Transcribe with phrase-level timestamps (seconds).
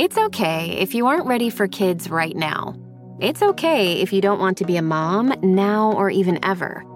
[0.00, 2.74] It's okay if you aren't ready for kids right now.
[3.20, 6.86] It's okay if you don't want to be a mom now or even ever.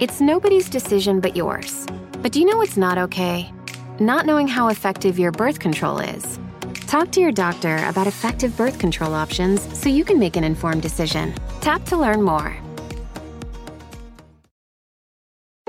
[0.00, 1.86] It's nobody's decision but yours.
[2.20, 3.52] But do you know what's not okay?
[4.00, 6.40] Not knowing how effective your birth control is.
[6.88, 10.82] Talk to your doctor about effective birth control options so you can make an informed
[10.82, 11.32] decision.
[11.60, 12.56] Tap to learn more.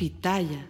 [0.00, 0.66] Pitaya.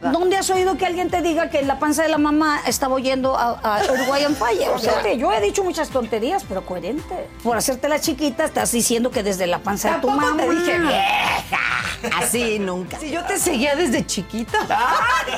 [0.00, 3.38] ¿Dónde has oído que alguien te diga que la panza de la mamá estaba oyendo
[3.38, 4.70] a, a Uruguayan Fire?
[4.70, 7.28] O sea, yo he dicho muchas tonterías, pero coherente.
[7.44, 10.36] Por hacerte la chiquita, estás diciendo que desde la panza de tu mamá.
[10.36, 12.18] te dije vieja.
[12.18, 12.98] Así nunca.
[12.98, 14.58] Si yo te seguía desde chiquita.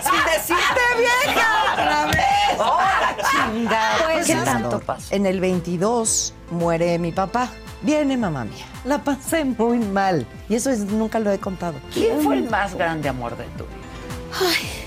[0.02, 1.72] Sin decirte vieja.
[1.74, 2.58] Otra vez.
[2.58, 4.04] ¡Hola, chingada!
[4.04, 5.14] Pues, ¿Qué ¿qué tanto pasó?
[5.14, 7.50] En el 22 muere mi papá.
[7.82, 8.66] Viene mamá mía.
[8.84, 10.26] La pasé muy mal.
[10.48, 11.78] Y eso es, nunca lo he contado.
[11.92, 13.80] ¿Quién fue el más grande amor de tu vida?
[14.40, 14.79] Mana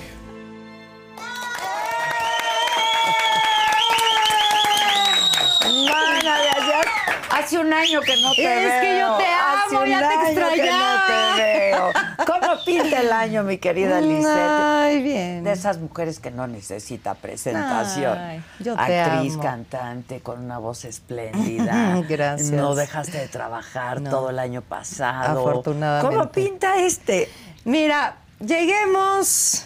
[7.34, 8.60] Hace un año que no te veo.
[8.70, 10.98] Es que yo te Hace amo, un ya te año que extrañaba.
[11.00, 11.92] no te veo.
[12.28, 14.50] ¿Cómo pinta el año, mi querida Lisette?
[14.50, 15.44] Ay, bien.
[15.44, 18.18] De esas mujeres que no necesita presentación.
[18.18, 19.42] Ay, yo te Actriz, amo.
[19.44, 22.02] cantante, con una voz espléndida.
[22.08, 22.52] Gracias.
[22.52, 24.10] No dejaste de trabajar No.
[24.10, 25.40] todo el año pasado.
[25.48, 26.16] Afortunadamente.
[26.16, 27.30] ¿Cómo pinta este?
[27.66, 29.66] Mira, lleguemos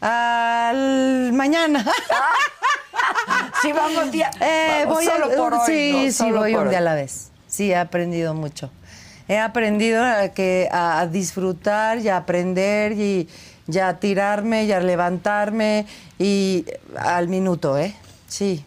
[0.00, 1.84] al mañana.
[3.62, 4.30] Sí, vamos día.
[4.40, 5.60] Eh, vamos voy solo a, por hoy.
[5.66, 6.12] sí, ¿no?
[6.12, 7.30] sí, voy un día a la vez.
[7.46, 8.70] Sí, he aprendido mucho.
[9.28, 13.28] He aprendido a, que, a, a disfrutar y a aprender y,
[13.68, 15.86] y a tirarme y a levantarme
[16.18, 16.64] y
[16.96, 17.94] al minuto, ¿eh?
[18.28, 18.64] Sí.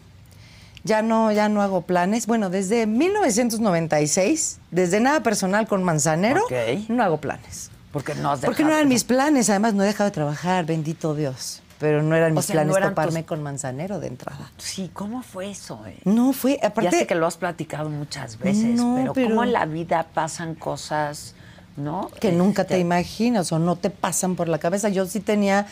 [0.84, 2.26] Ya no, ya no hago planes.
[2.26, 6.52] Bueno, desde 1996, desde nada personal con Manzanero, Ok.
[6.88, 7.69] no hago planes.
[7.92, 10.64] Porque no has Porque no dejado- eran mis planes, además no he dejado de trabajar,
[10.66, 11.62] bendito Dios.
[11.78, 14.50] Pero no eran O mis no planes eran toparme tus- con Manzanero de entrada.
[14.58, 15.80] Sí, ¿cómo fue eso?
[15.86, 15.98] eh?
[16.04, 16.90] No, fue, aparte...
[16.90, 20.06] ya sé que lo has platicado muchas veces, No, pero, pero- cómo en la vida
[20.12, 21.34] pasan cosas,
[21.76, 22.10] ¿no?
[22.20, 24.90] que nunca te imaginas o no te pasan por la cabeza.
[24.90, 25.66] Yo sí tenía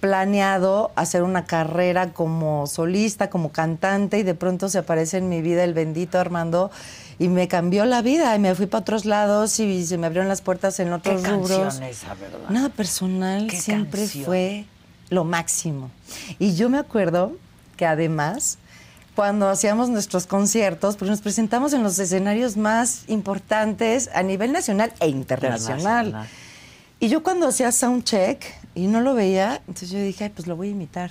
[0.00, 5.40] planeado hacer una carrera como solista, como cantante, y de pronto se aparece en mi
[5.40, 6.70] vida el bendito Armando
[7.18, 10.28] y me cambió la vida y me fui para otros lados y se me abrieron
[10.28, 11.80] las puertas en ¿Qué otros canción rubros.
[11.80, 12.48] esa, verdad?
[12.50, 14.24] Nada personal, ¿Qué siempre canción?
[14.24, 14.64] fue
[15.10, 15.90] lo máximo.
[16.38, 17.36] Y yo me acuerdo
[17.76, 18.58] que además,
[19.14, 24.92] cuando hacíamos nuestros conciertos, pues nos presentamos en los escenarios más importantes a nivel nacional
[25.00, 26.06] e internacional.
[26.06, 26.28] Internacional.
[27.00, 28.44] Y yo cuando hacía soundcheck
[28.74, 31.10] y no lo veía, entonces yo dije, Ay, pues lo voy a imitar.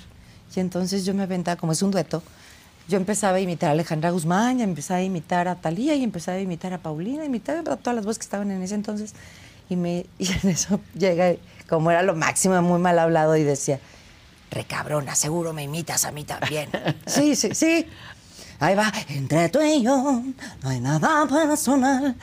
[0.55, 2.21] Y entonces yo me aventaba, como es un dueto,
[2.87, 6.37] yo empezaba a imitar a Alejandra Guzmán, y empezaba a imitar a Talía, y empezaba
[6.37, 9.13] a imitar a Paulina, imitaba a todas las voces que estaban en ese entonces.
[9.69, 11.35] Y, me, y en eso llega,
[11.67, 13.79] como era lo máximo, muy mal hablado, y decía,
[14.51, 16.69] recabrona, seguro me imitas a mí también.
[17.05, 17.87] sí, sí, sí.
[18.59, 20.21] Ahí va, entre tú y yo,
[20.61, 22.15] no hay nada personal.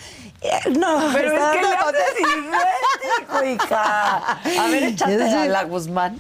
[0.79, 4.41] No, Pero es que le haces idéntico, hija.
[4.59, 6.19] A ver, échate a la Guzmán.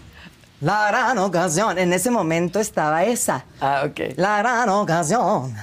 [0.61, 1.79] La gran ocasión.
[1.79, 3.45] En ese momento estaba esa.
[3.61, 4.17] Ah, ok.
[4.17, 5.55] La gran ocasión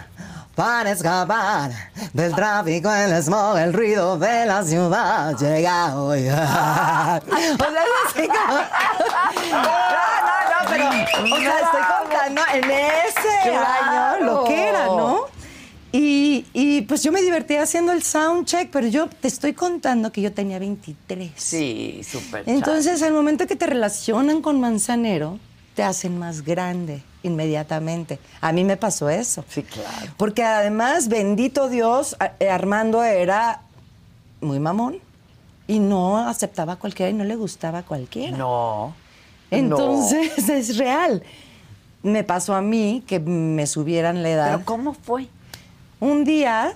[0.56, 1.70] para escapar
[2.14, 5.36] del tráfico, el smog, el ruido de la ciudad.
[5.38, 6.28] Llega hoy.
[6.30, 7.58] o sea, es.
[9.52, 9.70] No, no,
[10.50, 10.88] no, pero...
[10.90, 14.18] O sea, estoy contando en ese Claro.
[14.18, 15.20] año lo que era, ¿no?
[16.54, 20.22] Y, y, pues yo me divertí haciendo el soundcheck, pero yo te estoy contando que
[20.22, 21.32] yo tenía 23.
[21.36, 22.44] Sí, súper.
[22.46, 25.40] Entonces, al momento que te relacionan con Manzanero,
[25.76, 28.20] te hacen más grande inmediatamente.
[28.42, 29.46] A mí me pasó eso.
[29.48, 30.12] Sí, claro.
[30.18, 33.62] Porque además, bendito Dios, eh, Armando era
[34.42, 35.00] muy mamón
[35.68, 38.38] y no aceptaba a cualquiera y no le gustaba a cualquiera.
[38.38, 38.96] No.
[39.52, 41.22] Entonces, es real.
[42.02, 44.52] Me pasó a mí que me subieran la edad.
[44.54, 45.28] ¿Pero cómo fue?
[46.00, 46.74] Un día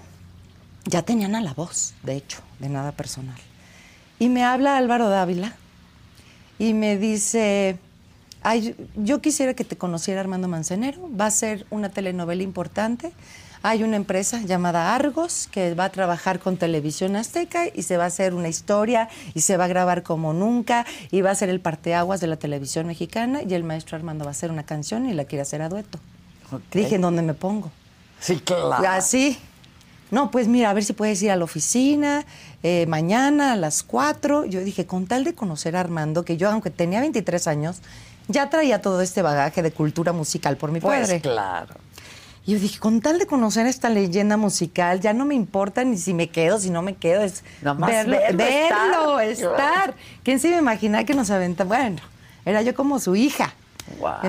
[0.86, 3.38] ya tenían a la voz, de hecho, de nada personal.
[4.20, 5.54] Y me habla Álvaro Dávila
[6.58, 7.78] y me dice,
[8.44, 13.14] Ay, yo quisiera que te conociera Armando Manzanero, va a ser una telenovela importante,
[13.62, 18.06] hay una empresa llamada Argos que va a trabajar con Televisión Azteca y se va
[18.06, 21.50] a hacer una historia y se va a grabar como nunca y va a ser
[21.50, 25.06] el parteaguas de la televisión mexicana y el maestro Armando va a hacer una canción
[25.06, 26.00] y la quiere hacer a dueto.
[26.74, 27.72] Dije, ¿en dónde me pongo?
[28.22, 28.88] Sí, claro.
[28.88, 29.38] Así.
[30.12, 32.26] No, pues mira, a ver si puedes ir a la oficina
[32.64, 34.46] eh, mañana a las 4.
[34.46, 37.82] Yo dije, con tal de conocer a Armando, que yo, aunque tenía 23 años,
[38.28, 41.22] ya traía todo este bagaje de cultura musical por mi Pues padre.
[41.22, 41.76] claro.
[42.46, 45.96] Y yo dije, con tal de conocer esta leyenda musical, ya no me importa ni
[45.98, 49.52] si me quedo, si no me quedo, es Nomás verlo, verlo, verlo, estar.
[49.52, 49.96] estar.
[50.24, 51.64] ¿Quién se iba a imaginar que nos aventa?
[51.66, 52.02] Bueno,
[52.44, 53.54] era yo como su hija.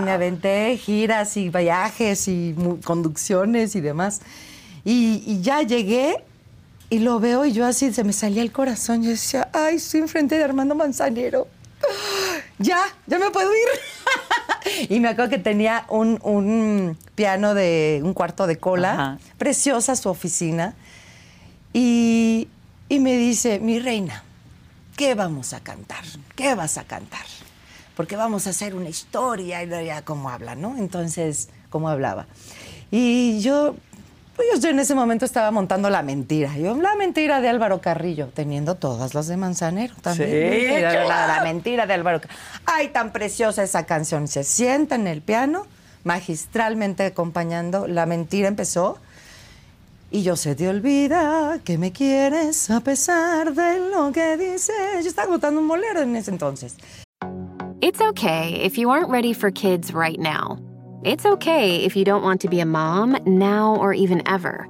[0.00, 2.54] Me aventé giras y viajes y
[2.84, 4.20] conducciones y demás.
[4.84, 6.16] Y, y ya llegué
[6.90, 9.02] y lo veo y yo así se me salía el corazón.
[9.02, 11.46] Yo decía, ay, estoy enfrente de Armando Manzanero.
[12.58, 14.88] Ya, ya me puedo ir.
[14.88, 19.18] y me acuerdo que tenía un, un piano de un cuarto de cola, Ajá.
[19.36, 20.74] preciosa su oficina.
[21.72, 22.46] Y,
[22.88, 24.22] y me dice, mi reina,
[24.96, 26.04] ¿qué vamos a cantar?
[26.36, 27.24] ¿Qué vas a cantar?
[28.02, 30.76] Porque vamos a hacer una historia y ya como habla, ¿no?
[30.76, 32.26] Entonces, ¿cómo hablaba?
[32.90, 33.76] Y yo,
[34.34, 36.58] pues yo en ese momento estaba montando la mentira.
[36.58, 40.28] Yo, la mentira de Álvaro Carrillo, teniendo todas las de Manzanero también.
[40.28, 42.40] Sí, la, la- la mentira de Álvaro Carrillo.
[42.66, 44.26] Ay, tan preciosa esa canción.
[44.26, 45.64] Se sienta en el piano,
[46.02, 47.86] magistralmente acompañando.
[47.86, 48.98] La mentira empezó.
[50.10, 55.04] Y yo se te olvida que me quieres a pesar de lo que dices.
[55.04, 56.74] Yo estaba botando un bolero en ese entonces.
[57.82, 60.56] It's okay if you aren't ready for kids right now.
[61.02, 64.68] It's okay if you don't want to be a mom now or even ever.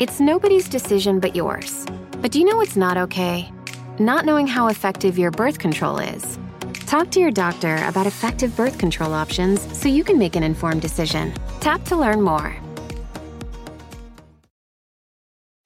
[0.00, 1.84] It's nobody's decision but yours.
[2.22, 3.52] But do you know what's not okay?
[3.98, 6.38] Not knowing how effective your birth control is.
[6.86, 10.80] Talk to your doctor about effective birth control options so you can make an informed
[10.80, 11.34] decision.
[11.60, 12.56] Tap to learn more.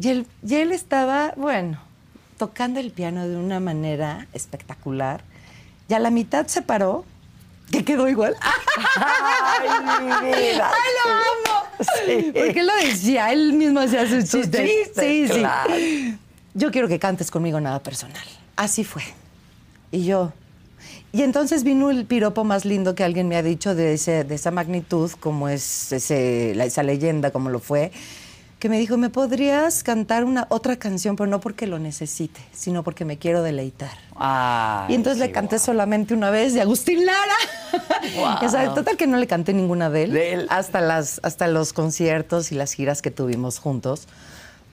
[0.00, 1.78] Y él, y él estaba, bueno,
[2.38, 5.22] tocando el piano de una manera espectacular.
[5.88, 7.04] Y a la mitad se paró,
[7.70, 8.34] que quedó igual.
[8.96, 9.68] Ay,
[10.00, 10.70] mi vida.
[10.72, 11.66] ¡Ay, lo amo!
[12.06, 12.32] Sí.
[12.34, 14.90] Porque lo decía, él mismo hacía sus chistes.
[14.94, 16.18] sí, sí.
[16.54, 18.22] Yo quiero que cantes conmigo nada personal.
[18.56, 19.02] Así fue.
[19.92, 20.32] Y yo.
[21.12, 24.34] Y entonces vino el piropo más lindo que alguien me ha dicho de, ese, de
[24.34, 27.90] esa magnitud, como es ese, la- esa leyenda, como lo fue,
[28.60, 32.84] que me dijo, ¿me podrías cantar una otra canción, pero no porque lo necesite, sino
[32.84, 33.90] porque me quiero deleitar?
[34.14, 35.64] Ay, Y entonces le canté guau.
[35.64, 37.34] solamente una vez de Agustín Lara.
[38.14, 38.38] Guau.
[38.44, 40.46] O sea, total que no le canté ninguna de él, De él.
[40.50, 44.06] Hasta, las, hasta los conciertos y las giras que tuvimos juntos.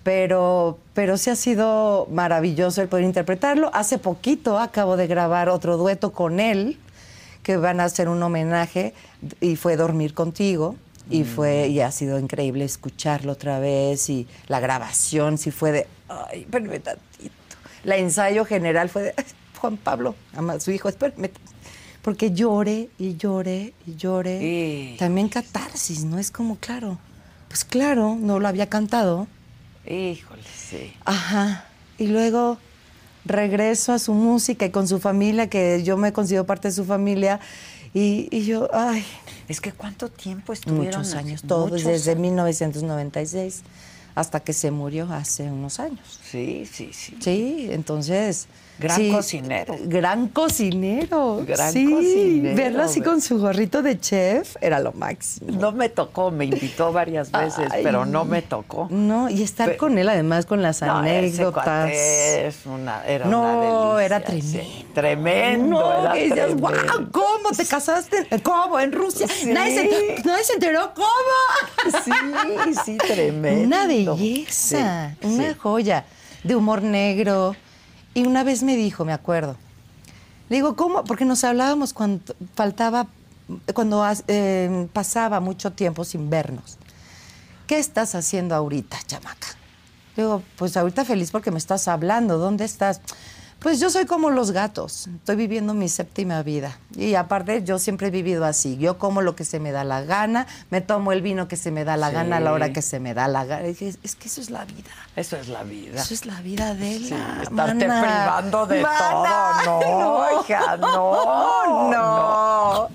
[0.03, 3.71] Pero, pero sí ha sido maravilloso el poder interpretarlo.
[3.73, 6.77] Hace poquito acabo de grabar otro dueto con él,
[7.41, 8.93] que van a hacer un homenaje,
[9.39, 10.75] y fue Dormir Contigo.
[11.09, 15.87] Y fue, y ha sido increíble escucharlo otra vez, y la grabación sí fue de,
[16.09, 17.33] ay, espérame tantito.
[17.83, 19.23] La ensayo general fue de, "Ay,
[19.59, 21.29] Juan Pablo, ama su hijo, espérame.
[22.01, 24.39] Porque lloré y lloré y lloré.
[24.39, 24.95] Sí.
[24.99, 26.19] También catarsis, ¿no?
[26.19, 26.99] Es como, claro,
[27.47, 29.27] pues claro, no lo había cantado.
[29.85, 30.93] Híjole, sí.
[31.05, 31.65] Ajá.
[31.97, 32.57] Y luego
[33.25, 36.85] regreso a su música y con su familia, que yo me considero parte de su
[36.85, 37.39] familia.
[37.93, 39.03] Y, y yo, ay,
[39.47, 41.01] Es que ¿cuánto tiempo estuvieron?
[41.01, 42.21] muchos años, Muchos desde años.
[42.21, 43.63] 1996
[44.15, 46.19] hasta que se murió hace unos años.
[46.23, 47.17] Sí, sí, sí.
[47.19, 48.47] Sí, entonces.
[48.79, 49.75] Gran sí, cocinero.
[49.85, 51.43] Gran cocinero.
[51.47, 55.51] Gran sí, cocinero, Verlo así con su gorrito de chef era lo máximo.
[55.59, 57.81] No me tocó, me invitó varias veces, Ay.
[57.83, 58.87] pero no me tocó.
[58.91, 61.63] No, y estar con él además con las No, ese anécdotas.
[61.63, 64.85] cuate es una, era No, una delicia, era sí.
[64.93, 64.93] tremendo.
[64.93, 66.67] Tremendo, No, era que decías, tremendo.
[66.69, 68.27] wow, ¿cómo te casaste?
[68.43, 68.79] ¿Cómo?
[68.79, 69.27] ¿En Rusia?
[69.27, 69.51] Sí.
[69.51, 71.97] Nadie, se enteró, nadie se enteró, ¿cómo?
[72.03, 72.11] Sí,
[72.85, 73.65] sí, tremendo.
[73.65, 76.05] Una belleza, una joya
[76.43, 77.55] de humor negro.
[78.17, 79.57] Y una vez me dijo, me acuerdo,
[80.49, 81.03] le digo, ¿cómo?
[81.03, 83.05] Porque nos hablábamos cuando faltaba,
[83.75, 86.79] cuando eh, pasaba mucho tiempo sin vernos.
[87.67, 89.49] ¿Qué estás haciendo ahorita, chamaca?
[90.15, 92.39] Le digo, pues ahorita feliz porque me estás hablando.
[92.39, 93.01] ¿Dónde estás?
[93.59, 96.77] Pues yo soy como los gatos, estoy viviendo mi séptima vida.
[96.95, 100.03] Y aparte yo siempre he vivido así, yo como lo que se me da la
[100.03, 102.83] gana, me tomo el vino que se me da la gana a la hora que
[102.83, 103.65] se me da la gana.
[103.65, 104.89] Es que, es que eso es la vida.
[105.15, 105.99] Eso es la vida.
[106.01, 108.01] Eso es la vida de Sí, la estarte mana.
[108.01, 109.61] privando de Mana.
[109.65, 109.79] todo.
[109.99, 112.89] No, hija, no, no,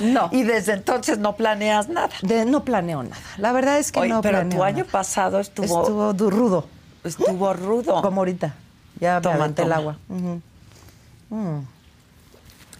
[0.00, 0.28] no.
[0.32, 2.10] Y desde entonces no planeas nada.
[2.22, 3.16] De- no planeo nada.
[3.38, 4.90] La verdad es que Oye, no pero planeo tu año nada.
[4.90, 6.66] pasado estuvo, estuvo rudo,
[7.04, 8.02] estuvo rudo.
[8.02, 8.54] como ahorita.
[9.00, 9.96] Ya me Toma, el agua.
[11.30, 11.58] Mm.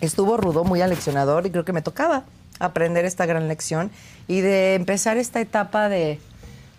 [0.00, 2.24] Estuvo rudo, muy aleccionador y creo que me tocaba
[2.58, 3.90] aprender esta gran lección
[4.28, 6.20] y de empezar esta etapa de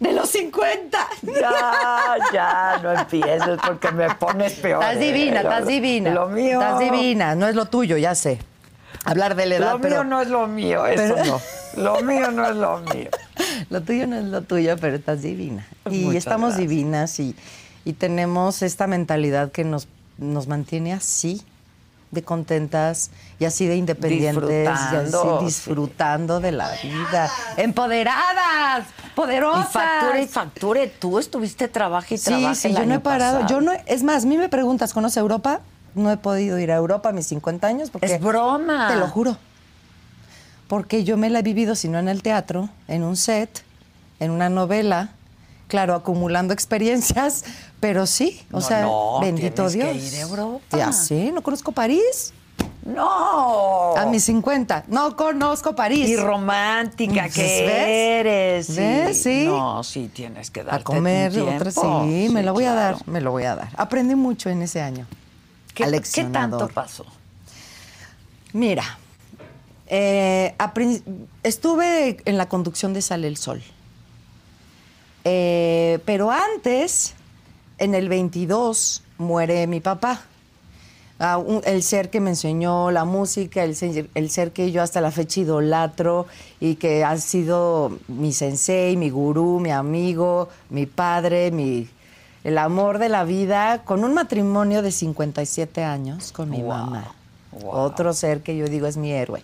[0.01, 0.97] de los 50.
[1.21, 4.81] Ya, ya, no empieces porque me pones peor.
[4.83, 4.99] Estás ¿eh?
[5.13, 6.09] divina, estás divina.
[6.09, 6.59] Lo mío.
[6.59, 8.39] Estás divina, no es lo tuyo, ya sé.
[9.05, 11.41] Hablar de la edad, Lo pero mío no es lo mío, eso pero- no.
[11.77, 13.09] Lo mío no es lo mío.
[13.69, 15.65] Lo tuyo no es lo tuyo, pero estás divina.
[15.89, 16.69] Y Muchas estamos gracias.
[16.69, 17.35] divinas y,
[17.85, 21.41] y tenemos esta mentalidad que nos, nos mantiene así,
[22.11, 23.09] de contentas
[23.39, 25.45] y así de independientes, y así Disfrutando, sí.
[25.45, 27.29] disfrutando de la vida.
[27.55, 28.85] ¡Empoderadas!
[29.15, 29.69] ¡Poderosas!
[29.69, 30.87] Y facture y facture.
[30.87, 33.39] Tú estuviste trabaja y Sí, trabaja sí, el yo no he parado.
[33.41, 33.61] pasado.
[33.61, 35.61] Yo no, es más, a mí me preguntas, ¿conoce Europa?
[35.95, 38.13] No he podido ir a Europa a mis 50 años porque...
[38.13, 38.89] Es broma.
[38.89, 39.37] Te lo juro.
[40.67, 43.63] Porque yo me la he vivido, si no en el teatro, en un set,
[44.19, 45.09] en una novela,
[45.67, 47.43] claro, acumulando experiencias,
[47.81, 49.97] pero sí, o No, sea, no, bendito que Dios.
[50.13, 50.77] ir a Europa.
[50.77, 52.31] Ya sé, no conozco París.
[52.85, 53.95] No.
[53.97, 56.07] A mis 50, no conozco París.
[56.09, 57.87] Y romántica Pues, que ¿ves?
[58.67, 58.75] eres.
[58.75, 59.21] ¿Ves?
[59.23, 59.45] Sí.
[59.47, 62.03] No, sí, tienes que darte a comer, tu otra tiempo.
[62.05, 63.69] sí, me lo voy a dar, me lo voy a dar.
[63.77, 65.05] Aprendí mucho en ese año.
[65.73, 67.05] ¿Qué, ¿Qué tanto pasó?
[68.53, 68.83] Mira,
[69.87, 70.55] eh,
[71.43, 73.61] estuve en la conducción de Sale el Sol.
[75.23, 77.13] Eh, pero antes,
[77.81, 80.21] en el 22, muere mi papá.
[81.19, 84.81] Ah, un- el ser que me enseñó la música, el ser, el ser que yo
[84.83, 86.27] hasta la fecha idolatro
[86.59, 91.87] y que ha sido mi sensei, mi gurú, mi amigo, mi padre, mi,
[92.43, 97.13] el amor de la vida, con un matrimonio de 57 años con mi Wow, mamá.
[97.51, 97.69] wow.
[97.71, 99.43] Otro ser que yo digo es mi héroe,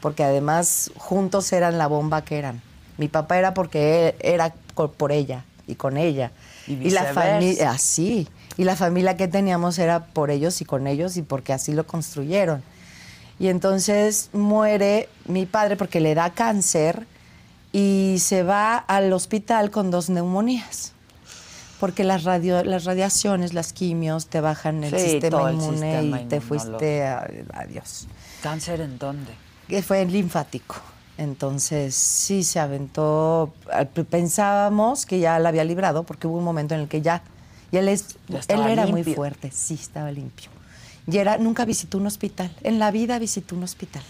[0.00, 2.62] porque además juntos eran la bomba que eran.
[2.98, 4.54] Mi papá era porque él era
[4.96, 6.30] por ella y con ella.
[6.66, 8.28] Y la familia, así.
[8.56, 11.86] Y la familia que teníamos era por ellos y con ellos y porque así lo
[11.86, 12.62] construyeron.
[13.38, 17.06] Y entonces muere mi padre porque le da cáncer
[17.72, 20.92] y se va al hospital con dos neumonías.
[21.80, 26.20] Porque las, radio, las radiaciones, las quimios te bajan el Sí, sistema el inmune sistema
[26.20, 28.06] y te fuiste a, adiós.
[28.40, 29.32] ¿Cáncer en dónde?
[29.66, 30.76] Que fue linfático.
[31.18, 33.52] Entonces, sí se aventó.
[34.10, 37.22] Pensábamos que ya la había librado porque hubo un momento en el que ya.
[37.70, 38.16] Y él, es,
[38.48, 40.50] él era muy fuerte, sí, estaba limpio.
[41.06, 42.54] Y era, nunca visitó un hospital.
[42.62, 44.02] En la vida visitó un hospital.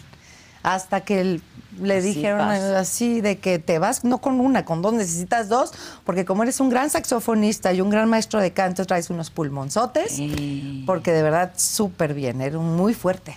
[0.63, 1.43] Hasta que él-
[1.81, 2.79] le Así dijeron pasa.
[2.81, 5.73] así de que te vas, no con una, con dos, necesitas dos,
[6.05, 10.13] porque como eres un gran saxofonista y un gran maestro de canto, traes unos pulmonzotes,
[10.13, 10.83] Sí.
[10.87, 13.35] porque de verdad súper bien, era muy fuerte.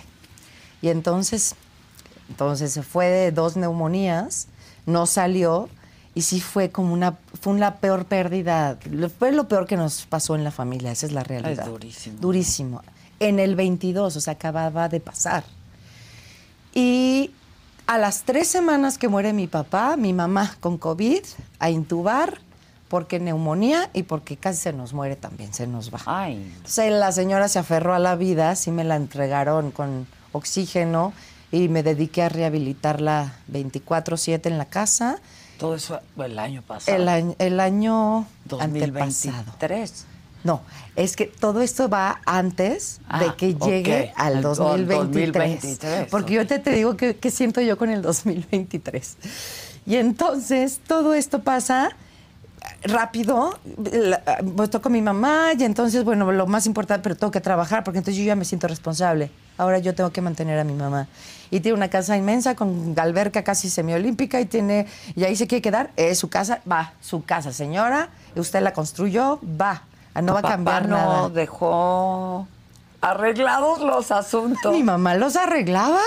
[0.82, 1.54] Y entonces,
[2.28, 4.48] entonces se fue de dos neumonías,
[4.84, 5.68] no salió
[6.14, 8.78] y sí fue como una, fue una peor pérdida,
[9.18, 11.66] fue lo peor que nos pasó en la familia, esa es la realidad.
[11.66, 12.18] durísimo.
[12.20, 12.82] Durísimo.
[13.20, 15.44] En el 22, o sea, acababa de pasar.
[16.74, 17.30] Y
[17.86, 21.22] a las tres semanas que muere mi papá, mi mamá con COVID,
[21.58, 22.40] a intubar,
[22.88, 26.00] porque neumonía y porque casi se nos muere también, se nos va.
[26.06, 26.34] Ay.
[26.56, 31.12] Entonces la señora se aferró a la vida, sí me la entregaron con oxígeno
[31.52, 35.18] y me dediqué a rehabilitarla 24/7 en la casa.
[35.58, 36.96] Todo eso el año pasado.
[36.96, 38.26] El año, el año
[38.60, 39.44] antepasado.
[39.44, 40.04] 2023.
[40.44, 40.60] No,
[40.94, 44.20] es que todo esto va antes Ah, de que llegue ok.
[44.20, 45.32] al Al do- 2023.
[45.62, 49.16] 2023, porque yo te, te digo que, que siento yo con el 2023.
[49.86, 51.90] Y entonces todo esto pasa
[52.82, 53.58] rápido,
[54.56, 57.84] pues toco a mi mamá y entonces, bueno, lo más importante, pero tengo que trabajar
[57.84, 59.30] porque entonces yo ya me siento responsable.
[59.58, 61.08] Ahora yo tengo que mantener a mi mamá.
[61.50, 65.62] Y tiene una casa inmensa con alberca casi semiolímpica y tiene, y ahí se quiere
[65.62, 69.82] quedar, es su casa, va, su casa, señora, usted la construyó, va,
[70.22, 71.28] no va a Papá cambiar no nada.
[71.28, 72.46] dejó
[73.00, 74.72] arreglados los asuntos.
[74.72, 76.00] Mi mamá los arreglaba.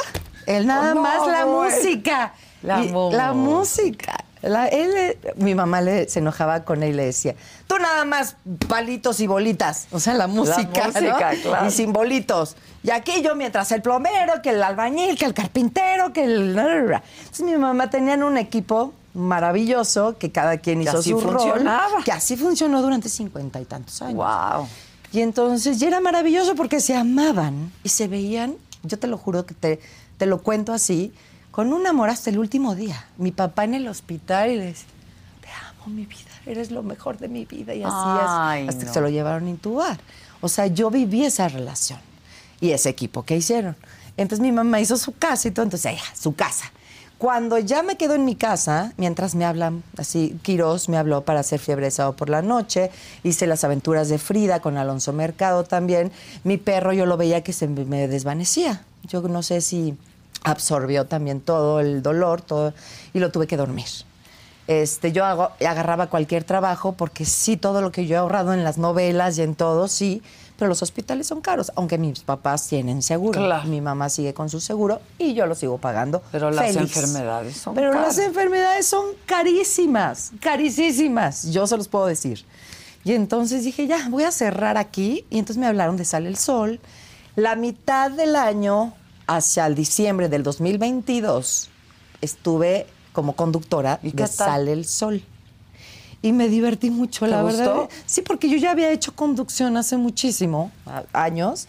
[0.46, 2.34] Él nada No, más la música.
[2.64, 4.16] La Y- la música.
[4.42, 7.36] La- él, mi mamá le, se enojaba con él y le decía,
[7.68, 8.36] tú nada más
[8.68, 9.88] palitos y bolitas.
[9.92, 11.68] O sea, la música, claro.
[11.68, 12.56] Y sin bolitos.
[12.84, 16.58] Y aquí yo, mientras el plomero, que el albañil, que el carpintero, que el...
[16.58, 21.88] Entonces mi mamá tenían un equipo maravilloso que cada quien Que hizo así su funcionaba.
[21.96, 22.04] rol.
[22.04, 24.16] Que así funcionó durante cincuenta y tantos años.
[24.16, 24.68] Wow.
[25.12, 29.46] Y entonces, y era maravilloso porque se amaban y se veían, yo te lo juro
[29.46, 29.80] que te,
[30.18, 31.12] te lo cuento así,
[31.60, 33.06] con un amor hasta el último día.
[33.18, 34.88] Mi papá en el hospital y le decía,
[35.42, 37.74] te amo mi vida, eres lo mejor de mi vida.
[37.74, 40.00] Y así Ay, hasta que se lo llevaron a intubar.
[40.40, 42.00] O sea, yo viví esa relación
[42.62, 43.76] y ese equipo que hicieron.
[44.16, 46.72] Entonces mi mamá hizo su casa y todo, entonces ella, su casa.
[47.18, 51.42] Cuando ya me quedo en mi casa, mientras me hablan, así, Quiroz me habló para
[51.42, 52.90] hacer Fiebre de Sábado por la noche,
[53.24, 56.14] hice las aventuras de Frida con Alonso Mercado también.
[56.46, 58.86] Mi perro yo lo veía que se me desvanecía.
[59.04, 59.98] Yo no sé si
[60.44, 62.74] absorbió también todo el dolor, todo,
[63.14, 63.88] y lo tuve que dormir.
[64.68, 68.64] Este, yo hago- agarraba cualquier trabajo porque sí, todo lo que yo he ahorrado en
[68.64, 70.22] las novelas y en todo, sí,
[70.60, 73.40] pero los hospitales son caros, aunque mis papás tienen seguro.
[73.40, 73.68] Claro.
[73.68, 76.22] Mi mamá sigue con su seguro y yo lo sigo pagando.
[76.32, 78.18] Pero las enfermedades son Pero caras.
[78.18, 82.46] las enfermedades son carísimas, carísimas, yo se los puedo decir.
[83.06, 85.26] Y entonces dije, ya, voy a cerrar aquí.
[85.30, 86.80] Y entonces me hablaron de Sale el Sol.
[87.38, 88.94] La mitad del año,
[89.30, 91.70] hacia el diciembre del 2022,
[92.22, 94.30] estuve como conductora ¿Y qué de tal?
[94.30, 95.24] Sale el Sol.
[96.22, 97.76] Y me divertí mucho, ¿Te la verdad.
[97.76, 97.90] gustó?
[98.06, 100.72] Sí, porque yo ya había hecho conducción hace muchísimo,
[101.14, 101.68] años.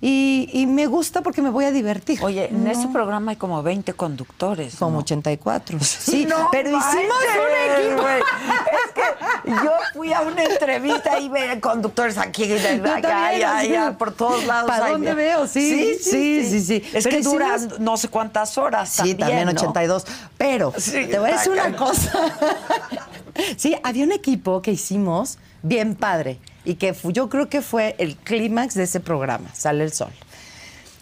[0.00, 2.18] Y, y me gusta porque me voy a divertir.
[2.22, 4.76] Oye, en ese programa hay como 20 conductores.
[4.76, 4.98] Como ¿no?
[4.98, 5.78] 84.
[5.80, 8.08] Sí, No pero hicimos un manches, equipo.
[8.08, 14.12] Es que yo fui a una entrevista y veía conductores aquí, allá, allá, allá, por
[14.12, 14.70] todos lados.
[14.70, 15.46] ¿Para dónde ve- veo?
[15.46, 16.82] Sí, sí, sí, sí.
[16.92, 19.52] Es Pero que dura hicimos- no sé cuántas horas Sí, también, también ¿no?
[19.52, 20.04] 82.
[20.36, 22.12] Pero Sí, te voy a decir una cosa.
[23.56, 27.94] sí, había un equipo que hicimos bien padre y que fu- yo creo que fue
[27.98, 30.10] el clímax de ese programa, Sale el Sol.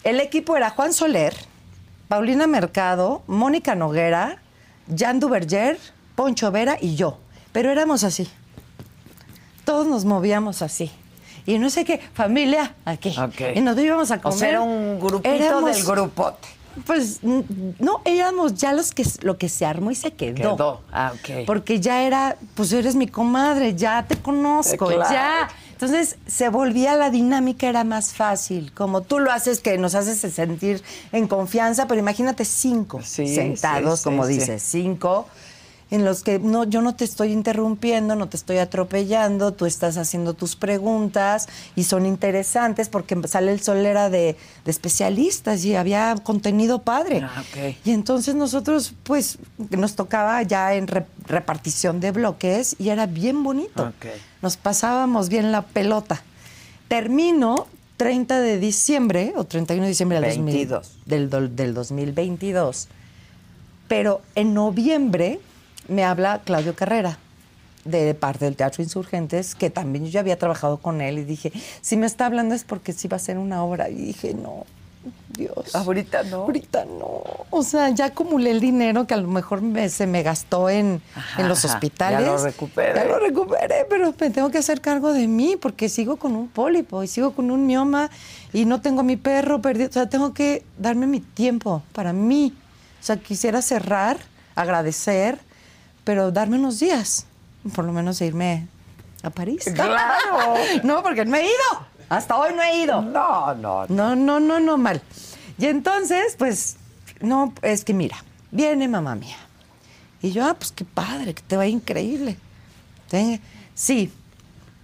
[0.05, 1.35] El equipo era Juan Soler,
[2.09, 4.39] Paulina Mercado, Mónica Noguera,
[4.97, 5.79] Jan Duverger,
[6.15, 7.19] Poncho Vera y yo.
[7.53, 8.29] Pero éramos así.
[9.65, 10.91] Todos nos movíamos así.
[11.47, 13.15] Y no sé qué, familia, aquí.
[13.55, 14.39] Y nos íbamos a O comer.
[14.39, 16.49] sea, era un grupito Éramos- del grupote.
[16.87, 20.57] Pues no, éramos ya los que lo que se armó y se quedó.
[20.57, 20.81] Quedó.
[20.93, 21.47] Ah, ok.
[21.47, 25.13] Porque ya era, pues eres mi comadre, ya te conozco, Eh, claro.
[25.13, 25.49] ya.
[25.73, 28.73] Entonces se volvía la dinámica, era más fácil.
[28.73, 34.01] Como tú lo haces, que nos haces sentir en confianza, pero imagínate cinco Sí, sentados,
[34.01, 35.27] sí, como sí, dices, cinco,
[35.95, 39.97] en los que no, yo no te estoy interrumpiendo, no te estoy atropellando, tú estás
[39.97, 45.77] haciendo tus preguntas y son interesantes porque sale el sol era de, de especialistas y
[45.77, 47.23] había contenido padre.
[47.23, 47.77] Ah, ok.
[47.85, 49.39] Y entonces nosotros, pues,
[49.71, 53.85] nos tocaba ya en re- repartición de bloques y era bien bonito.
[53.85, 54.07] Ok.
[54.43, 56.23] Nos pasábamos bien la pelota.
[56.89, 60.93] Termino 30 de diciembre o 31 de diciembre del, 2000 22.
[61.07, 62.89] del, del 2022.
[63.87, 65.41] Pero en noviembre
[65.89, 67.19] me habla Claudio Carrera
[67.85, 71.53] de parte del Teatro Insurgentes, que también yo ya había trabajado con él y dije,
[71.83, 73.91] si me está hablando es porque sí va a ser una obra.
[73.91, 74.65] Y dije, no,
[75.37, 75.75] Dios.
[75.75, 76.37] Ahorita no.
[76.45, 77.23] Ahorita no.
[77.51, 81.03] O sea, ya acumulé el dinero que a lo mejor me- se me gastó en,
[81.15, 81.75] Ajá, en los ajá.
[81.75, 82.21] hospitales.
[82.21, 82.95] Ya lo recuperé.
[82.95, 86.49] Ya lo recuperé, pero me tengo que hacer cargo de mí porque sigo con un
[86.49, 88.09] pólipo y sigo con un mioma
[88.55, 89.91] y no tengo a mi perro perdido.
[89.91, 92.55] O sea, tengo que darme mi tiempo para mí.
[92.99, 94.17] O sea, quisiera cerrar,
[94.55, 95.39] agradecer,
[96.05, 97.27] pero darme unos días.
[97.75, 98.69] Por lo menos irme
[99.23, 99.65] a París.
[99.75, 100.55] Claro.
[100.85, 101.87] no, porque no he ido.
[102.11, 103.01] Hasta hoy no he ido.
[103.03, 103.89] No, no, no.
[103.89, 105.01] No, no, no, no, mal.
[105.59, 106.77] Y entonces, pues,
[107.21, 108.17] no, es que mira,
[108.51, 109.37] viene mamá mía.
[110.21, 112.37] Y yo, ah, pues qué padre, que te va increíble.
[113.75, 114.13] Sí,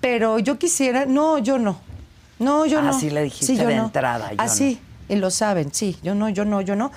[0.00, 1.78] pero yo quisiera, no, yo no.
[2.38, 2.98] No, yo Ah, no.
[2.98, 3.85] sí le dijiste yo de no.
[3.87, 6.90] entrada, yo Así, y lo saben, sí, yo no, yo no, yo no.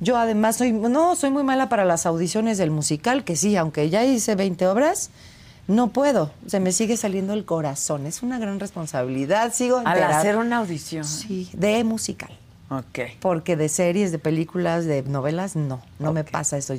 [0.00, 3.90] Yo además soy, no, soy muy mala para las audiciones del musical, que sí, aunque
[3.90, 5.10] ya hice 20 obras,
[5.68, 6.30] no puedo.
[6.46, 8.06] Se me sigue saliendo el corazón.
[8.06, 9.52] Es una gran responsabilidad.
[9.52, 11.04] Sigo Al hacer una audición.
[11.04, 12.30] Sí, de musical.
[12.70, 13.00] Ok.
[13.20, 16.74] Porque de series, de películas, de novelas, no, no me pasa eso.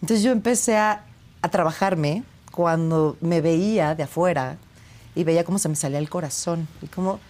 [0.00, 1.04] Entonces yo empecé a,
[1.42, 4.56] a trabajarme cuando me veía de afuera
[5.14, 7.20] y veía cómo se me salía el corazón y cómo,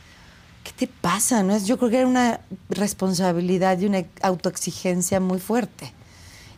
[0.64, 1.42] ¿qué te pasa?
[1.42, 5.92] No es, yo creo que era una responsabilidad y una autoexigencia muy fuerte.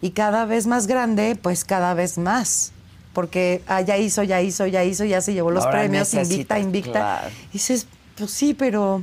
[0.00, 2.72] Y cada vez más grande, pues cada vez más.
[3.12, 6.58] Porque ah, ya hizo, ya hizo, ya hizo, ya se llevó los Ahora premios, invicta,
[6.58, 6.92] invicta.
[6.92, 7.28] claro.
[7.50, 9.02] Y dices, pues sí, pero,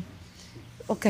[0.88, 1.08] ok,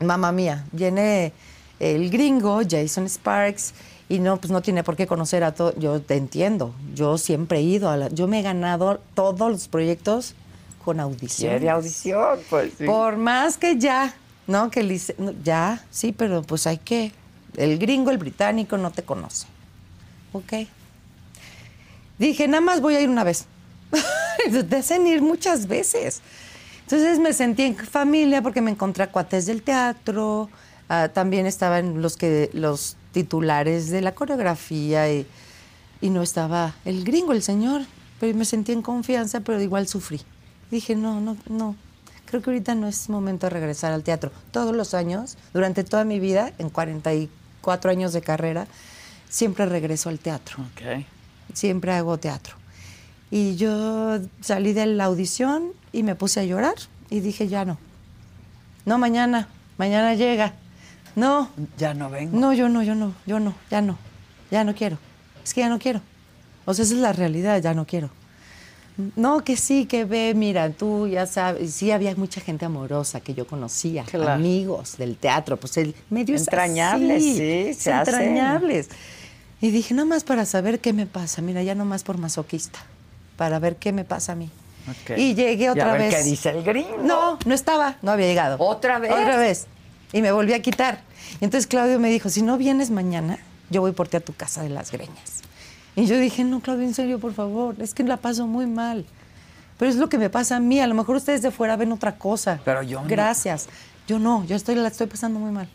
[0.00, 1.32] mamá mía, viene
[1.78, 3.72] el gringo, Jason Sparks,
[4.08, 5.72] y no, pues no tiene por qué conocer a todo.
[5.78, 9.68] Yo te entiendo, yo siempre he ido a la, yo me he ganado todos los
[9.68, 10.34] proyectos
[10.84, 11.50] con audición.
[11.50, 12.84] Quiere audición, pues sí.
[12.84, 14.14] Por más que ya,
[14.46, 14.70] ¿no?
[14.70, 14.82] Que
[15.18, 17.12] no, ya, sí, pero pues hay que.
[17.56, 19.46] El gringo, el británico no te conoce.
[20.32, 20.68] Ok.
[22.18, 23.46] Dije, nada más voy a ir una vez.
[24.68, 26.20] te hacen ir muchas veces.
[26.82, 30.50] Entonces me sentí en familia porque me encontré a cuates del teatro,
[30.88, 35.26] ah, también estaban los que los titulares de la coreografía y,
[36.00, 37.82] y no estaba el gringo, el señor,
[38.18, 40.20] pero me sentí en confianza, pero igual sufrí.
[40.70, 41.74] Dije, no, no, no,
[42.26, 44.30] creo que ahorita no es momento de regresar al teatro.
[44.52, 48.66] Todos los años, durante toda mi vida, en 44 años de carrera,
[49.28, 50.58] siempre regreso al teatro.
[50.72, 51.04] Ok.
[51.54, 52.54] Siempre hago teatro.
[53.30, 56.74] Y yo salí de la audición y me puse a llorar
[57.10, 57.78] y dije, ya no.
[58.84, 60.54] No, mañana, mañana llega.
[61.16, 62.38] No, Ya no vengo.
[62.38, 63.98] no, yo no, yo no, yo no, ya no,
[64.50, 64.98] ya no quiero.
[65.42, 66.00] Es que ya no quiero.
[66.64, 68.10] O sea, esa es la realidad, ya no quiero.
[69.16, 73.32] No, que sí, que ve, mira, tú ya sabes, sí había mucha gente amorosa que
[73.34, 74.32] yo conocía, Claro.
[74.32, 78.14] amigos del teatro, pues el medio es Entrañables, así, sí, se hacen.
[78.14, 78.88] entrañables.
[79.62, 82.78] Y dije, nada más para saber qué me pasa, mira, ya no más por masoquista,
[83.36, 84.50] para ver qué me pasa a mí.
[85.16, 86.14] Y llegué Y a otra ver vez.
[86.16, 86.98] qué dice el gringo.
[87.02, 88.56] No, no estaba, no había llegado.
[88.58, 89.12] ¿Otra vez?
[89.12, 89.66] Otra vez.
[90.12, 91.00] Y me volví a quitar.
[91.40, 93.38] Y entonces Claudio me dijo, si no vienes mañana,
[93.70, 95.39] yo voy por ti a tu casa de las greñas.
[96.00, 99.04] Y yo dije, no, Claudio, en serio, por favor, es que la paso muy mal.
[99.78, 100.80] Pero es lo que me pasa a mí.
[100.80, 102.58] A lo mejor ustedes de fuera ven otra cosa.
[102.64, 103.06] Pero yo no.
[103.08, 103.68] Gracias.
[104.08, 105.68] Yo no, yo estoy, la estoy pasando muy mal.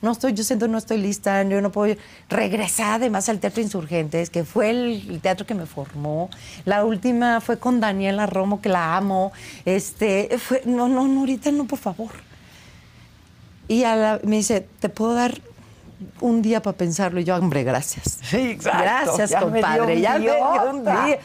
[0.00, 1.96] No estoy, yo siento no estoy lista, yo no puedo
[2.28, 6.30] regresar además al Teatro Insurgentes, que fue el, el teatro que me formó.
[6.64, 9.32] La última fue con Daniela Romo, que la amo.
[9.64, 12.10] Este, fue, no, no, no, ahorita no, por favor.
[13.68, 15.40] Y a la- me dice, ¿te puedo dar
[16.20, 17.20] un día para pensarlo?
[17.20, 18.18] Y yo, hombre, gracias.
[18.22, 18.78] Sí, exacto.
[18.82, 19.94] Gracias, Ya me compadre.
[19.96, 21.18] un ya me dio un día.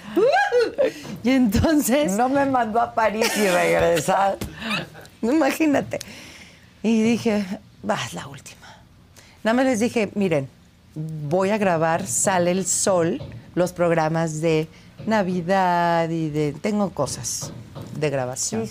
[1.23, 4.37] Y entonces, No me mandó a París y regresar.
[5.21, 5.99] imagínate.
[6.83, 7.45] Y dije,
[7.87, 8.57] va, es la última.
[9.43, 10.49] Nada más les dije, miren,
[10.95, 13.21] voy a grabar Sale el Sol,
[13.55, 14.67] los programas de
[15.05, 16.53] Navidad y de...
[16.53, 17.51] Tengo cosas
[17.99, 18.69] de grabación.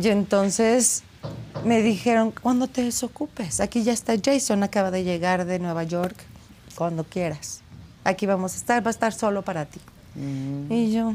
[0.00, 1.02] Y entonces
[1.64, 6.16] me dijeron, cuando te desocupes, aquí ya está Jason, acaba de llegar de Nueva York,
[6.74, 7.60] cuando quieras.
[8.04, 9.80] Aquí vamos a estar, va a estar solo para ti.
[10.70, 11.14] Y yo,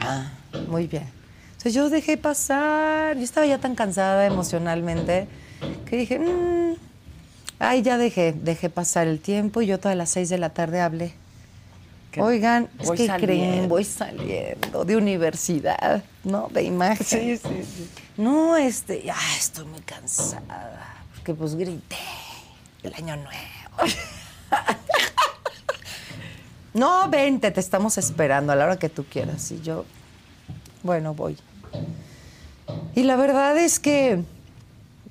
[0.00, 0.30] ah,
[0.68, 1.08] muy bien.
[1.48, 5.26] Entonces yo dejé pasar, yo estaba ya tan cansada emocionalmente
[5.88, 6.76] que dije, "Mm".
[7.58, 10.80] ay, ya dejé, dejé pasar el tiempo y yo todas las seis de la tarde
[10.80, 11.14] hablé.
[12.18, 13.26] Oigan, es que saliendo.
[13.26, 16.48] creen, voy saliendo de universidad, ¿no?
[16.52, 17.06] De imagen.
[17.06, 17.88] Sí, sí, sí.
[18.16, 21.96] No, este, ya estoy muy cansada, porque pues grité
[22.82, 23.94] el año nuevo.
[26.74, 29.50] no, vente, te estamos esperando a la hora que tú quieras.
[29.50, 29.84] Y yo,
[30.82, 31.36] bueno, voy.
[32.94, 34.22] Y la verdad es que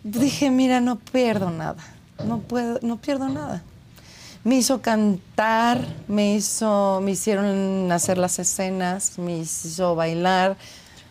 [0.03, 1.83] dije, mira, no pierdo nada,
[2.25, 3.61] no puedo, no pierdo nada.
[4.45, 10.55] Me hizo cantar, me hizo, me hicieron hacer las escenas, me hizo bailar.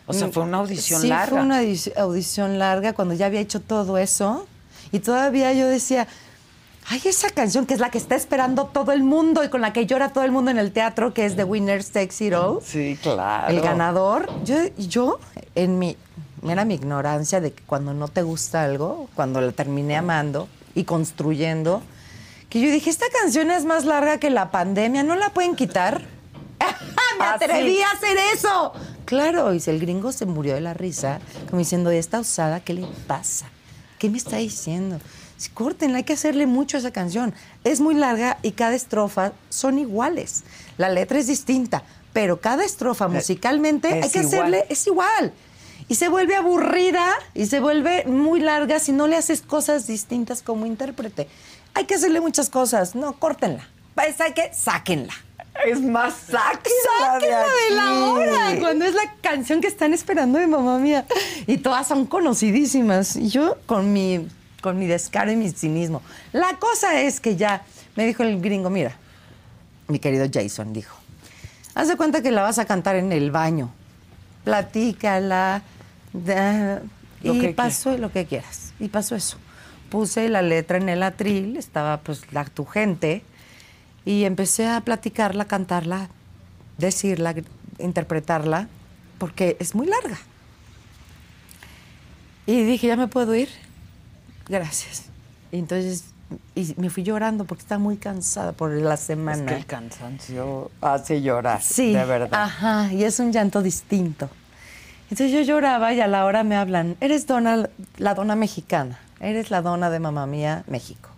[0.07, 1.27] O sea, Mm, fue una audición sí, larga.
[1.27, 4.47] fue una audi- audición larga cuando ya había hecho todo eso.
[4.91, 6.07] Y todavía yo decía,
[6.87, 9.73] ay, esa canción que es la que está esperando todo el mundo y con la
[9.73, 12.59] que llora todo el mundo en el teatro, que es The Winner's Takes It All.
[12.63, 13.49] Sí, claro.
[13.53, 14.29] El ganador.
[14.45, 15.19] Yo, yo,
[15.55, 15.97] en mi,
[16.47, 20.85] era mi ignorancia de que cuando no te gusta algo, cuando la terminé amando y
[20.85, 21.81] construyendo,
[22.49, 26.01] que yo dije, esta canción es más larga que la pandemia, ¿no la pueden quitar?
[27.19, 28.73] ¡Me Ah, atreví a hacer eso!
[29.05, 32.73] Claro, y si el gringo se murió de la risa, como diciendo, esta usada, ¿qué
[32.73, 33.47] le pasa?
[33.99, 34.99] ¿Qué me está diciendo?
[35.37, 37.33] Si córtenla, hay que hacerle mucho a esa canción.
[37.63, 40.43] Es muy larga y cada estrofa son iguales.
[40.77, 44.33] La letra es distinta, pero cada estrofa musicalmente es hay que igual.
[44.35, 45.33] hacerle, es igual.
[45.87, 50.41] Y se vuelve aburrida y se vuelve muy larga si no le haces cosas distintas
[50.41, 51.27] como intérprete.
[51.75, 52.95] Hay que hacerle muchas cosas.
[52.95, 53.67] No, córtenla.
[53.93, 55.13] Pues hay que, sáquenla.
[55.65, 60.47] Es más, sáquenla, Sáquenla de la hora, cuando es la canción que están esperando de
[60.47, 61.05] mamá mía.
[61.47, 63.15] Y todas son conocidísimas.
[63.15, 64.27] Y yo con mi,
[64.61, 66.01] con mi descaro y mi cinismo.
[66.33, 67.63] La cosa es que ya
[67.95, 68.97] me dijo el gringo, mira,
[69.87, 70.97] mi querido Jason dijo,
[71.73, 73.71] haz de cuenta que la vas a cantar en el baño.
[74.43, 75.61] Platícala.
[76.13, 76.81] da-
[77.23, 78.73] y pasó lo que quieras.
[78.79, 79.37] Y pasó eso.
[79.95, 83.21] Puse la letra en el atril, estaba pues la, tu gente,
[84.03, 86.09] y empecé a platicarla, cantarla,
[86.77, 87.33] decirla,
[87.79, 88.67] interpretarla,
[89.17, 90.17] porque es muy larga.
[92.45, 93.47] Y dije, ¿ya me puedo ir?
[94.49, 95.05] Gracias.
[95.53, 96.03] Y entonces
[96.55, 99.45] y me fui llorando porque estaba muy cansada por la Es semana.
[99.45, 101.61] que el cansancio hace llorar.
[101.61, 102.29] Sí, De verdad.
[102.33, 104.29] Ajá, y es un llanto distinto.
[105.09, 109.51] Entonces yo lloraba y a la hora me hablan, eres dona, la dona mexicana, eres
[109.51, 111.09] la dona de mamá mía, México.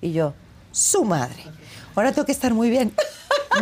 [0.00, 0.34] Y yo,
[0.72, 1.44] su madre.
[1.94, 2.92] Ahora tengo que estar muy bien.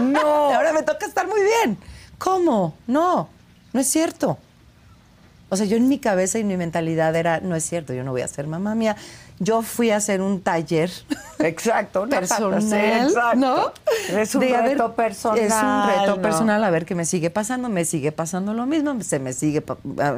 [0.00, 0.20] No.
[0.54, 1.78] Ahora me toca estar muy bien.
[2.18, 2.74] ¿Cómo?
[2.86, 3.28] No,
[3.72, 4.36] no es cierto.
[5.48, 8.04] O sea, yo en mi cabeza y en mi mentalidad era, no es cierto, yo
[8.04, 8.96] no voy a ser mamá mía.
[9.40, 10.90] Yo fui a hacer un taller
[11.38, 13.38] Exacto, una personal, fantasía, exacto.
[13.38, 13.72] ¿no?
[14.18, 15.38] Es un De reto personal.
[15.38, 16.22] Es un reto ¿no?
[16.22, 19.62] personal, a ver qué me sigue pasando, me sigue pasando lo mismo, se me sigue
[20.00, 20.16] ah,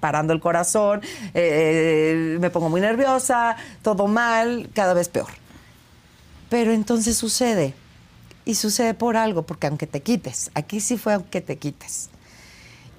[0.00, 1.00] parando el corazón,
[1.32, 5.28] eh, me pongo muy nerviosa, todo mal, cada vez peor.
[6.50, 7.74] Pero entonces sucede,
[8.44, 12.08] y sucede por algo, porque aunque te quites, aquí sí fue aunque te quites.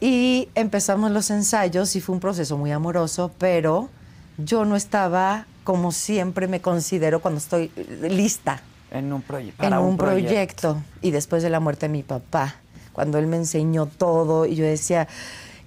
[0.02, 3.90] Y empezamos los ensayos y fue un proceso muy amoroso, pero
[4.38, 7.70] yo no estaba como siempre me considero cuando estoy
[8.02, 10.82] lista En un, proye- en un, proyecto.
[11.04, 12.56] Y después de la muerte de mi papá,
[12.92, 15.08] cuando él me enseñó todo y yo decía,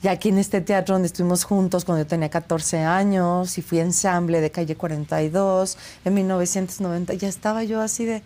[0.03, 3.79] ya aquí en este teatro donde estuvimos juntos cuando yo tenía 14 años y fui
[3.79, 8.25] ensamble de calle 42 en 1990, ya estaba yo así de,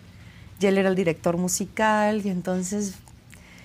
[0.59, 2.95] y él era el director musical y entonces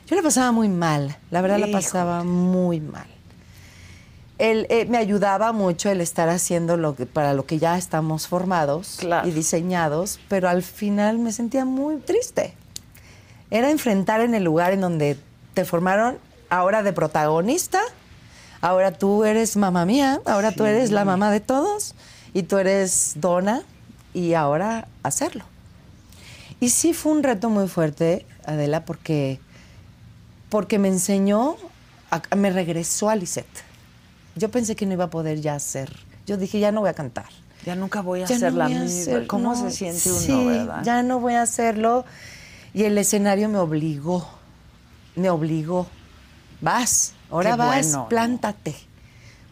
[0.07, 3.07] yo la pasaba muy mal, la verdad la pasaba muy mal.
[4.43, 8.27] Él eh, me ayudaba mucho el estar haciendo lo que, para lo que ya estamos
[8.27, 9.29] formados Claro.
[9.29, 12.53] y diseñados, pero al final me sentía muy triste.
[13.53, 15.17] Era enfrentar en el lugar en donde
[15.55, 16.19] te formaron
[16.51, 17.81] ahora de protagonista,
[18.61, 21.95] ahora tú eres mamá mía, ahora tú eres la mamá de todos
[22.35, 23.63] y tú eres dona
[24.13, 25.45] y ahora hacerlo.
[26.59, 29.39] Y sí fue un reto muy fuerte, Adela, porque,
[30.49, 31.57] porque me enseñó,
[32.11, 33.47] a- me regresó a Lisette.
[34.37, 35.95] Yo pensé que no iba a poder ya hacer.
[36.27, 37.27] Yo dije, ya no voy a cantar.
[37.65, 38.85] Ya nunca voy a Ya hacer no la misma.
[39.19, 40.83] hacer- ¿Cómo no, se siente uno, sí, verdad?
[40.85, 42.05] Ya no voy a hacerlo.
[42.75, 44.27] Y el escenario me obligó.
[45.17, 45.87] Me obligó.
[46.61, 48.09] Vas, ahora Qué vas, bueno, ¿no?
[48.09, 48.75] plántate.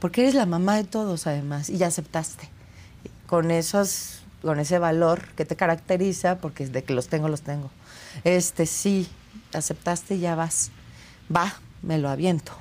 [0.01, 2.49] Porque eres la mamá de todos, además, y ya aceptaste.
[3.27, 7.71] Con esos, con ese valor que te caracteriza, porque de que los tengo, los tengo.
[8.25, 9.09] Este sí,
[9.53, 10.71] aceptaste y ya vas.
[11.35, 12.53] Va, me lo aviento.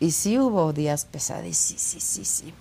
[0.00, 2.52] Y sí hubo días pesadísimos,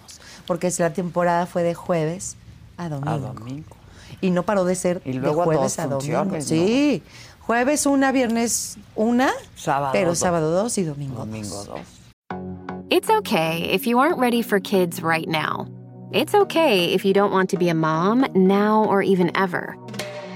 [0.46, 2.36] porque la temporada fue de jueves
[2.78, 3.12] a domingo.
[3.12, 3.76] A domingo.
[4.22, 6.26] Y no paró de ser Y luego de jueves a domingo.
[6.26, 6.42] ¿no?
[6.42, 7.04] Sí,
[7.42, 10.20] jueves una, viernes una, Sábado pero dos.
[10.20, 11.68] sábado dos y domingo, Domingo dos.
[11.68, 11.80] dos.
[12.90, 15.68] It's okay if you aren't ready for kids right now.
[16.14, 19.76] It's okay if you don't want to be a mom now or even ever.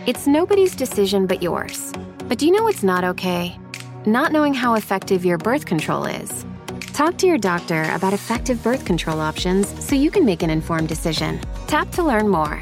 [0.06, 1.94] It's nobody's decision but yours.
[2.28, 3.58] But do you know what's not okay?
[4.06, 6.46] Not knowing how effective your birth control is.
[6.94, 10.90] Talk to your doctor about effective birth control options so you can make an informed
[10.90, 11.40] decision.
[11.68, 12.62] Tap to learn more.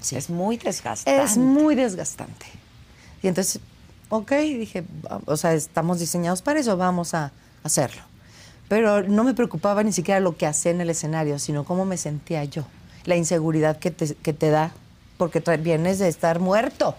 [0.00, 1.22] Es muy desgastante.
[1.22, 2.46] Es muy desgastante.
[3.22, 3.60] Y entonces,
[4.08, 4.84] ok, dije,
[5.26, 7.32] o sea, estamos diseñados para eso, vamos a
[7.62, 8.02] hacerlo.
[8.68, 11.96] Pero no me preocupaba ni siquiera lo que hacía en el escenario, sino cómo me
[11.96, 12.64] sentía yo.
[13.04, 14.72] La inseguridad que te, que te da,
[15.16, 16.94] porque vienes de estar muerto.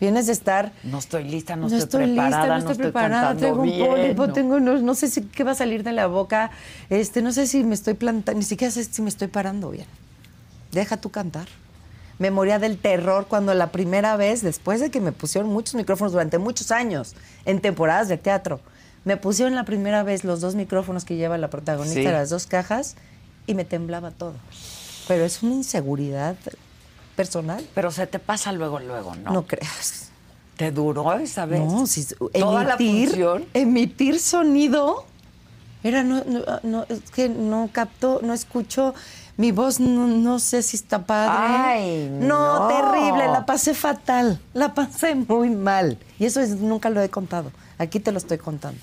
[0.00, 3.36] Vienes de estar No estoy lista, no, no estoy, estoy preparada, lista, no estoy preparada,
[3.36, 4.32] traigo un bien, pólipo, no.
[4.32, 6.50] tengo, no, no sé si, qué va a salir de la boca,
[6.90, 9.86] este, no sé si me estoy plantando, ni siquiera sé si me estoy parando bien.
[10.72, 11.46] Deja tú cantar.
[12.18, 16.38] Memoria del terror cuando la primera vez, después de que me pusieron muchos micrófonos durante
[16.38, 18.60] muchos años en temporadas de teatro,
[19.04, 22.04] me pusieron la primera vez los dos micrófonos que lleva la protagonista, Sí.
[22.06, 22.96] las dos cajas,
[23.46, 24.34] y me temblaba todo.
[25.08, 26.36] Pero es una inseguridad
[27.16, 27.64] personal.
[27.74, 29.32] Pero se te pasa luego, luego, ¿no?
[29.32, 30.08] no creas.
[30.56, 31.60] ¿Te duró esa vez?
[31.60, 33.44] No, si, Toda la emitir, función.
[33.54, 35.04] emitir sonido
[35.82, 38.94] era no, no, no, es que no capto, no escucho
[39.36, 41.32] mi voz, no, no sé si está padre.
[41.36, 42.68] Ay, no.
[42.68, 45.98] terrible, la pasé fatal, la pasé muy mal.
[46.18, 47.50] Y eso es, nunca lo he contado.
[47.78, 48.80] Aquí te lo estoy contando.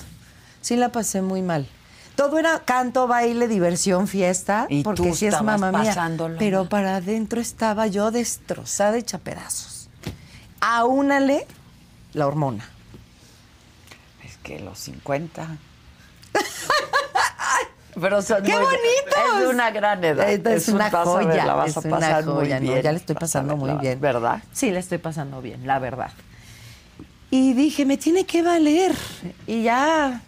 [0.59, 1.67] Sí la pasé muy mal.
[2.15, 5.95] Todo era canto, baile, diversión, fiesta, Y porque tú sí es mamá mía.
[6.37, 9.89] Pero para adentro estaba yo destrozada, hecha pedazos.
[10.59, 11.47] Aúnale
[12.13, 12.69] la hormona.
[14.25, 15.57] Es que los 50.
[17.99, 19.41] Pero son ¡Qué muy- bonitos!
[19.43, 20.29] Es una gran edad.
[20.29, 21.45] Es, un- una ver, joya.
[21.45, 22.71] la vas es a una pasar muy joya, ¿no?
[22.71, 22.81] bien.
[22.81, 23.99] Ya le estoy pasando muy bien.
[23.99, 24.41] ¿Verdad?
[24.53, 26.11] Sí, le estoy pasando bien, la verdad.
[27.29, 28.93] Y dije, me tiene que valer.
[29.47, 30.21] Y ya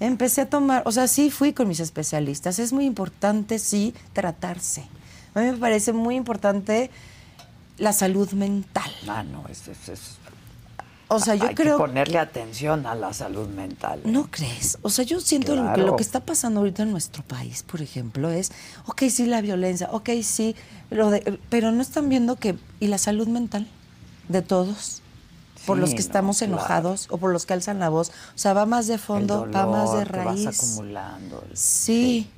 [0.00, 2.58] empecé a tomar, o sea, sí fui con mis especialistas.
[2.58, 4.84] Es muy importante, sí, tratarse.
[5.34, 6.90] A mí me parece muy importante
[7.78, 8.90] la salud mental.
[9.08, 10.17] Ah, no, es, es, es-
[11.10, 14.00] O sea, yo Hay creo que ponerle atención a la salud mental.
[14.00, 14.08] ¿eh?
[14.10, 14.76] ¿No crees?
[14.82, 15.86] O sea, yo siento lo que Claro.
[15.86, 18.52] lo que está pasando ahorita en nuestro país, por ejemplo, es,
[18.86, 20.54] ok, sí, la violencia, ok, sí,
[20.90, 23.66] lo de- pero no están viendo que, y la salud mental
[24.28, 25.00] de todos,
[25.66, 26.52] por Sí, los que no, estamos claro.
[26.52, 29.48] enojados o por los que alzan la voz, o sea, va más de El fondo,
[29.50, 30.44] va más de raíz.
[30.44, 31.42] vas acumulando.
[31.54, 32.28] Sí.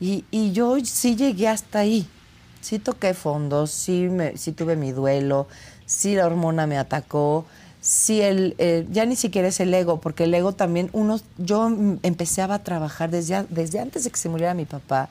[0.00, 2.06] Y, y yo sí llegué hasta ahí.
[2.60, 5.46] Sí toqué fondo, sí, me, sí tuve mi duelo,
[5.86, 7.46] sí la hormona me atacó,
[7.88, 11.68] sí el, eh, ya ni siquiera es el ego, porque el ego también, uno, yo
[12.02, 15.08] empecé a trabajar desde, a- desde antes de que se muriera mi papá,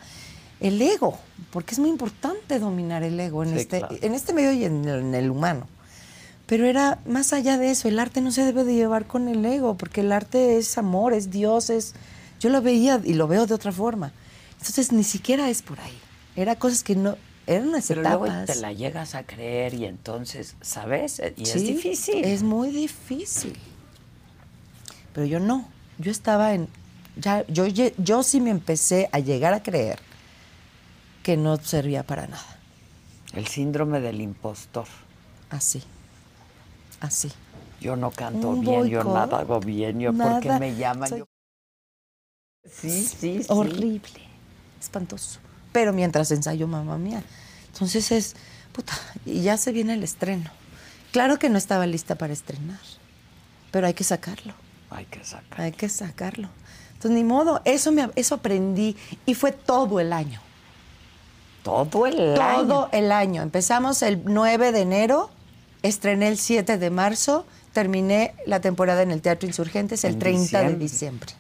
[0.59, 1.17] el ego,
[1.51, 3.95] porque es muy importante dominar el ego en, Sí, este, claro.
[4.01, 5.67] en este medio y en el, en el humano.
[6.47, 9.43] Pero era más allá de eso, el arte no se debe de llevar con el
[9.45, 11.93] ego, porque el arte es amor, es Dios, es...
[12.41, 14.11] Yo lo veía y lo veo de otra forma.
[14.59, 15.97] Entonces ni siquiera es por ahí.
[16.35, 17.15] Era cosas que no...
[17.47, 18.19] Eran unas Pero etapas.
[18.29, 21.21] luego te la llegas a creer y entonces, ¿sabes?
[21.37, 22.23] Y es difícil.
[22.25, 23.55] Es muy difícil.
[25.13, 25.67] Pero yo no.
[25.99, 26.67] Yo estaba en...
[27.17, 29.99] Ya, yo, yo sí me empecé a llegar a creer
[31.23, 32.59] que no servía para nada.
[33.33, 34.87] El síndrome del impostor.
[35.49, 35.83] Así.
[36.99, 37.31] Así.
[37.79, 40.59] Yo no canto Un bien, yo nada hago bien, yo nada.
[40.59, 41.09] me llaman.
[41.09, 41.25] Soy- Yo-
[42.67, 43.45] Sí, sí, sí.
[43.49, 44.19] Horrible.
[44.81, 45.39] Espantoso.
[45.75, 47.21] Pero mientras ensayo, mamá mía.
[47.73, 48.35] Entonces es,
[48.71, 48.93] puta,
[49.25, 50.49] y ya se viene el estreno.
[51.11, 52.79] Claro que no estaba lista para estrenar,
[53.71, 54.53] pero hay que sacarlo,
[54.89, 55.59] Hay que sacar.
[55.59, 56.47] hay que sacarlo.
[56.93, 60.39] Entonces, ni modo, eso, me, eso aprendí y fue todo el año.
[61.61, 62.67] Todo el año.
[62.67, 63.41] Todo el año.
[63.41, 65.29] Empezamos el 9 de enero,
[65.83, 70.61] estrené el 7 de marzo, terminé la temporada en el Teatro Insurgentes el En 30
[70.69, 71.33] de diciembre.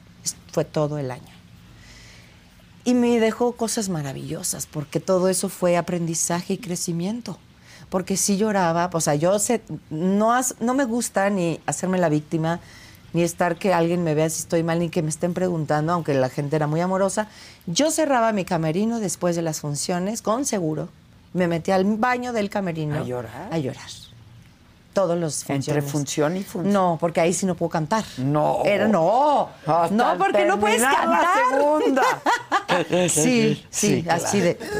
[0.51, 1.34] Fue todo el año.
[2.85, 7.37] Y me dejó cosas maravillosas, porque todo eso fue aprendizaje y crecimiento.
[7.89, 12.09] Porque sí lloraba, o sea, yo sé, no, has- no me gusta ni hacerme la
[12.09, 12.59] víctima,
[13.13, 16.13] ni estar que alguien me vea si estoy mal, ni que me estén preguntando, aunque
[16.13, 17.27] la gente era muy amorosa.
[17.65, 20.89] Yo cerraba mi camerino después de las funciones, con seguro.
[21.33, 22.95] Me metí al baño del camerino.
[22.99, 23.49] ¿A llorar?
[23.51, 23.89] A llorar.
[24.95, 25.91] Todos los Entre funciones.
[25.91, 26.73] función y función.
[26.73, 28.03] No, porque ahí sí no puedo cantar.
[28.17, 28.61] No.
[28.65, 29.49] Era no.
[29.67, 31.59] Hasta no, porque no puedes terminar la cantar.
[31.59, 32.03] segunda.
[33.09, 34.23] Sí, sí, claro.
[34.25, 34.55] así de.
[34.57, 34.71] claro.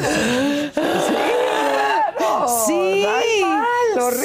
[2.67, 3.05] Sí,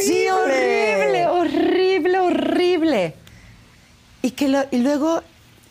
[0.02, 1.26] sí, horrible.
[1.26, 3.14] horrible, horrible, horrible.
[4.22, 5.22] Y que lo- y luego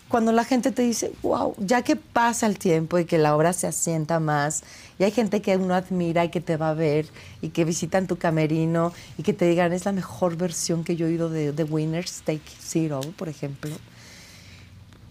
[0.10, 3.54] cuando la gente te dice, wow, ya que pasa el tiempo y que la obra
[3.54, 4.64] se asienta más,
[4.98, 7.08] y hay gente que uno admira y que te va a ver
[7.42, 11.06] y que visitan tu camerino y que te digan, es la mejor versión que yo
[11.06, 13.72] he oído de The Winners Take Zero, por ejemplo.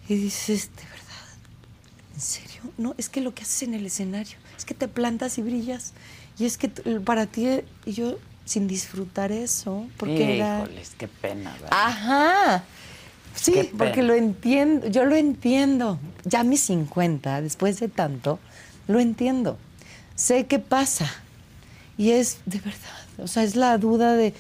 [0.08, 1.28] Y dices, ¿de verdad?
[2.14, 2.62] ¿En serio?
[2.76, 5.92] No, es que lo que haces en el escenario, es que te plantas y brillas.
[6.38, 10.64] Y es que para ti, y yo sin disfrutar eso, porque era...
[10.64, 11.68] Híjoles, qué pena, ¿verdad?
[11.70, 12.64] Ajá.
[13.40, 15.98] Sí, porque lo entiendo, yo lo entiendo.
[16.24, 18.38] Ya a mis 50, después de tanto,
[18.86, 19.56] lo entiendo.
[20.16, 21.10] Sé qué pasa.
[21.96, 22.78] Y es de verdad,
[23.18, 24.34] o sea, es la duda de,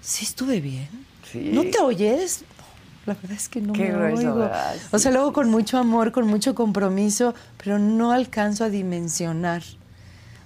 [0.00, 0.88] ¿sí estuve bien?
[1.30, 1.50] Sí.
[1.52, 2.42] ¿No te oyes?
[3.06, 4.34] No, la verdad es que no Qué me grueso, oigo.
[4.36, 4.76] ¿verdad?
[4.92, 8.68] o sea, Sí, luego sí, con mucho amor, con mucho compromiso, pero no alcanzo a
[8.68, 9.62] dimensionar.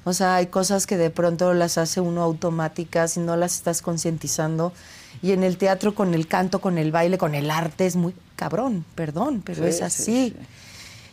[0.04, 3.82] O sea, hay cosas que de pronto las hace uno automáticas y no las estás
[3.82, 4.72] concientizando.
[5.22, 8.14] Y en el teatro, con el canto, con el baile, con el arte, es muy
[8.36, 10.04] cabrón, perdón, pero Sí, es sí, así.
[10.04, 10.36] sí.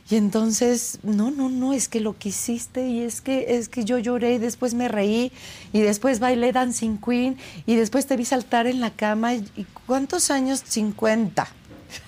[0.10, 3.84] Y entonces, no, no, no, es que lo que hiciste y es que es que
[3.84, 5.34] yo lloré y después me reí
[5.74, 9.66] y después bailé Dancing Queen y después te vi saltar en la cama y, y
[9.86, 10.64] ¿cuántos años?
[10.66, 11.46] 50.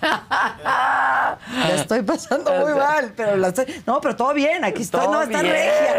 [0.02, 5.12] La estoy pasando muy mal, pero la estoy, no, pero todo bien, aquí estoy, Todo
[5.12, 5.54] no, está bien.
[5.54, 5.94] regia.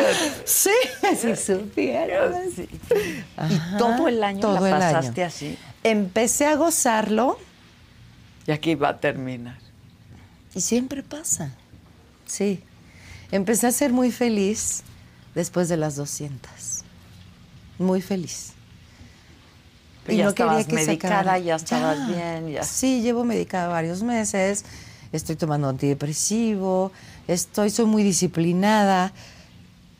[0.46, 0.70] Sí,
[1.20, 2.36] si supieras.
[2.56, 2.67] Sí.
[2.70, 4.96] Y todo el año todo la año.
[4.98, 5.58] pasaste así.
[5.84, 7.39] Empecé a gozarlo
[8.46, 9.58] Y aquí va a terminar.
[10.54, 11.52] Y siempre pasa.
[12.26, 12.63] Sí.
[13.32, 14.84] Empecé a ser muy feliz
[15.34, 16.84] después de las 200.
[17.80, 18.51] Muy feliz.
[20.06, 21.38] Pero ya estabas medicada, sacara.
[21.40, 22.64] ya estabas bien, ya.
[22.64, 24.66] Sí, llevo medicada varios meses.
[25.12, 26.92] Estoy tomando antidepresivo.
[27.28, 29.12] Estoy, soy muy disciplinada.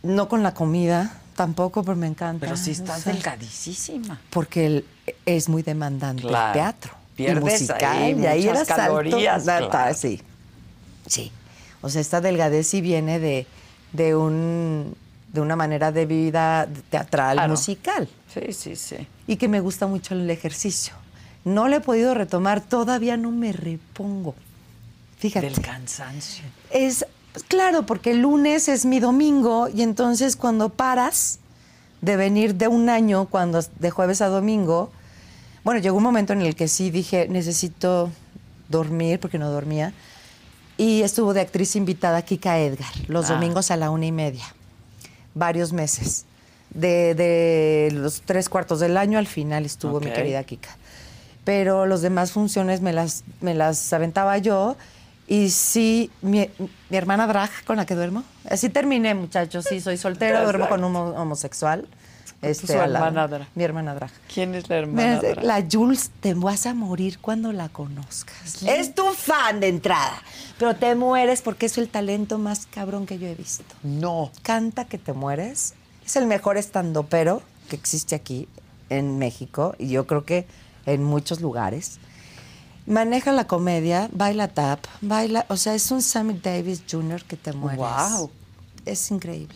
[0.04, 2.46] No con la comida, tampoco, pero me encanta.
[2.46, 4.20] Pero si O estás sea, delgadísima.
[4.32, 4.86] Porque el-
[5.26, 6.48] es muy demandante Claro.
[6.48, 6.94] el teatro.
[7.16, 7.98] Pierdes y musical.
[7.98, 9.93] ahí y ahí muchas salto, calorías, ta- claro.
[9.95, 10.22] Sí.
[11.06, 11.32] Sí.
[11.82, 13.45] O sea, esta delgadez sí viene de,
[13.93, 14.95] de, un,
[15.34, 17.52] de una manera de vida teatral, Claro.
[17.52, 18.08] musical.
[18.34, 19.08] Sí, sí, sí.
[19.28, 20.94] Y que me gusta mucho el ejercicio.
[21.44, 24.36] No lo he podido retomar, todavía no me repongo.
[25.18, 25.48] Fíjate.
[25.50, 26.44] Del cansancio.
[26.70, 27.06] Es
[27.48, 31.40] claro, porque el lunes es mi domingo y entonces cuando paras
[32.02, 34.92] de venir de un año, cuando de jueves a domingo,
[35.64, 38.10] Bueno, llegó un momento en el que sí dije, necesito
[38.68, 39.94] dormir, porque no dormía.
[40.76, 43.34] Y estuvo de actriz invitada Kika Edgar, los Ah.
[43.36, 44.44] domingos a la una y media.
[45.36, 46.26] Varios meses.
[46.74, 50.13] De, de los tres cuartos del año al final estuvo mi Ok.
[50.13, 50.69] querida Kika.
[51.43, 54.78] Pero los demás funciones me las, me las aventaba yo.
[55.28, 56.49] Y sí, mi,
[56.89, 58.24] mi hermana drag con la que duermo.
[58.49, 59.65] Así terminé, muchachos.
[59.67, 61.88] Sí, soy soltera, duermo con un homo- homosexual.
[62.41, 62.95] Este, lado.
[62.95, 63.47] hermana drag.
[63.53, 64.09] Mi hermana drag.
[64.34, 65.19] ¿Quién es la hermana?
[65.19, 65.43] Drag?
[65.43, 68.63] La Jules, te vas a morir cuando la conozcas.
[68.63, 70.22] Es tu fan de entrada.
[70.57, 73.63] Pero te mueres porque es el talento más cabrón que yo he visto.
[73.84, 74.32] No.
[74.41, 75.76] Canta que te mueres.
[76.12, 78.49] Es el mejor estandopero que existe aquí
[78.89, 80.45] en México y yo creo que
[80.86, 81.99] en muchos lugares.
[82.86, 87.24] Maneja la comedia, baila tap, baila, o sea, es un Sammy Davis Jr.
[87.24, 87.78] que te mueres.
[87.78, 88.30] Guau.
[88.86, 89.55] Es increíble.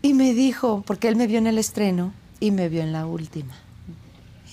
[0.00, 3.04] Y me dijo, porque él me vio en el estreno y me vio en la
[3.04, 3.54] última.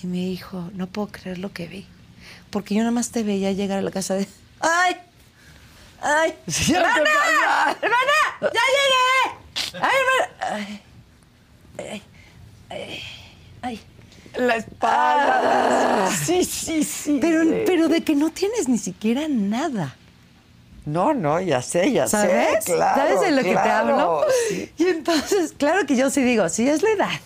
[0.02, 1.86] Y me dijo, no puedo creer lo que vi.
[2.50, 4.28] Porque yo nada más te veía llegar a la casa de.
[4.60, 4.94] ¡Ay!
[6.02, 6.34] ¡Ay!
[6.68, 7.76] ¡Hermana!
[7.80, 8.18] ¡Hermana!
[8.42, 9.80] ¡Ya llegué!
[9.80, 10.56] ¡Ay, hermana!
[10.56, 10.82] ¡Ay!
[11.78, 12.02] ¡Ay!
[12.70, 13.00] ¡Ay!
[13.62, 13.80] ¡Ay!
[14.36, 16.10] La espalda.
[16.10, 17.18] sí, sí, sí.
[17.20, 17.62] Pero, sí.
[17.66, 19.94] pero de que no tienes ni siquiera nada.
[20.86, 22.64] No, no, ya sé, ya ¿Sabes?
[22.64, 22.74] sé.
[22.74, 24.24] Claro, ¿Sabes de lo que te hablo?
[24.48, 24.70] sí.
[24.78, 27.20] Y entonces, claro que yo sí digo, sí es la edad.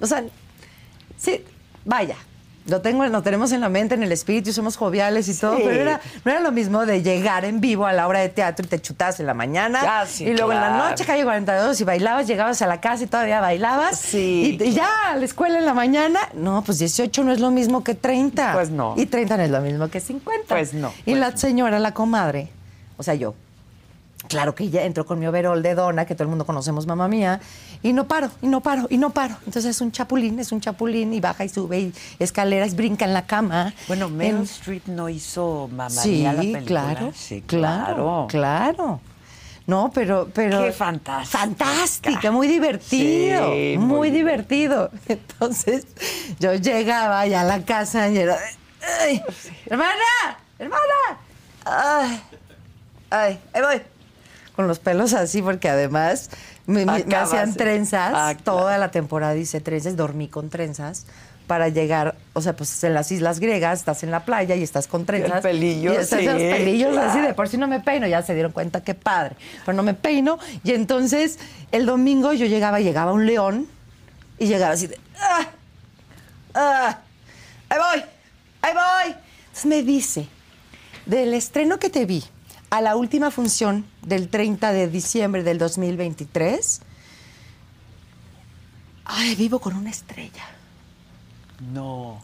[0.00, 0.24] O sea,
[1.16, 1.42] sí,
[1.84, 2.16] vaya.
[2.68, 5.70] Lo tengo, lo tenemos en la mente, en el espíritu, somos joviales y todo, pero
[5.70, 8.68] era, no era lo mismo de llegar en vivo a la hora de teatro y
[8.68, 11.84] te chutabas en la mañana Ya, sí, y luego en la noche, calle 42, y
[11.84, 13.98] bailabas, llegabas a la casa y todavía bailabas.
[14.00, 17.40] Sí, Y, y ya a la escuela en la mañana, no, pues 18 no es
[17.40, 18.52] lo mismo que 30.
[18.52, 18.94] Pues no.
[18.96, 20.46] Y 30 no es lo mismo que 50.
[20.48, 22.48] Pues no, Y pues la señora, la comadre,
[22.96, 23.34] o sea, yo,
[24.28, 27.06] Claro que ella entró con mi overol de dona, que todo el mundo conocemos, mamá
[27.08, 27.40] mía,
[27.82, 29.36] y no paro, y no paro, y no paro.
[29.46, 33.14] Entonces es un chapulín, es un chapulín, y baja y sube, y escaleras, brinca en
[33.14, 33.72] la cama.
[33.88, 36.64] Bueno, Meryl En- Streep no hizo Sí, Mía la película.
[36.66, 38.26] claro, Sí, claro, claro.
[38.28, 39.00] claro.
[39.68, 40.62] No, pero, pero.
[40.62, 41.38] Qué fantástica.
[41.38, 43.52] Fantástica, muy divertido.
[43.52, 44.90] Sí, muy, muy divertido.
[45.08, 45.86] Entonces,
[46.38, 48.38] yo llegaba ya a la casa y era.
[49.02, 49.20] ¡Ay!
[49.66, 50.38] ¡Hermana!
[50.60, 51.18] ¡Hermana!
[51.64, 52.20] ¡Ay!
[53.10, 53.38] ¡Ay!
[53.52, 53.82] ¡Ahí voy!
[54.56, 56.30] Con los pelos así, porque además
[56.66, 58.12] me, hacían trenzas.
[58.14, 58.60] Ah, claro.
[58.60, 61.06] Toda la temporada hice trenzas, dormí con trenzas
[61.46, 64.88] para llegar, o sea, pues en las islas griegas, estás en la playa y estás
[64.88, 65.42] con trenzas.
[65.42, 68.34] pelillo, y estás sí, los pelillos así de por si no me peino, ya se
[68.34, 70.38] dieron cuenta qué padre, pero no me peino.
[70.64, 71.38] Y entonces
[71.70, 73.68] el domingo yo llegaba, llegaba un león
[74.38, 75.46] y llegaba así de, ¡ah!
[76.54, 76.98] ¡ah!
[77.68, 78.04] ¡Ahí voy!
[78.62, 79.14] ¡Ahí voy!
[79.46, 80.28] Entonces me dice,
[81.06, 82.24] del estreno que te vi
[82.70, 86.80] a la última función del 30 de diciembre del 2023,
[89.04, 90.44] ay, vivo con una estrella.
[91.72, 92.22] No.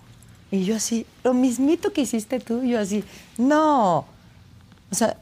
[0.51, 3.05] Y yo así, lo mismito que hiciste tú, yo así,
[3.37, 4.07] no.
[4.91, 5.19] O sea,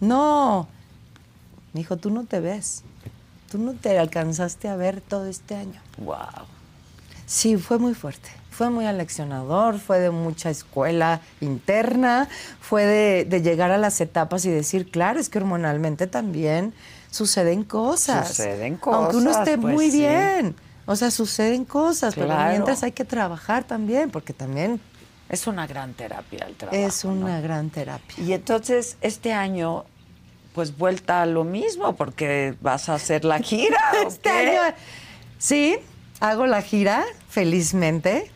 [0.00, 0.68] no.
[1.72, 2.82] Me dijo, tú no te ves.
[3.50, 5.80] Tú no te alcanzaste a ver todo este año.
[5.98, 6.46] Wow.
[7.26, 8.30] Sí, fue muy fuerte.
[8.52, 12.28] Fue muy aleccionador, fue de mucha escuela interna,
[12.60, 16.72] fue de, de llegar a las etapas y decir, claro, es que hormonalmente también
[17.10, 18.28] suceden cosas.
[18.28, 19.98] Suceden Aunque uno cosas, esté pues muy sí.
[19.98, 20.54] bien.
[20.86, 24.80] O sea, suceden cosas, pero mientras hay que trabajar también, porque también
[25.28, 26.76] Es una gran terapia el trabajo.
[26.76, 27.42] es una ¿no?
[27.42, 28.22] gran terapia.
[28.22, 29.84] Y entonces, este año,
[30.54, 33.78] pues vuelta a lo mismo, porque vas a hacer la gira.
[34.04, 34.74] ¿o Este año,
[35.38, 35.76] sí,
[36.20, 38.30] hago la gira, felizmente.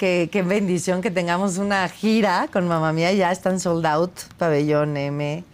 [0.00, 3.12] Qué, qué bendición que tengamos una gira con mamá mía.
[3.12, 5.44] Ya están sold out, pabellón M.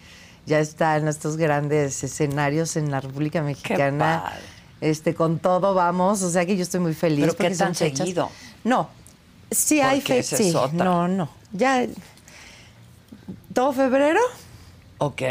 [0.46, 4.22] Ya están nuestros grandes escenarios en la República Mexicana.
[4.22, 4.40] padre.
[4.80, 6.22] Este, con todo vamos.
[6.22, 7.26] O sea que yo estoy muy feliz.
[7.26, 8.30] ¿Pero qué tan seguido?
[8.62, 8.88] No.
[9.50, 10.38] Sí hay fechas.
[10.38, 11.28] Sí, no, no.
[11.50, 11.84] Ya.
[13.52, 14.20] Todo febrero,
[14.98, 15.22] Ok.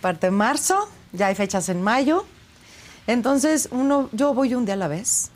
[0.00, 2.24] parte de marzo, ya hay fechas en mayo.
[3.06, 5.30] Entonces, uno, yo voy un día a la vez.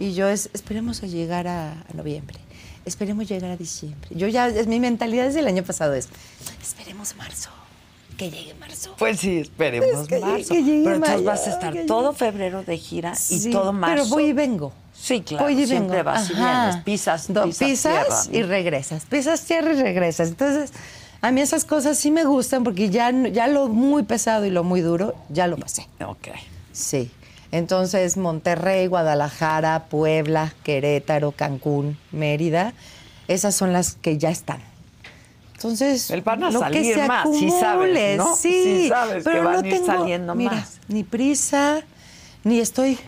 [0.00, 2.38] Y yo es, esperemos a llegar a, a noviembre.
[2.86, 4.08] Esperemos llegar a diciembre.
[4.12, 6.08] Yo ya, es, mi mentalidad desde el año pasado es,
[6.60, 7.50] esperemos marzo.
[8.16, 8.94] Que llegue marzo.
[8.98, 10.48] Pues sí, esperemos Es que- marzo.
[10.54, 13.94] que llegue Pero entonces vas a estar que todo febrero de gira y todo marzo.
[13.94, 14.72] Pero voy y vengo.
[14.94, 16.10] Sí, claro, Voy y siempre vengo.
[16.10, 19.04] vas y vienes, pisas- Do- pisas pisas tierra, y regresas.
[19.06, 20.28] Pisas tierra y regresas.
[20.28, 20.72] Entonces,
[21.22, 24.62] a mí esas cosas sí me gustan porque ya, ya lo muy pesado y lo
[24.64, 25.86] muy duro, ya lo pasé.
[26.06, 26.28] Ok.
[26.72, 27.10] Sí.
[27.52, 32.74] Entonces, Monterrey, Guadalajara, Puebla, Querétaro, Cancún, Mérida,
[33.28, 34.60] esas son las que ya están.
[35.54, 38.34] Entonces, El van a lo salir que se más, sí sabes, acumule, ¿no?
[38.34, 40.78] Sí, Sí sabes que pero van no a ir tengo, saliendo mira, más.
[40.88, 41.82] Ni prisa,
[42.44, 42.98] ni estoy.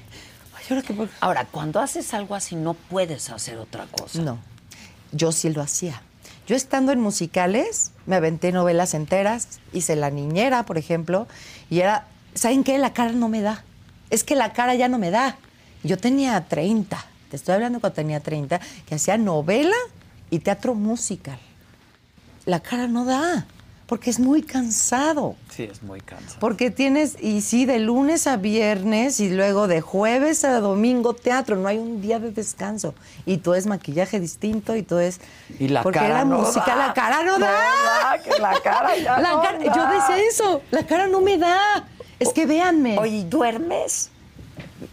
[0.55, 4.21] Ay, Claro que Ahora, cuando haces algo así, no puedes hacer otra cosa.
[4.21, 4.39] No,
[5.13, 6.03] yo sí lo hacía.
[6.47, 11.27] Yo estando en musicales, me aventé novelas enteras, hice La Niñera, por ejemplo,
[11.71, 12.77] y era, ¿saben qué?
[12.79, 13.65] La cara no me da.
[14.13, 15.37] Es que la cara ya no me da.
[15.83, 19.75] Yo tenía 30, te estoy hablando cuando tenía 30, que hacía novela
[20.31, 21.39] y teatro musical.
[22.45, 23.47] La cara no da,
[23.87, 25.35] porque es muy cansado.
[25.51, 26.39] Sí, es muy cansado.
[26.41, 31.57] Porque tienes, y sí, de lunes a viernes y luego de jueves a domingo teatro,
[31.57, 32.95] no hay un día de descanso.
[33.27, 35.21] Y todo es maquillaje distinto y todo es...
[35.59, 36.87] Y la porque cara la no música, da.
[36.89, 38.19] la cara no da.
[38.41, 39.65] La cara ya La no cara- da.
[39.75, 41.89] Yo decía eso, la cara no me da.
[42.23, 42.99] Es que véanme.
[42.99, 44.11] Oye, ¿y ¿duermes?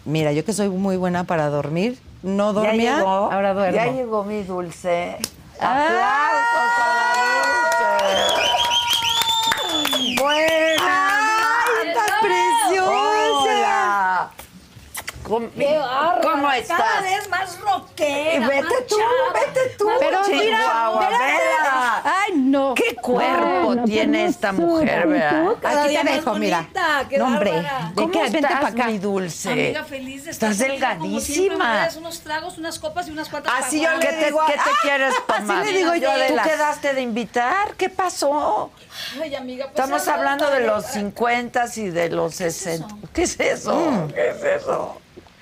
[0.05, 3.75] Mira, yo que soy muy buena para dormir, no dormía, llegó, ahora duermo.
[3.75, 5.17] Ya llegó mi dulce.
[5.59, 5.85] Ah.
[5.85, 7.33] ¡Aplausos a la
[9.91, 10.21] dulce!
[10.21, 11.09] ¡Buena!
[11.65, 12.91] ¡Ay, tan preciosa!
[13.43, 14.31] ¡Hola!
[15.29, 15.47] ¿Cómo,
[16.21, 17.03] ¿cómo Cada estás?
[17.03, 18.47] vez más rockera.
[18.47, 19.87] Vete más tú, chava, vete tú.
[19.99, 22.01] Pero mira, vela.
[22.03, 22.73] Ay, no.
[22.75, 25.53] ¿Qué cuerpo tiene esta mujer, verdad?
[25.61, 26.67] Cada Aquí te dejo, mira.
[27.17, 27.51] No, hombre.
[27.51, 27.89] bárbara.
[27.89, 28.19] ¿De ¿Cómo qué?
[28.23, 28.85] Vente estás, para acá.
[28.87, 29.51] mi dulce?
[29.51, 31.65] Amiga feliz de estar Estás como delgadísima.
[31.73, 34.77] traes unos tragos, unas copas y unas patas Así yo le digo, ¿qué te ¡Ah!
[34.81, 35.65] quieres Así tomar?
[35.65, 37.73] le digo yo a ¿Tú quedaste de invitar?
[37.77, 38.71] ¿Qué pasó?
[39.21, 42.87] Ay, amiga, pues, Estamos hablando de los 50 y de los 60.
[43.13, 43.73] ¿Qué es eso?
[43.75, 44.07] Mm.
[44.11, 44.97] ¿Qué es eso?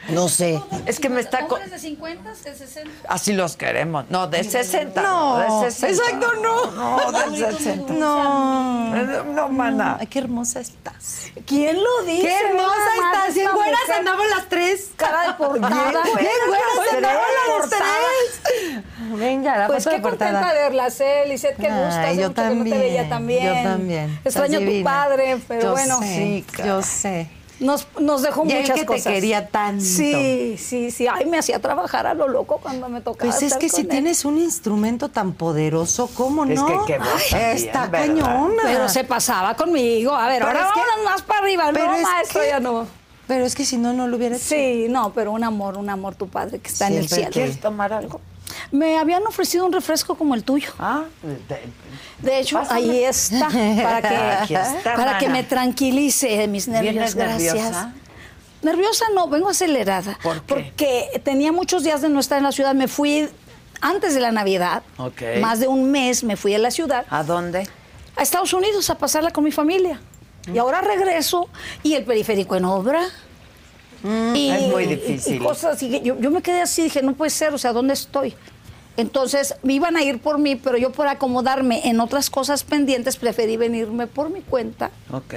[0.09, 0.61] No sé.
[0.85, 1.47] Es que me está...
[1.47, 2.91] co- ¿Hombres de 50, de 60?
[3.09, 4.05] Así los queremos.
[4.09, 5.01] No, de 60.
[5.01, 5.87] No, de 60.
[6.03, 6.71] exacto, no.
[6.71, 7.93] No, de 60.
[7.93, 9.23] No.
[9.25, 9.97] No, mana.
[9.99, 11.27] Ay, qué hermosa estás.
[11.45, 12.21] ¿Quién lo dice?
[12.21, 13.35] Qué hermosa más estás.
[13.35, 14.89] Bien buenas andamos las tres.
[14.95, 15.91] Cara de portada.
[15.91, 17.27] Bien buenas andamos
[17.59, 18.41] las tres.
[19.19, 20.53] Venga, la Pues foto qué de contenta portada.
[20.53, 21.23] de verlas, ¿eh?
[21.27, 22.01] Lisette, qué gusto.
[22.13, 23.63] Yo mucho que no te veía también, también.
[23.63, 24.19] yo también.
[24.23, 25.99] Extraño a tu padre, pero Yo bueno.
[25.99, 27.29] sé, Sí, yo sé.
[27.59, 29.13] Nos, nos dejó Y muchas que te cosas.
[29.13, 29.83] quería tanto.
[29.83, 31.07] Sí, sí, sí.
[31.07, 33.81] Ay, me hacía trabajar a lo loco cuando me tocaba Pues es estar que si
[33.81, 33.87] él.
[33.87, 36.85] tienes un instrumento tan poderoso, ¿cómo Es no?
[36.85, 38.07] que también, Está ¿verdad?
[38.07, 38.61] cañona.
[38.63, 40.13] Pero se pasaba conmigo.
[40.13, 41.69] A ver, Pero ahora es que- vámonos más para arriba.
[41.73, 42.85] pero No, es maestro, que- ya no.
[43.27, 44.45] Pero es que si no, no lo hubiera hecho.
[44.45, 47.29] Sí, no, pero un amor, un amor tu padre que está en el cielo.
[47.31, 48.21] ¿Quieres tomar algo?
[48.71, 50.71] Me habían ofrecido un refresco como el tuyo.
[50.79, 51.61] Ah, de-
[52.21, 52.79] De hecho, Pásame.
[52.79, 54.01] ahí está, para
[54.47, 56.93] que, está, para que me tranquilice mis nervios.
[56.93, 57.53] ¿Vienes Gracias.
[57.55, 57.93] nerviosa?
[58.63, 60.17] Nerviosa no, vengo acelerada.
[60.23, 60.41] ¿Por qué?
[60.47, 62.73] Porque tenía muchos días de no estar en la ciudad.
[62.73, 63.29] Me fui
[63.81, 64.81] antes de la Navidad.
[65.41, 67.05] Más de un mes me fui a la ciudad.
[67.09, 67.67] ¿A dónde?
[68.15, 70.01] a Estados Unidos a pasarla con mi familia.
[70.51, 71.49] Y ahora regreso
[71.83, 73.03] y el periférico en obra.
[74.03, 75.35] Y, Mm, es muy difícil.
[75.35, 78.33] Y, cosas Yo, yo me quedé así, dije, no puede ser, o sea, ¿dónde estoy?
[78.97, 83.15] Entonces me iban a ir por mí, pero yo por acomodarme en otras cosas pendientes
[83.15, 84.89] preferí venirme por mi cuenta.
[85.11, 85.35] Ok.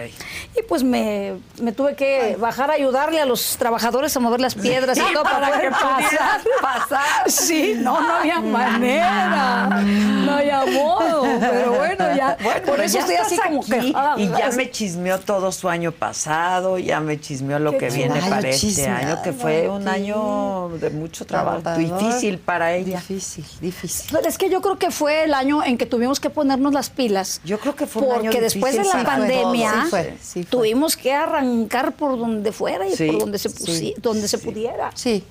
[0.59, 4.55] Y pues me, me tuve que bajar a ayudarle a los trabajadores a mover las
[4.55, 6.41] piedras y todo para, Para que pasar.
[6.63, 7.31] pasar.
[7.31, 9.67] Sí, no, no había manera.
[9.69, 11.23] No había modo.
[11.41, 12.37] Pero bueno, ya.
[12.43, 13.93] Bueno, por eso ya estoy así como que.
[13.95, 18.21] ah, y ya me chismeó todo su año pasado, ya me chismeó lo que viene
[18.21, 22.99] para Ay, este año, que fue un año de mucho trabajo, difícil para ella.
[22.99, 24.17] Difícil, difícil.
[24.27, 27.41] Es que yo creo que fue el año en que tuvimos que ponernos las pilas.
[27.45, 29.85] Yo creo que fue un Porque año después de la pandemia todos.
[29.85, 30.51] Sí fue, sí fue.
[30.51, 34.91] tuvimos que arrancar por donde fuera y Sí, por donde se, donde se pudiera.
[34.95, 35.25] Sí.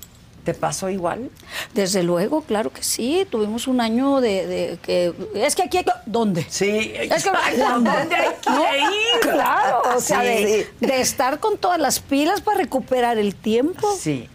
[0.43, 1.30] ¿Te pasó igual?
[1.74, 3.28] Desde luego, claro que sí.
[3.30, 5.13] Tuvimos un año de, de que.
[5.36, 5.86] Es que aquí hay.
[6.05, 6.45] ¿Dónde?
[6.49, 9.20] Sí, Es que ¿Dónde hay que ir?
[9.34, 13.95] Claro, o sea, de estar con todas las pilas para recuperar el tiempo.
[13.99, 14.30] Sí.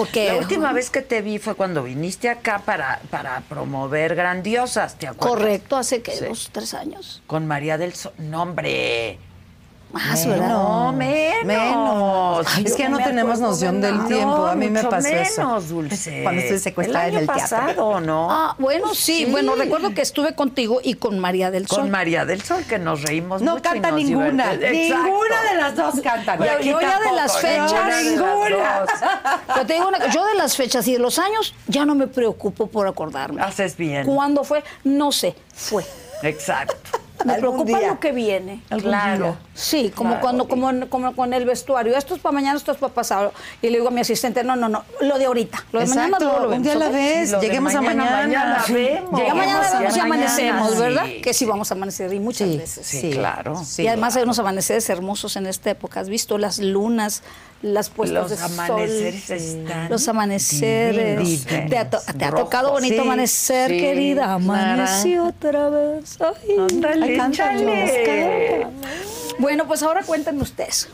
[0.00, 4.94] Porque La última vez que te vi fue cuando viniste acá para, para promover Grandiosas,
[4.96, 5.28] ¿te acuerdas?
[5.38, 6.24] Correcto, hace que Sí.
[6.24, 7.22] dos, tres años.
[7.26, 8.14] Con María del Sol.
[8.16, 9.18] No, hombre.
[9.92, 10.26] Más, Menos.
[10.28, 10.48] ¿verdad?
[10.48, 11.44] No, menos.
[11.44, 12.46] Menos.
[12.54, 14.08] Ay, es yo que no no me tenemos acuerdo noción de del nada.
[14.08, 14.46] tiempo.
[14.46, 15.40] A mí No, me pasó eso.
[15.42, 16.22] menos, Dulce.
[16.22, 17.56] Cuando estuve secuestrada el en año el teatro.
[17.58, 18.28] pasado, ¿no?
[18.30, 19.24] Ah, bueno, sí.
[19.24, 19.26] Sí.
[19.26, 21.80] Bueno, recuerdo que estuve contigo y con María del Sol.
[21.80, 24.52] Con María del Sol, que nos reímos No mucho y canta nos ninguna.
[24.54, 26.40] Ninguna de las dos cantan.
[26.40, 28.84] Y Yo- aquí yo ya de las fechas- ninguna.
[29.54, 31.94] Pero te digo una cosa, yo de las fechas y de los años ya no
[31.96, 33.42] me preocupo por acordarme.
[33.42, 34.06] Haces bien.
[34.06, 34.62] ¿Cuándo fue?
[34.84, 35.84] No sé, fue.
[36.22, 36.76] Exacto.
[37.24, 37.88] Me preocupa día.
[37.88, 38.62] lo que viene.
[38.80, 39.36] Claro.
[39.54, 40.22] Sí, como Claro.
[40.22, 41.96] cuando, como, como con el vestuario.
[41.96, 43.32] Esto es para mañana, esto es para pasado.
[43.62, 45.64] Y le digo a mi asistente, no, no, no, lo de ahorita.
[45.72, 46.64] Lo de mañana Exacto, luego lo un vemos.
[46.64, 47.40] día a la vez.
[47.40, 48.22] Lleguemos a mañana, mañana.
[48.26, 48.72] mañana Sí.
[48.72, 49.20] vemos.
[49.20, 50.78] Ya mañana a mañana, amanecemos, sí.
[50.78, 51.06] ¿verdad?
[51.22, 52.86] Que sí vamos a amanecer y muchas Sí, veces.
[52.86, 53.62] Sí, claro.
[53.64, 53.82] sí.
[53.82, 56.00] y además hay unos amaneceres hermosos en esta época.
[56.00, 57.22] ¿Has visto las lunas,
[57.62, 59.36] las puestas Los de amaneceres sol?
[59.36, 61.18] están Los amaneceres.
[61.18, 62.44] divinos, ¿Te ha, to- te ha rojos.
[62.46, 64.22] tocado bonito Sí, amanecer, sí, querida?
[64.24, 64.34] claro.
[64.34, 66.18] Amaneció otra vez.
[66.20, 66.56] Ay.
[67.16, 68.66] Échale.
[69.38, 70.88] Bueno, pues ahora cuéntenme ustedes.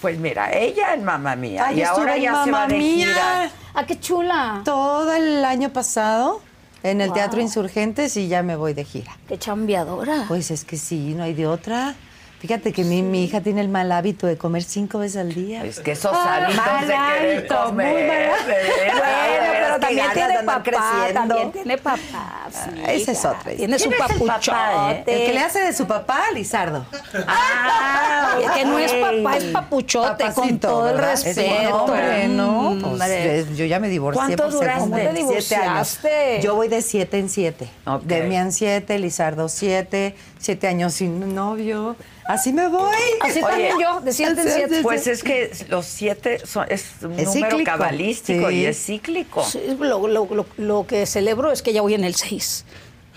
[0.00, 1.66] Pues mira, ella en Mamá Mía.
[1.68, 3.06] Ay, y ahora ya se va Mamma de Mía.
[3.06, 3.50] gira.
[3.74, 4.62] Ah, qué chula.
[4.64, 6.40] Todo el año pasado
[6.82, 9.16] en el Teatro Insurgentes y ya me voy de gira.
[9.28, 10.24] Qué chambeadora.
[10.26, 11.94] Pues es que sí, no hay de otra.
[12.42, 15.64] Fíjate que mi, mi hija tiene el mal hábito de comer cinco veces al día.
[15.64, 18.30] Es que esos Ah, hábitos mal de querer hábito, muy comer.
[18.32, 21.12] mal de veras, Bueno, veras, pero también ganas de tiene andar papá, creciendo.
[21.34, 22.48] también tiene papá.
[22.50, 23.30] sí, esa es hija.
[23.30, 24.58] otra Tiene su ¿Quién es el papá, papuchote.
[24.90, 25.04] eh?
[25.22, 26.84] El que le hace de su papá, Lizardo.
[27.28, 29.00] Ah, que no es ok.
[29.22, 31.12] papá, es papuchote, con Papacito, todo el ¿verdad?
[31.12, 31.76] Es buen respeto.
[31.84, 32.76] hombre, ¿no?
[32.80, 33.38] Pues, Hombre.
[33.38, 34.80] es- yo ya me divorcié ¿Cuánto por duraste?
[34.80, 35.28] ¿Cómo te siete años.
[35.28, 36.40] divorciaste?
[36.42, 37.68] Yo voy de siete en siete.
[37.86, 38.02] Ok.
[38.02, 41.94] Demian siete, Lizardo siete, siete años sin novio.
[42.24, 42.94] Así me voy.
[43.20, 44.80] Así Oye, también yo, de siete en siete.
[44.82, 48.54] Pues es que los siete son, es un Es número cíclico, cabalístico sí.
[48.56, 49.44] y es cíclico.
[49.44, 52.64] Sí, lo, lo- lo- lo que celebro es que ya voy en el 6.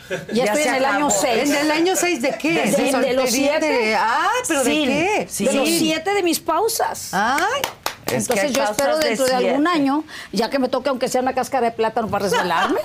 [0.09, 1.21] Ya, Ya estoy en el año acabó.
[1.21, 1.49] 6.
[1.49, 2.51] ¿En el año seis de qué?
[2.51, 3.65] De- de- de soltería los siete.
[3.65, 5.27] de- Ah, pero ¿de qué?
[5.45, 5.79] De los Sí.
[5.79, 7.09] siete de mis pausas.
[7.11, 7.61] Ay,
[8.07, 11.07] Es Entonces hay yo espero de dentro de, algún año, ya que me toque aunque
[11.07, 12.79] sea una cáscara de plátano para resbalarme,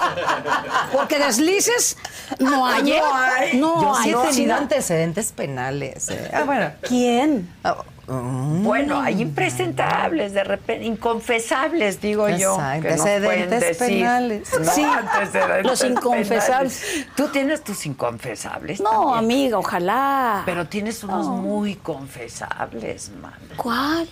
[0.92, 1.98] porque deslices
[2.38, 2.92] no hay.
[2.92, 3.00] ¿eh?
[3.00, 3.56] No hay.
[3.58, 4.10] No yo sí hay.
[4.10, 4.62] he tenido sí.
[4.62, 6.08] antecedentes penales.
[6.08, 6.30] eh.
[6.32, 6.70] Ah, bueno.
[6.80, 7.54] ¿Quién?
[7.62, 8.64] Ah, mm.
[8.64, 12.58] Bueno, hay impresentables, de repente, inconfesables, digo yo.
[12.58, 14.48] Antecedentes penales.
[14.58, 16.80] No, Sí, antecedentes los inconfesables.
[16.80, 17.06] penales.
[17.14, 18.80] Tú tienes tus inconfesables.
[18.80, 19.18] No, también.
[19.18, 20.42] amiga, ojalá.
[20.46, 23.34] Pero tienes unos muy confesables, man.
[23.56, 24.08] ¿Cuál?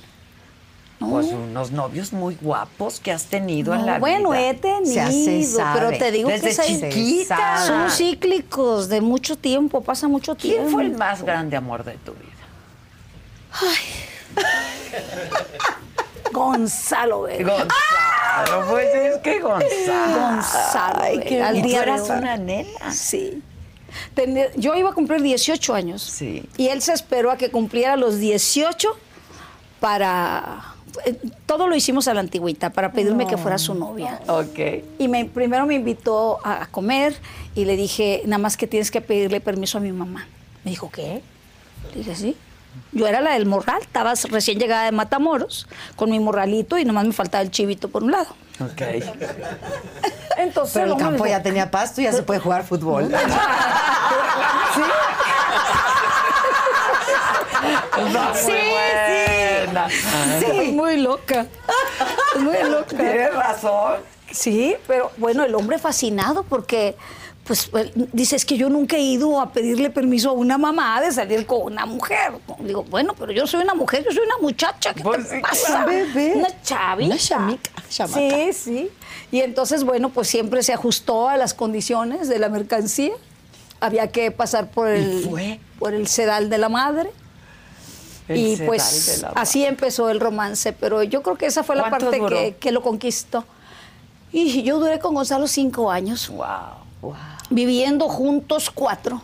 [0.99, 4.49] Pues unos novios muy guapos que has tenido en No, la bueno, vida.
[4.51, 5.79] he tenido, Se hace, sabe.
[5.81, 7.67] pero te digo Desde que esa- chiquita.
[7.67, 10.63] son cíclicos de mucho tiempo, pasa mucho tiempo.
[10.63, 12.25] ¿Quién fue el más grande amor de tu vida?
[16.33, 17.55] Gonzalo Vega.
[17.59, 20.21] Gonzalo, pues es que Gonzalo.
[20.21, 22.93] Gonzalo Ay, qué al día eras una nena.
[22.93, 23.43] Sí.
[24.15, 26.03] Tenía- yo iba a cumplir 18 años.
[26.03, 26.49] Sí.
[26.57, 28.97] Y él se esperó a que cumpliera los 18
[29.81, 30.75] para...
[31.05, 34.21] eh, Todo lo hicimos a la antigüita, para pedirme que fuera su novia.
[34.29, 34.59] Ok.
[34.99, 37.17] Y me- primero me invitó a, a comer
[37.55, 40.27] y le dije, nada más que tienes que pedirle permiso a mi mamá.
[40.65, 41.23] Me dijo, ¿qué?
[41.93, 42.37] Le dije, sí.
[42.93, 47.07] Yo era la del morral, estaba recién llegada de Matamoros, con mi morralito y nomás
[47.07, 48.29] me faltaba el chivito por un lado.
[48.61, 48.83] Ok.
[50.39, 53.09] Entonces, Pero el campo dijo, ya tenía pasto y ya se puede jugar fútbol.
[54.75, 54.81] sí,
[58.35, 58.53] sí.
[60.41, 61.47] Sí, muy loca.
[62.39, 62.97] Muy loca.
[62.97, 63.97] Tienes razón.
[64.31, 66.97] Sí, pero bueno, el hombre fascinado porque,
[67.45, 71.01] pues, él dice, es que yo nunca he ido a pedirle permiso a una mamá
[71.01, 72.33] de salir con una mujer.
[72.61, 75.41] Digo, bueno, pero yo soy una mujer, yo soy una muchacha, ¿qué Pues te sí,
[75.43, 75.81] pasa?
[75.81, 76.33] Un bebé.
[76.37, 77.07] Una chavita.
[77.07, 78.19] Una chamica, chamaca.
[78.19, 78.91] Sí, sí.
[79.31, 83.13] Y entonces, bueno, pues siempre se ajustó a las condiciones de la mercancía.
[83.81, 85.61] Había que pasar por el, fue?
[85.79, 87.11] por el sedal de la madre.
[88.29, 92.27] Y pues así empezó el romance, pero yo creo que esa fue la ¿Cuánto parte
[92.29, 93.45] que, que lo conquistó.
[94.33, 97.15] Y yo duré con Gonzalo cinco años, Wow.
[97.51, 99.23] viviendo juntos cuatro.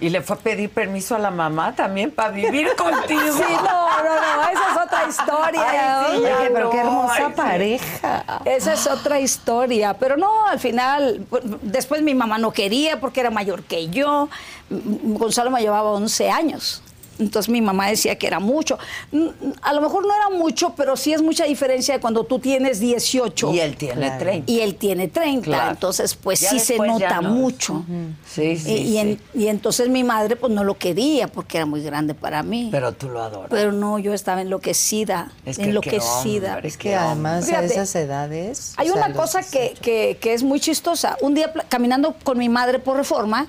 [0.00, 3.20] ¿Y le fue a pedir permiso a la mamá también para vivir contigo?
[3.32, 6.00] Sí, no, no, no, esa es otra historia.
[6.00, 7.32] Ay, sí, Oye, pero qué hermosa ay, sí.
[7.36, 8.24] pareja.
[8.44, 11.24] Esa es otra historia, pero no, al final,
[11.62, 14.28] después mi mamá no quería porque era mayor que yo.
[14.68, 16.82] Gonzalo me llevaba 11 años.
[17.18, 18.78] Entonces mi mamá decía que era mucho.
[19.12, 19.28] Mm,
[19.62, 22.80] A lo mejor no era mucho, pero sí es mucha diferencia de cuando tú tienes
[22.80, 24.18] 18 Y él tiene Claro.
[24.18, 24.50] 30.
[24.52, 25.44] y él tiene 30.
[25.44, 25.70] Claro.
[25.72, 27.30] Entonces, pues Ya sí se nota no.
[27.30, 27.84] mucho.
[28.26, 29.40] Sí, sí, y, y en- sí.
[29.42, 32.68] y entonces mi madre pues no lo quería porque era muy grande para mí.
[32.70, 33.48] Pero tú lo adoras.
[33.50, 36.54] Pero no, yo estaba enloquecida, Es que qué enloquecida.
[36.54, 38.72] hombre, Es que además a esas edades.
[38.76, 39.80] Hay o sea, una cosa que, 18.
[39.82, 41.16] que- que es muy chistosa.
[41.20, 43.46] Un día caminando con mi madre por reforma,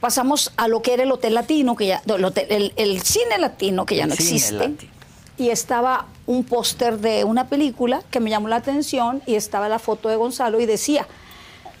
[0.00, 3.38] pasamos a lo que era el Hotel Latino, que ya, el, hotel- el- el cine
[3.38, 4.52] latino, que ya El no existe.
[4.54, 4.90] latino.
[5.36, 9.78] Y estaba un póster de una película que me llamó la atención y estaba la
[9.78, 11.06] foto de Gonzalo y decía,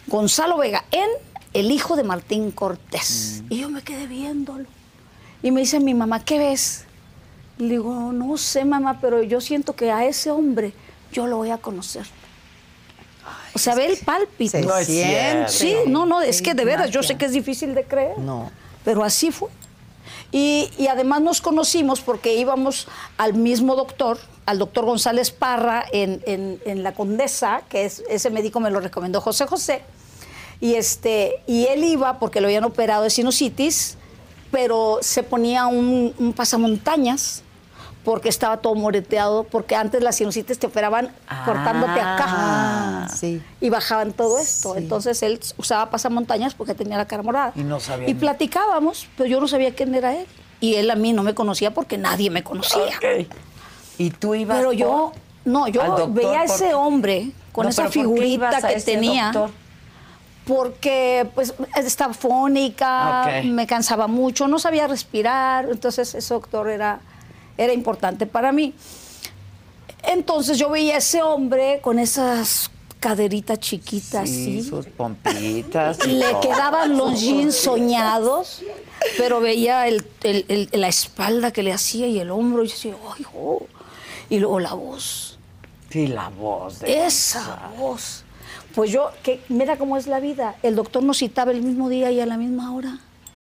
[0.06, 1.08] Gonzalo Vega en
[1.52, 3.42] El hijo de Martín Cortés.
[3.48, 3.52] Mm.
[3.52, 4.66] Y yo me quedé viéndolo.
[5.42, 6.84] Y me dice mi mamá, ¿qué ves?
[7.58, 10.72] Le digo, no sé, mamá, pero yo siento que a ese hombre
[11.12, 12.06] yo lo voy a conocer.
[13.60, 14.58] O sea, ve el pálpito.
[14.60, 15.48] No es siente.
[15.48, 18.18] Sí, no, no, es que de veras, yo sé que es difícil de creer.
[18.18, 18.50] No.
[18.84, 19.48] Pero así fue.
[20.30, 22.86] Y, y además nos conocimos porque íbamos
[23.16, 28.30] al mismo doctor, al doctor González Parra en, en- en La Condesa, que es, ese
[28.30, 29.82] médico me lo recomendó José José.
[30.60, 33.96] Y, este, y él iba porque lo habían operado de sinusitis,
[34.50, 37.42] pero se ponía un, un pasamontañas
[38.08, 41.10] porque estaba todo moreteado, porque antes las sinusitis te operaban
[41.44, 43.42] cortándote acá Ah, sí.
[43.60, 44.72] y bajaban todo esto.
[44.72, 44.78] Sí.
[44.78, 47.52] Entonces él usaba pasamontañas porque tenía la cara morada.
[47.54, 50.26] Y no sabía Y ni- platicábamos, pero yo no sabía quién era él.
[50.60, 52.96] y él a mí no me conocía porque nadie me conocía.
[52.96, 53.26] Ok.
[53.98, 55.12] ¿Y tú ibas Pero por- yo,
[55.44, 58.54] no, yo doctor veía a por- ese hombre con No, esa pero ¿por qué ibas
[58.54, 59.24] figurita a que ese tenía.
[59.32, 59.50] doctor?
[60.46, 67.00] Porque pues estaba fónica, me cansaba mucho, no sabía respirar, entonces ese doctor era,
[67.58, 68.72] era importante para mí.
[70.04, 75.98] Entonces yo veía a ese hombre con esas caderitas chiquitas Sí, sus pompitas.
[76.06, 78.62] y Le quedaban los jeans soñados,
[79.16, 82.72] pero veía el- el- el- la espalda que le hacía y el hombro y yo
[82.74, 83.66] decía, ¡ay, jo".
[84.30, 85.38] Y luego la voz.
[85.90, 88.24] Sí, la voz de Esa voz.
[88.74, 90.56] Pues yo, que mira cómo es la vida.
[90.62, 92.98] El doctor nos citaba el mismo día y a la misma hora.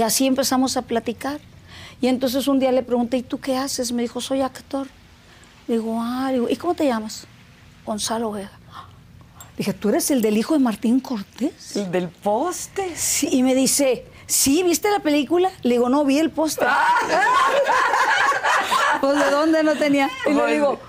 [0.00, 1.40] Y así empezamos a platicar.
[2.00, 3.92] Y entonces un día le pregunté, ¿y tú qué haces?
[3.92, 4.86] Me dijo, soy actor.
[5.68, 7.26] Le digo, ah, le digo, ¿y cómo te llamas?
[7.84, 8.50] Gonzalo Vega.
[9.58, 11.76] Dije, ¿tú eres el del hijo de Martín Cortés?
[11.76, 12.96] El del poste.
[12.96, 15.50] Sí, y me dice, ¿sí viste la película?
[15.60, 16.66] Le digo, no, vi el póster.
[19.02, 20.08] pues de dónde no tenía.
[20.26, 20.80] Y le digo,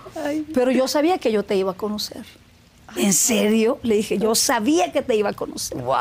[0.53, 2.25] pero yo sabía que yo te iba a conocer.
[2.95, 3.77] ¿En serio?
[3.83, 5.77] Le dije, yo sabía que te iba a conocer.
[5.79, 5.97] ¡Wow!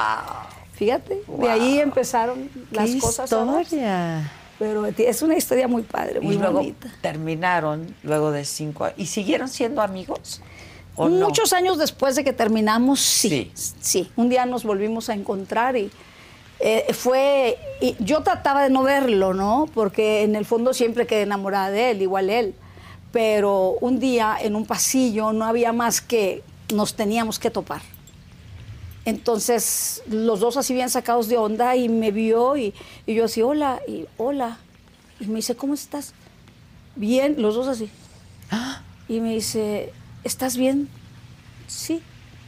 [0.81, 3.31] Fíjate, de ahí empezaron las ¡Qué cosas.
[3.31, 4.33] historia!
[4.59, 6.91] Pero es una historia muy padre, muy y luego bonita.
[7.03, 8.99] terminaron, luego de cinco años.
[8.99, 10.41] ¿Y siguieron siendo amigos?
[10.97, 11.26] ¿O no?
[11.26, 13.74] Muchos años después de que terminamos, sí, Sí.
[13.83, 14.11] sí.
[14.16, 15.91] Un día nos volvimos a encontrar y
[16.61, 17.59] eh, fue.
[17.83, 19.68] y yo trataba de no verlo, ¿no?
[19.74, 22.55] Porque en el fondo siempre quedé enamorada de él, igual él.
[23.12, 27.83] Pero un día en un pasillo no había más que nos teníamos que topar.
[29.11, 32.73] Entonces, los dos así bien sacados de onda y me vio y,
[33.07, 34.59] y yo así, hola, y hola.
[35.19, 36.15] Y me dice, ¿cómo estás?
[36.95, 37.91] Bien, los dos así.
[39.09, 39.93] Y me dice,
[40.23, 40.89] ¿estás bien?
[41.67, 42.03] Sí,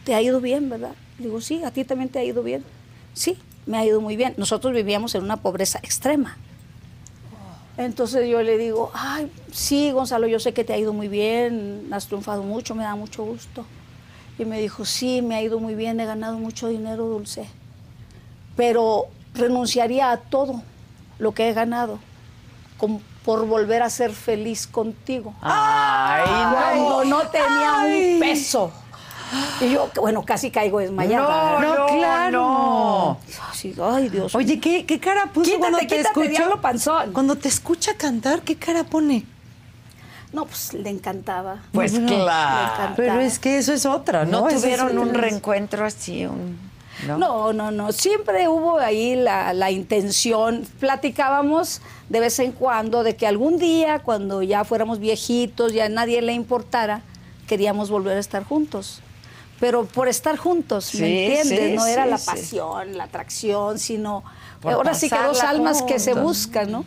[0.05, 0.95] te ha ido bien, ¿verdad?
[1.19, 2.63] Digo, sí, a ti también te ha ido bien.
[3.13, 4.35] Sí, me ha ido muy bien.
[4.37, 6.39] Nosotros vivíamos en una pobreza extrema.
[7.77, 11.89] Entonces yo le digo, ay, sí, Gonzalo, yo sé que te ha ido muy bien,
[11.91, 13.67] has triunfado mucho, me da mucho gusto.
[14.43, 17.49] Y me dijo, sí, me ha ido muy bien, he ganado mucho dinero, Dulce.
[18.57, 20.62] Pero renunciaría a todo
[21.18, 21.99] lo que he ganado
[22.76, 25.32] con- por volver a ser feliz contigo.
[25.40, 26.22] Ay,
[26.53, 28.72] Cuando no tenía un peso.
[29.61, 31.61] Y yo, bueno, casi caigo desmayada.
[31.61, 32.38] No, No, claro.
[32.43, 33.18] no.
[33.95, 34.34] Ay, Dios.
[34.34, 36.28] Oye, ¿qué, qué cara puso Quítate, cuando te quítate, escuchó?
[36.28, 37.12] diablo panzón.
[37.12, 39.24] Cuando te escucha cantar, ¿qué cara pone?
[40.33, 41.59] No, pues le encantaba.
[41.72, 42.95] Pues Bueno, claro.
[42.97, 44.43] Pero es que eso es otra, ¿no?
[44.43, 46.24] ¿No tuvieron un reencuentro así?
[46.24, 46.59] Un,
[47.07, 47.18] ¿no?
[47.18, 47.93] No, no, no.
[47.93, 50.66] Siempre hubo ahí la, la intención.
[50.80, 56.22] Platicábamos de vez en cuando de que algún día, cuando ya fuéramos viejitos, ya nadie
[56.22, 57.03] le importara,
[57.47, 59.01] queríamos volver a estar juntos.
[59.61, 61.68] Pero por estar juntos, Sí, ¿me entiendes?
[61.70, 62.26] sí, no era sí, la sí.
[62.26, 64.24] pasión, la atracción, sino
[64.61, 66.85] Por ahora sí que dos almas que se buscan, ¿no?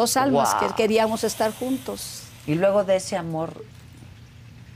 [0.00, 0.68] Dos almas Wow.
[0.68, 2.22] que queríamos estar juntos.
[2.46, 3.62] Y luego de ese amor,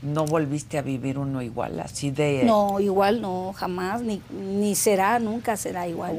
[0.02, 1.80] ¿no volviste a vivir uno igual?
[1.80, 2.42] Así de...
[2.44, 6.12] No, igual no, jamás, ni, ni será, nunca será igual.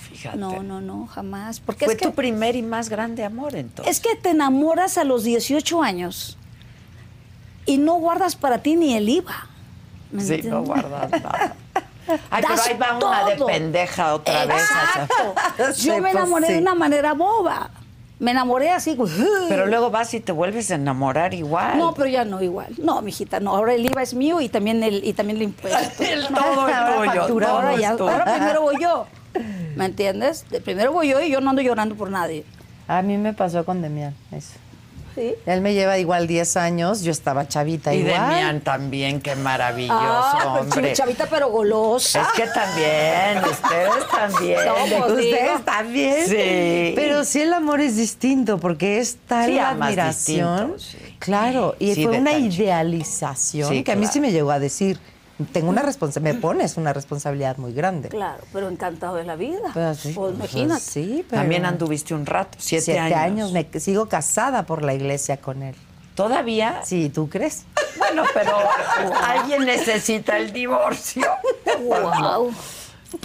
[0.00, 0.36] Fíjate.
[0.36, 1.60] No, no, no, jamás.
[1.60, 3.96] Porque Fue es que, tu primer y más grande amor, entonces.
[3.96, 6.36] es que te enamoras a los 18 años
[7.64, 9.46] y no guardas para ti ni el IVA.
[10.10, 11.56] ¿me Sí, no guardas nada.
[12.30, 14.60] Ay, pero ahí va una de pendeja otra vez.
[14.60, 15.34] Exacto.
[15.82, 16.52] Yo me pues, enamoré sí.
[16.52, 17.70] de una manera boba.
[18.22, 18.96] Me enamoré así.
[19.48, 21.76] Pero luego vas y te vuelves a enamorar igual.
[21.76, 22.72] No, pero ya no igual.
[22.78, 23.50] No, mijita, no.
[23.50, 25.76] Ahora el IVA es mío y también el, y también el impuesto.
[26.04, 29.06] El todo es Ahora todo ahora ya, ahora primero voy yo.
[29.74, 30.48] ¿Me entiendes?
[30.50, 32.44] De primero voy yo y yo no ando llorando por nadie.
[32.86, 34.52] A mí me pasó con Demian, eso.
[35.14, 35.34] Sí.
[35.46, 38.30] Él me lleva igual 10 años, yo estaba chavita Y igual.
[38.30, 40.92] Demian también, qué maravilloso, Ah, pues, hombre.
[40.94, 42.22] chavita pero golosa.
[42.22, 44.60] Es que también, ustedes también.
[44.66, 45.60] No, pues, Ustedes digo.
[45.64, 46.26] también.
[46.26, 46.92] Sí.
[46.94, 50.72] Pero sí el amor es distinto porque es tal Sí, admiración.
[50.74, 51.16] distinto, sí.
[51.18, 54.98] Claro, y Sí, fue una idealización Sí, que a mí sí me llegó a decir,
[55.52, 58.08] tengo una responsabilidad, me pones una responsabilidad muy grande.
[58.08, 59.70] Claro, pero encantado de la vida.
[59.72, 60.80] Pues sí, Pues imagínate.
[60.80, 63.50] sí, pero También anduviste un rato, siete, siete años.
[63.50, 63.52] años.
[63.52, 65.74] Me sigo casada por la iglesia con él.
[66.14, 66.82] ¿Todavía?
[66.84, 67.64] Sí, ¿tú crees?
[67.98, 68.56] Bueno, pero
[69.24, 71.24] alguien necesita el divorcio.
[71.82, 72.52] Wow.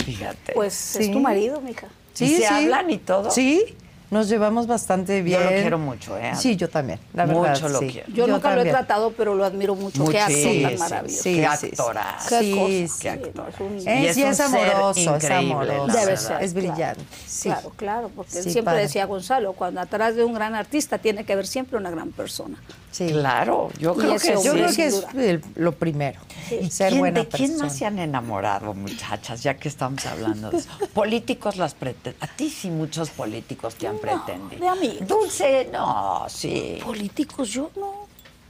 [0.06, 0.54] Fíjate.
[0.54, 1.04] Pues Sí.
[1.04, 1.88] es tu marido, mija.
[2.20, 3.30] ¿Y se hablan y todo?
[3.30, 3.76] Sí,
[4.10, 5.40] nos llevamos bastante bien.
[5.42, 6.32] Yo lo quiero mucho, ¿eh?
[6.36, 7.88] Sí, yo también, la Mucho verdad, lo sí.
[7.90, 8.08] quiero.
[8.14, 10.06] Yo, nunca lo he tratado, pero lo admiro mucho.
[10.06, 11.24] Qué actor tan maravilloso.
[11.24, 11.70] Sí, Qué sí, sí.
[11.70, 12.30] Qué Sí, cosa.
[12.30, 12.30] sí.
[12.30, 13.36] Qué Sí, actor.
[13.36, 15.98] no, es un- Es, Y es amoroso, es amoroso.
[15.98, 16.42] Debe ser.
[16.42, 16.68] Es claro.
[16.74, 17.04] brillante.
[17.26, 17.50] Sí.
[17.50, 18.82] Claro, claro, porque Sí, siempre padre.
[18.84, 22.58] decía Gonzalo, cuando atrás de un gran artista tiene que haber siempre una gran persona.
[22.98, 23.08] Sí.
[23.10, 24.50] Claro, yo creo que Yo sí.
[24.50, 26.20] creo que es el- lo primero.
[26.50, 27.66] ¿Y Ser quién- buena ¿De quién persona.
[27.66, 29.44] más se han enamorado, muchachas?
[29.44, 30.70] Ya que estamos hablando de eso.
[30.96, 32.16] Políticos las pretenden.
[32.24, 34.60] A ti sí muchos políticos te han pretendido.
[34.62, 35.08] de amigos.
[35.08, 36.80] Dulce, no, sí.
[36.84, 38.08] Políticos, yo no.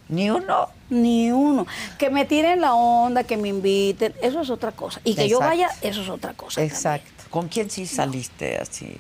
[0.08, 0.70] Ni uno.
[0.90, 1.68] Ni uno.
[1.98, 5.02] Que me tiren la onda, que me inviten, eso es otra cosa.
[5.04, 6.56] Y que yo vaya, eso es otra cosa.
[6.56, 6.74] también.
[6.74, 7.24] Exacto.
[7.30, 8.96] ¿Con quién sí saliste así?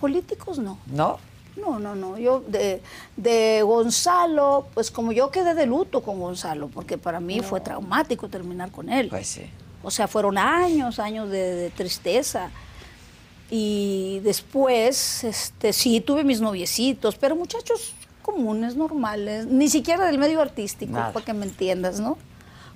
[0.00, 0.78] Políticos no.
[0.86, 1.18] ¿No?
[1.56, 2.18] No, no, no.
[2.18, 2.80] Yo de,
[3.16, 8.28] de Gonzalo, pues como yo quedé de luto con Gonzalo, porque para mí fue traumático
[8.28, 9.08] terminar con él.
[9.08, 9.42] Pues sí.
[9.82, 12.50] O sea, fueron años, años de, de tristeza.
[13.50, 20.40] Y después, este, sí, tuve mis noviecitos, pero muchachos comunes, normales, ni siquiera del medio
[20.40, 21.12] artístico, Nada.
[21.12, 22.16] para que me entiendas, ¿no?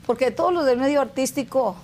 [0.05, 1.77] Porque todos los del medio artístico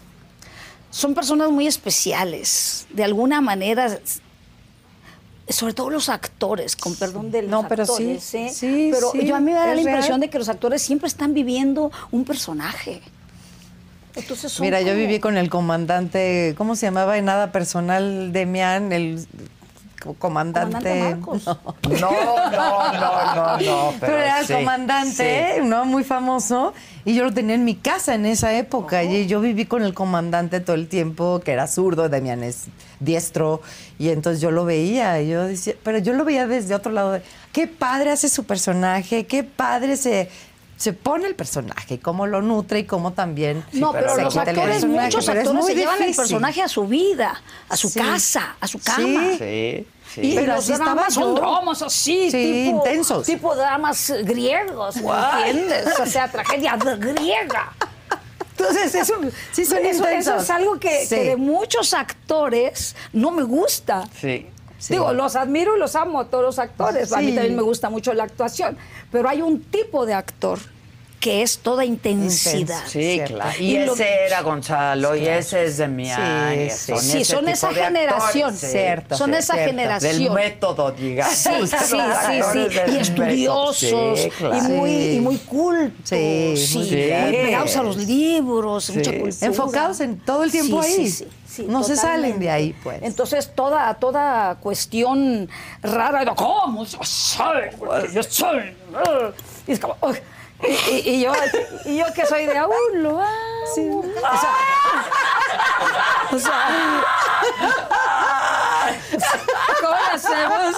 [0.91, 3.99] son personas muy especiales, de alguna manera,
[5.53, 8.51] sobre todo los actores, con perdón de los No, pero sí, actores, ¿eh?
[8.53, 10.83] sí, pero sí, yo a mí me da la es impresión de que los actores
[10.83, 13.01] siempre están viviendo un personaje.
[14.15, 17.17] Entonces Mira, yo viví con el comandante, ¿cómo se llamaba?
[17.17, 19.27] En nada personal, Demian, el
[20.19, 21.01] comandante.
[21.01, 21.45] Marcos.
[21.89, 22.11] No.
[22.11, 23.95] No, no, no, no, no.
[24.01, 25.65] Pero, era el sí, comandante, sí.
[25.65, 25.85] ¿no?
[25.85, 26.73] Muy famoso.
[27.05, 29.03] Y yo lo tenía en mi casa en esa época.
[29.03, 32.67] Y yo viví con el comandante todo el tiempo, que era zurdo, Demian es
[33.01, 33.61] diestro.
[33.99, 35.21] Y entonces yo lo veía.
[35.21, 37.13] Y yo decía, pero yo lo veía desde otro lado.
[37.13, 37.23] de,
[37.53, 40.31] qué padre hace su personaje, qué padre se,
[40.77, 43.65] se pone el personaje, cómo lo nutre y cómo también.
[43.73, 46.69] No, pero, se los actores, personaje, muchos pero es actores se llevan el personaje a
[46.69, 48.01] su vida, a su Sí.
[48.01, 49.31] casa, a su cama.
[49.31, 49.37] Sí.
[49.39, 50.21] Sí, sí.
[50.23, 51.41] Y Pero los dramas son yo.
[51.41, 53.25] dramas así, Sí, tipo, intensos.
[53.27, 55.11] tipo dramas griegos, ¿me
[55.49, 56.01] entiendes?
[56.01, 57.73] O sea, tragedia griega.
[58.51, 59.15] Entonces, eso,
[59.53, 60.07] Sí, son eso,
[60.37, 61.15] es algo que, Sí.
[61.15, 64.05] que de muchos actores no me gusta.
[64.21, 64.47] Sí.
[64.83, 64.95] Sí.
[64.95, 67.13] Digo, los admiro y los amo a todos los actores.
[67.13, 68.77] A mí también me gusta mucho la actuación.
[69.13, 70.59] Pero hay un tipo de actor
[71.23, 72.83] que es toda intensidad.
[72.87, 73.35] Sí, Cierto.
[73.37, 73.53] claro.
[73.61, 76.71] Y, Y lo- ese era Gonzalo, y ese es de mi Sí, año,
[77.01, 77.25] sí.
[77.25, 78.57] Son tipo esa actores, generación.
[78.57, 78.67] sí.
[78.67, 79.17] Cierto.
[79.17, 79.71] Son esa cierto.
[79.71, 80.13] generación.
[80.19, 81.35] Del método, digamos.
[81.37, 81.77] Sí, sí,
[82.53, 84.57] sí, Y estudiosos, claro.
[84.59, 85.93] y, muy, y muy cultos.
[86.09, 88.95] Sí, sí, pegados a los libros, Sí.
[88.99, 89.47] mucha cultura.
[89.47, 91.09] Enfocados en todo el tiempo Sí, ahí.
[91.09, 93.01] sí, sí, sí, no se salen de ahí, pues.
[93.03, 95.49] Entonces, toda, toda cuestión
[95.83, 97.63] rara, de, ¿cómo yo soy?
[98.13, 98.75] Yo soy.
[99.69, 99.97] Y es como.
[100.63, 101.33] Y, y- y yo,
[101.85, 104.01] y yo que soy de aún lo amo.
[104.01, 104.03] O
[104.39, 104.55] sea,
[106.33, 106.69] o sea,
[109.81, 110.77] ¿cómo lo hacemos?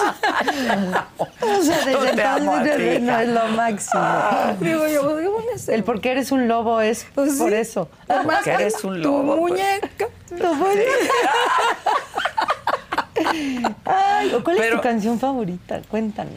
[1.41, 4.03] O sea, desde entonces no es lo máximo.
[4.59, 5.75] Digo yo, ¿qué voy a hacer?
[5.75, 7.55] El porque eres un lobo es Pues por sí.
[7.55, 7.89] eso.
[8.07, 9.51] Además, Porque eres un tu lobo, pues.
[9.51, 10.07] muñeca.
[13.85, 15.81] Ay, ¿Cuál es Pero- tu canción favorita?
[15.89, 16.33] Cuéntanos.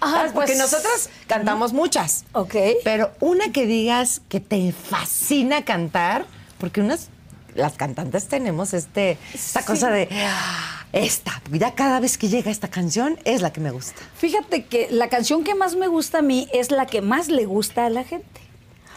[0.00, 2.24] Ah, Porque pues- nosotras cantamos muchas.
[2.32, 2.54] Ok.
[2.84, 6.24] Pero una que digas que te fascina cantar,
[6.58, 7.08] porque unas,
[7.54, 9.66] las cantantes tenemos este, esta Sí.
[9.66, 13.70] cosa de, "Ah, esta, ya cada vez que llega esta canción es la que me
[13.70, 14.00] gusta.
[14.16, 17.44] Fíjate que la canción que más me gusta a mí es la que más le
[17.46, 18.40] gusta a la gente.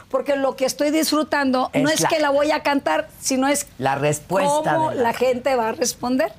[0.09, 3.65] Porque lo que estoy disfrutando no Es la- que la voy a cantar, sino es
[3.79, 6.31] La respuesta cómo la- gente va a responder.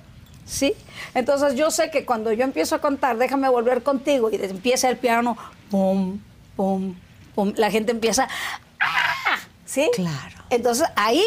[0.46, 0.74] ¿Sí?
[1.14, 4.96] Entonces yo sé que cuando yo empiezo a contar, déjame volver contigo, y empieza el
[4.96, 5.36] piano,
[5.70, 6.20] pum,
[6.56, 6.94] pum,
[7.34, 8.28] pum, la gente empieza,
[8.80, 9.38] ¡ah!
[9.64, 9.90] ¿Sí?
[9.94, 10.44] Claro.
[10.50, 11.24] Entonces ahí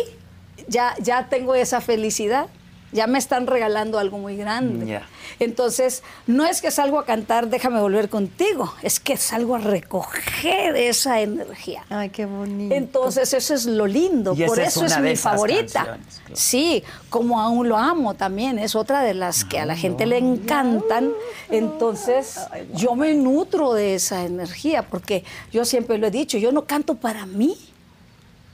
[0.67, 2.47] ya, ya tengo esa felicidad
[2.91, 5.01] Ya me están regalando algo muy grande.
[5.39, 10.75] Entonces, no es que salgo a cantar, déjame volver contigo, es que salgo a recoger
[10.75, 11.83] esa energía.
[11.89, 12.73] Ay, qué bonito.
[12.73, 14.33] Entonces, eso es lo lindo.
[14.37, 15.83] Y Por es eso es, mi favorita.
[15.83, 16.01] claro.
[16.33, 18.57] Sí, como aún lo amo también.
[18.57, 21.11] Es otra de las que a la gente le encantan.
[21.49, 22.39] Entonces,
[22.73, 26.95] yo me nutro de esa energía, porque yo siempre lo he dicho, yo no canto
[26.95, 27.57] para mí,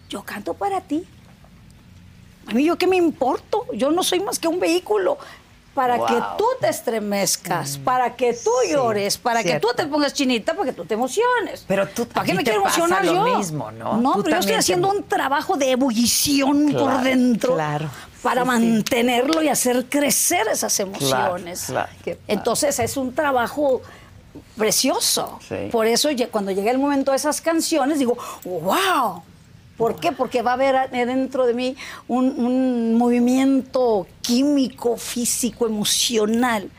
[0.10, 1.06] yo canto para ti.
[2.48, 5.18] A mí yo qué me importo, yo no soy más que un vehículo
[5.74, 6.06] para Wow.
[6.06, 9.68] que tú te estremezcas, para que tú llores, para cierto.
[9.70, 11.66] que tú te pongas chinita, para que tú te emociones.
[11.68, 13.38] Pero tú- ¿para a qué me te quiero pasa emocionar lo yo?
[13.38, 13.98] mismo, ¿no?
[13.98, 17.90] No, Tú pero yo estoy te- haciendo un trabajo de ebullición por dentro claro.
[18.22, 18.68] para Sí, sí.
[18.68, 21.64] mantenerlo y hacer crecer esas emociones.
[21.68, 21.90] claro.
[22.28, 23.82] Entonces es un trabajo
[24.56, 25.40] precioso.
[25.48, 25.70] Sí.
[25.72, 29.24] Por eso cuando llega el momento de esas canciones digo, wow.
[29.84, 30.12] ¿Por qué?
[30.12, 31.76] Porque va a haber dentro de mí
[32.08, 36.70] un, un movimiento químico, físico, emocional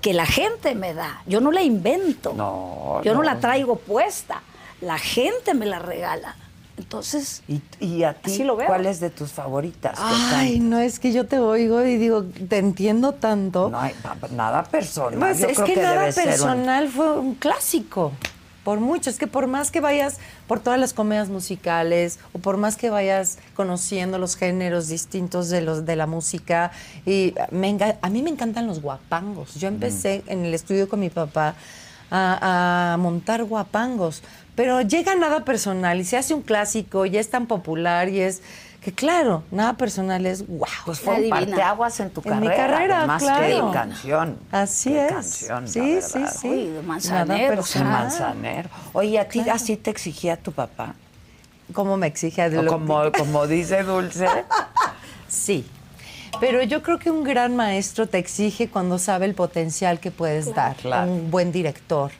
[0.00, 1.22] que la gente me da.
[1.26, 2.32] Yo no la invento.
[2.34, 3.24] No, Yo no, no.
[3.24, 4.42] la traigo puesta.
[4.80, 6.36] La gente me la regala.
[6.76, 8.68] Entonces, ¿Y, y a ti Así lo veo.
[8.68, 9.98] cuál es de tus favoritas?
[10.00, 13.68] Ay, no, es que yo te oigo y digo, te entiendo tanto.
[13.68, 13.92] No hay
[14.30, 15.18] nada personal.
[15.18, 18.12] Pues Yo es creo que, nada debe ser un- personal fue un clásico.
[18.68, 22.58] Por mucho, es que por más que vayas por todas las comedias musicales o por
[22.58, 26.70] más que vayas conociendo los géneros distintos de los de la música
[27.06, 29.54] y me a mí me encantan los guapangos.
[29.54, 31.54] Yo empecé en el estudio con mi papá
[32.10, 34.22] a, a montar guapangos,
[34.54, 38.42] pero llega nada personal y se hace un clásico y es tan popular y es
[38.80, 40.66] que claro, nada personal es wow.
[40.86, 42.66] Pues fue un parteaguas en tu En mi carrera.
[42.68, 43.66] carrera, además claro.
[43.68, 44.38] que canción.
[44.52, 45.12] Así Qué es.
[45.12, 46.48] canción, sí, sí, sí.
[46.48, 48.68] Uy, de Manzanero, manzanero.
[48.92, 49.56] Oye, ¿a ti Claro.
[49.56, 50.94] así te exigía tu papá?
[51.74, 54.26] ¿Cómo me exige de como, como dice Dulce.
[55.28, 55.66] Sí.
[56.40, 60.54] Pero yo creo que un gran maestro te exige cuando sabe el potencial que puedes
[60.54, 60.76] dar.
[60.76, 61.10] Claro.
[61.10, 62.12] Un buen director.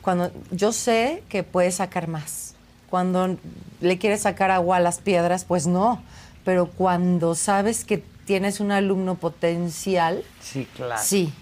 [0.00, 2.54] Cuando yo sé que puedes sacar más.
[2.88, 3.36] Cuando
[3.80, 6.02] le quieres sacar agua a las piedras, pues no.
[6.44, 11.00] Pero cuando sabes que tienes un alumno potencial, Sí, claro.
[11.04, 11.32] Sí,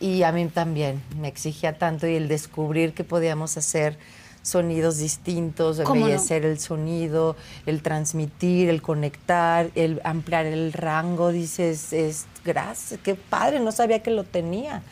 [0.00, 3.96] y a mí también me exigía tanto y el descubrir que podíamos hacer
[4.42, 6.06] sonidos distintos, ¿Cómo no?
[6.06, 7.34] embellecer el sonido,
[7.64, 14.02] el transmitir, el conectar, el ampliar el rango, dices, es gracias, qué padre, no sabía
[14.02, 14.82] que lo tenía,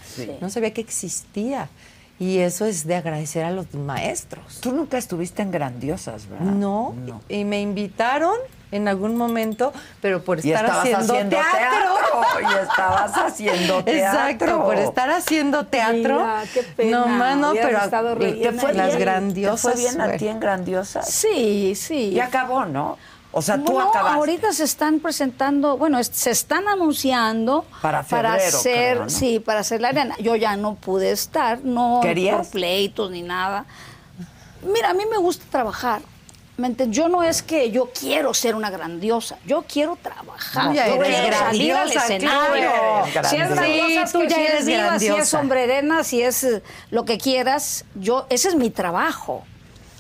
[0.41, 1.69] no sabía que existía.
[2.19, 4.61] Y eso es de agradecer a los maestros.
[4.61, 6.47] Tú nunca estuviste en Grandiosas, ¿verdad?
[6.53, 6.95] No,
[7.29, 8.37] y me invitaron
[8.71, 12.41] en algún momento, pero por Y estar estabas haciendo, haciendo teatro.
[12.41, 13.93] Y estabas haciendo teatro.
[13.93, 16.15] Exacto, por estar haciendo teatro.
[16.21, 18.99] Mira, qué pena, No no, hubieras pero estado ¿Te fue las bien?
[19.01, 19.75] grandiosas.
[19.75, 21.09] ¿Te fue bien a ti en Grandiosas?
[21.11, 22.11] Sí, sí.
[22.11, 22.97] Y acabó, ¿no?
[23.35, 24.19] O sea, tú acabaste.
[24.19, 29.11] ahorita se están presentando, bueno, se están anunciando Para febrero, hacer, creo, ¿no?
[29.11, 30.15] sí, para hacer la arena.
[30.21, 32.37] Yo ya no pude estar, no ¿Querías?
[32.37, 33.65] por pleitos ni nada.
[34.63, 36.03] Mira, a mí me gusta trabajar.
[36.91, 40.73] Yo no es que yo quiero ser una grandiosa, yo quiero trabajar.
[40.73, 42.71] Ya yo eres quiero salir al escenario.
[43.11, 43.29] claro.
[43.29, 44.07] Si es Grandiosa.
[44.07, 47.05] Sí, tú que ya si eres es diva, si es sombrerena, si es eh, lo
[47.05, 49.45] que quieras, yo ese es mi trabajo.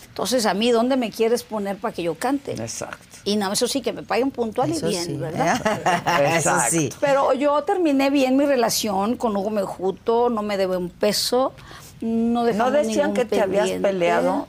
[0.08, 2.52] Entonces, a mí, ¿dónde me quieres poner para que yo cante?
[2.52, 3.11] Exacto.
[3.24, 5.16] Y no, eso sí, que me paguen puntual Eso y bien, sí.
[5.16, 5.56] ¿verdad?
[6.36, 6.70] Eso Exacto.
[6.70, 6.90] sí.
[7.00, 11.52] Pero yo terminé bien mi relación con Hugo Mejuto, no me debe un peso,
[12.00, 14.48] no ¿No decían que te habías peleado?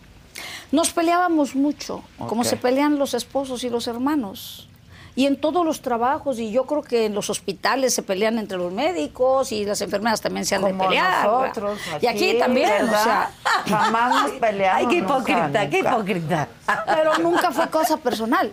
[0.72, 4.68] Nos peleábamos mucho, como se pelean los esposos y los hermanos.
[5.16, 8.58] Y en todos los trabajos, y yo creo que en los hospitales se pelean entre
[8.58, 11.26] los médicos y las enfermeras también se han de Como pelear.
[11.28, 11.80] nosotros.
[12.02, 13.00] y aquí aquí, también, ¿verdad?
[13.00, 13.32] o sea.
[13.68, 14.80] Jamás nos peleamos.
[14.80, 16.48] Ay, qué nunca, hipócrita, qué hipócrita.
[16.88, 18.52] Pero nunca fue cosa personal.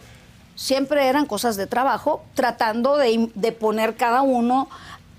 [0.55, 4.69] Siempre eran cosas de trabajo, tratando de, de poner cada uno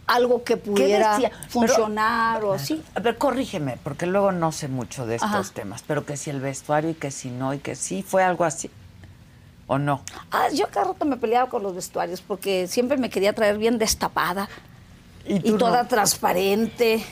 [0.06, 1.18] algo que pudiera
[1.50, 2.84] funcionar o así.
[2.96, 5.44] A ver, corrígeme, porque luego no sé mucho de estos Ajá.
[5.54, 8.44] temas, pero que si el vestuario y que si no, y que sí, fue algo
[8.44, 8.70] así.
[9.72, 10.02] ¿O no?
[10.32, 13.78] Ah, yo cada rato me peleaba con los vestuarios porque siempre me quería traer bien
[13.78, 14.50] destapada
[15.26, 15.88] Y toda no.
[15.90, 17.04] transparente.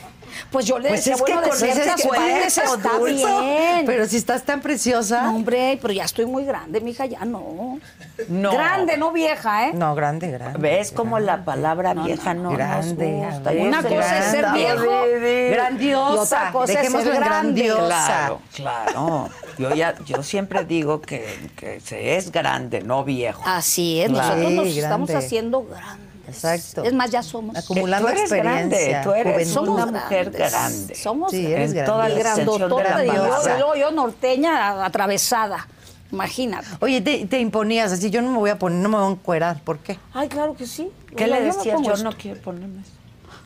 [0.52, 3.82] Pues yo le Pues decía, es que bueno, de con cuerpo, partes está bien.
[3.84, 5.22] Pero si estás tan preciosa.
[5.22, 7.80] No, hombre, pero ya estoy muy grande, mija, ya no.
[8.28, 8.52] No.
[8.52, 9.72] Grande, no vieja, ¿eh?
[9.74, 10.58] No, grande, grande.
[10.60, 13.50] ¿Ves como la palabra No, vieja no, no, grande, nos gusta?
[13.50, 15.04] Una cosa es ser viejo.
[15.50, 16.14] Grandiosa.
[16.14, 17.62] Y otra cosa es Dejémoslo ser grande.
[17.64, 18.06] grandiosa.
[18.06, 19.28] Claro, claro.
[19.58, 23.42] Yo ya, yo siempre digo que, que se es grande, no viejo.
[23.44, 24.28] Así es, Claro.
[24.36, 26.09] nosotros nos Sí, estamos haciendo grandes.
[26.34, 26.84] Exacto.
[26.84, 27.56] Es más, ya somos.
[27.56, 29.68] Acumulando tú eres grande, experiencia, tú eres juventud.
[29.72, 30.94] una Somos mujer grande.
[30.94, 31.58] Somos Sí, grandes.
[31.70, 35.66] eres en toda la grandotota yo, yo norteña atravesada.
[36.12, 36.66] Imagínate.
[36.80, 39.10] Oye, te, te imponías así, yo no me voy a poner, no me voy a
[39.10, 39.96] encuerar, ¿por qué?
[40.12, 40.90] Ay, claro que sí.
[41.16, 41.78] ¿Qué Yo le decías?
[41.82, 42.02] Yo esto.
[42.04, 42.90] no quiero ponerme eso.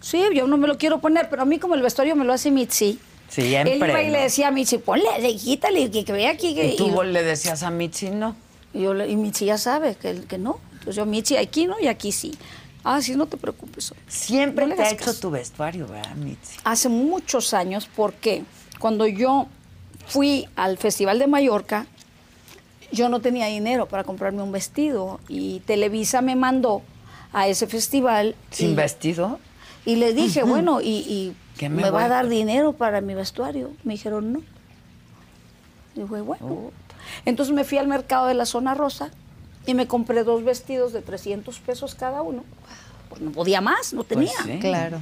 [0.00, 2.32] Sí, yo no me lo quiero poner, pero a mí como el vestuario me lo
[2.32, 2.98] hace Mitzi.
[3.28, 6.54] Siempre, Él iba y le decía a Mitzi, ponle, le- quítale, que, que vea aquí.
[6.54, 8.34] Que, Y tú y- le decías a Mitzi, no.
[8.72, 10.58] y yo le- y Mitzi ya sabe que, que no.
[10.72, 12.32] Entonces yo, Mitzi, aquí no y aquí sí.
[12.84, 13.92] Ah, sí, no te preocupes.
[14.08, 15.20] Siempre No te ha hecho caso.
[15.20, 16.58] tu vestuario, ¿verdad, Mitzi?
[16.64, 18.44] Hace muchos años, porque
[18.78, 19.46] cuando yo
[20.06, 21.86] fui al Festival de Mallorca,
[22.92, 26.82] yo no tenía dinero para comprarme un vestido y Televisa me mandó
[27.32, 28.36] a ese festival.
[28.50, 29.40] ¿Sin y- vestido?
[29.86, 33.14] Y le dije, bueno, ¿y, y ¿Qué me, me va a dar dinero para mi
[33.14, 33.72] vestuario?
[33.82, 34.42] Me dijeron, no.
[35.94, 36.46] Dije, bueno.
[36.46, 36.72] Oh.
[37.24, 39.10] Entonces me fui al mercado de la zona rosa
[39.66, 42.44] y me compré dos vestidos de 300 pesos cada uno.
[43.08, 44.32] Pues no podía más, no tenía.
[44.44, 44.58] sí.
[44.60, 45.00] Claro.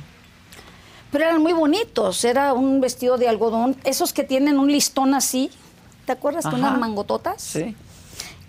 [1.10, 2.24] Pero eran muy bonitos.
[2.24, 5.50] Era un vestido de algodón, esos que tienen un listón así.
[6.06, 6.56] ¿Te acuerdas de Ajá.
[6.58, 7.40] unas mangototas?
[7.42, 7.76] Sí.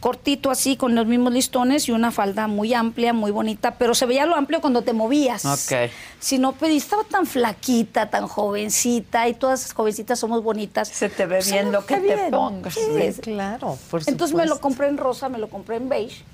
[0.03, 4.05] Cortito así, con los mismos listones y una falda muy amplia, muy bonita, pero se
[4.05, 5.45] veía lo amplio cuando te movías.
[5.45, 5.89] Ok.
[6.19, 10.89] Si no, pero estaba tan flaquita, tan jovencita, y todas las jovencitas somos bonitas.
[10.89, 12.73] Se te ve Pues, bien me lo que te pongas.
[12.73, 16.25] Sí, Claro, por Entonces me lo compré en rosa, me lo compré en beige.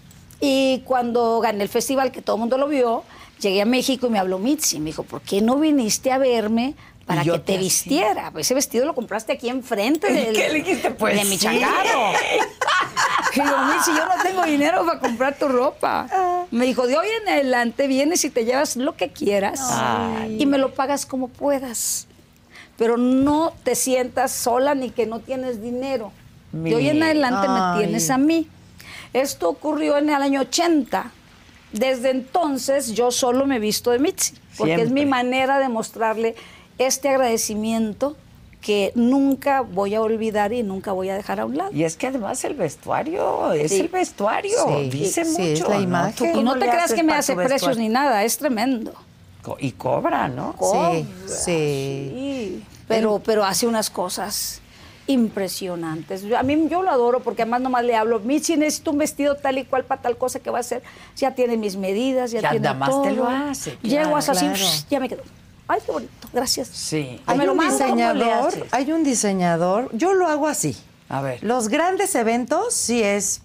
[0.41, 3.03] Y cuando gané el festival, que todo el mundo lo vio,
[3.39, 4.79] llegué a México y me habló Mitzi.
[4.79, 6.73] Me dijo, ¿por qué no viniste a verme
[7.09, 8.29] para que te te vistiera?
[8.29, 10.91] Pues ese vestido lo compraste aquí enfrente ¿Y del, qué le dijiste?
[10.91, 12.13] Pues de mi changarro.
[13.35, 16.07] Y digo, Mitzi, yo no tengo dinero para comprar tu ropa.
[16.49, 20.41] Me dijo, de hoy en adelante vienes y te llevas lo que quieras Ay.
[20.41, 22.07] y me lo pagas como puedas.
[22.75, 26.11] Pero no te sientas sola ni que no tienes dinero.
[26.51, 28.47] De hoy en adelante me tienes a mí.
[29.13, 31.11] Esto ocurrió en el año 80.
[31.71, 36.35] Desde entonces yo solo me visto de Mitzi, porque es mi manera de mostrarle
[36.79, 38.17] este agradecimiento
[38.61, 41.71] que nunca voy a olvidar y nunca voy a dejar a un lado.
[41.71, 43.79] Y es que además el vestuario, es Sí.
[43.81, 45.43] el vestuario, Sí, dice sí, mucho.
[45.63, 46.33] es la imagen.
[46.33, 48.93] ¿Tú Y no te creas que me hace precios ni nada, es tremendo.
[49.41, 50.51] Co- Y cobra, ¿no?
[50.53, 50.91] Sí, Cobra,
[51.27, 51.33] sí.
[51.45, 52.63] sí.
[52.89, 54.61] Pero, pero hace unas cosas
[55.07, 56.23] impresionantes.
[56.23, 59.35] Yo- A mí yo lo adoro porque además nomás le hablo, Michi, necesito un vestido
[59.35, 60.83] tal y cual para tal cosa que va a hacer.
[61.15, 63.01] Ya tiene mis medidas, ya Ya tiene nada más todo.
[63.03, 65.23] te lo hace, Llego claro, así, ya me quedo.
[65.71, 66.67] Ay, qué bonito, gracias.
[66.67, 67.21] Sí.
[67.27, 70.75] ¿Me Hay un diseñador, hay un diseñador, yo lo hago así.
[71.09, 71.43] A ver.
[71.43, 73.41] Los grandes eventos sí es,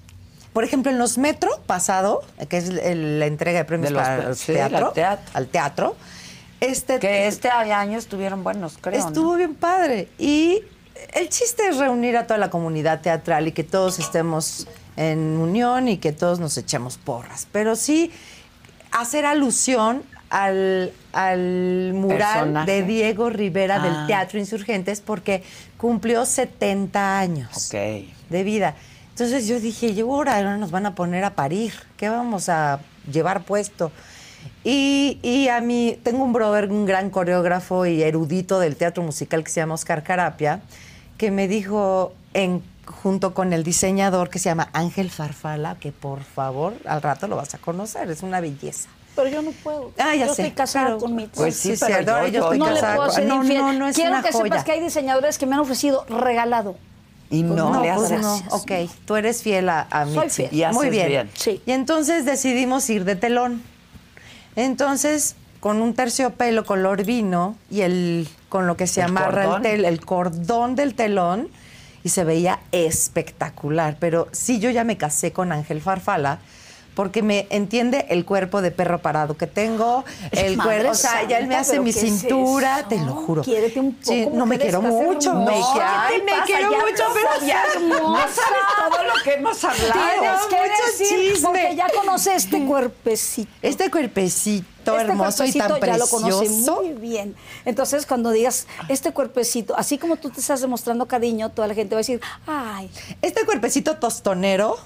[0.54, 4.02] por ejemplo, en los Metro pasado, que es el- la entrega de premios De los
[4.02, 5.30] para el sí, teatro, al teatro.
[5.34, 5.96] al teatro,
[6.60, 8.98] este Que este año estuvieron buenos, creo.
[9.00, 9.06] ¿no?
[9.06, 10.08] estuvo bien padre.
[10.18, 10.62] Y
[11.12, 14.66] el chiste es reunir a toda la comunidad teatral y que todos estemos
[14.96, 17.46] en unión y que todos nos echemos porras.
[17.52, 18.10] Pero sí
[18.92, 20.02] hacer alusión
[20.34, 22.70] al, al mural Personaje.
[22.72, 23.86] de Diego Rivera Ah.
[23.86, 25.42] del Teatro Insurgentes porque
[25.76, 27.74] cumplió 70 años Ok.
[28.30, 28.74] de vida.
[29.10, 32.80] Entonces yo dije, yo ahora ahora nos van a poner a parir, ¿qué vamos a
[33.10, 33.92] llevar puesto?
[34.64, 39.44] Y, y a mí, tengo un brother, un gran coreógrafo y erudito del teatro musical
[39.44, 40.60] que se llama Oscar Carapia,
[41.16, 46.24] que me dijo, en, junto con el diseñador que se llama Ángel Farfala, que por
[46.24, 48.88] favor, al rato lo vas a conocer, es una belleza.
[49.16, 49.92] Pero yo no puedo.
[49.98, 51.30] Ah, ya yo sé, estoy casada pero- con Mitzi.
[51.36, 53.58] Pues sí, Sí, pero yo, yo estoy no le casada puedo con- ser no, infiel.
[53.60, 54.44] no, no es Quiero una que joya.
[54.44, 56.76] sepas que hay diseñadores que me han ofrecido regalado.
[57.30, 58.20] Y no, No, le pues haces.
[58.20, 58.36] no.
[58.50, 58.70] Ok,
[59.06, 60.30] tú eres fiel a, a Soy Mitzi.
[60.42, 60.48] fiel.
[60.54, 61.08] Y haces Muy bien.
[61.08, 61.30] bien.
[61.34, 61.62] Sí.
[61.64, 63.62] Y entonces decidimos ir de telón.
[64.56, 69.62] Entonces, con un terciopelo color vino y el con lo que se El amarra el,
[69.62, 71.48] tel- el cordón del telón
[72.04, 73.96] y se veía espectacular.
[73.98, 76.38] Pero sí, yo ya me casé con Ángel Farfala
[76.94, 81.26] porque me entiende el cuerpo de perro parado que tengo, el Madre cuerpo, o sea,
[81.28, 83.42] ya él me santa, hace ¿pero mi es cintura, te lo juro.
[83.42, 85.50] Quiérete un poco, Sí, no me quiero mucho, hermosa.
[85.52, 86.44] me, No, que- ¿qué ay, me pasa?
[86.46, 88.34] quiero Ya mucho, pero ya No sabes
[88.88, 89.92] todo lo que hemos hablado.
[89.92, 91.48] Tienes que mucho decir, chisme.
[91.48, 93.50] porque ya conoce este cuerpecito.
[93.62, 94.64] Este cuerpecito
[94.96, 96.16] Este hermoso y tan ya lo precioso.
[96.20, 97.34] conoce muy bien.
[97.64, 101.94] Entonces, cuando digas este cuerpecito, así como tú te estás demostrando cariño, toda la gente
[101.94, 102.90] va a decir, ay,
[103.22, 104.76] Este cuerpecito tostonero,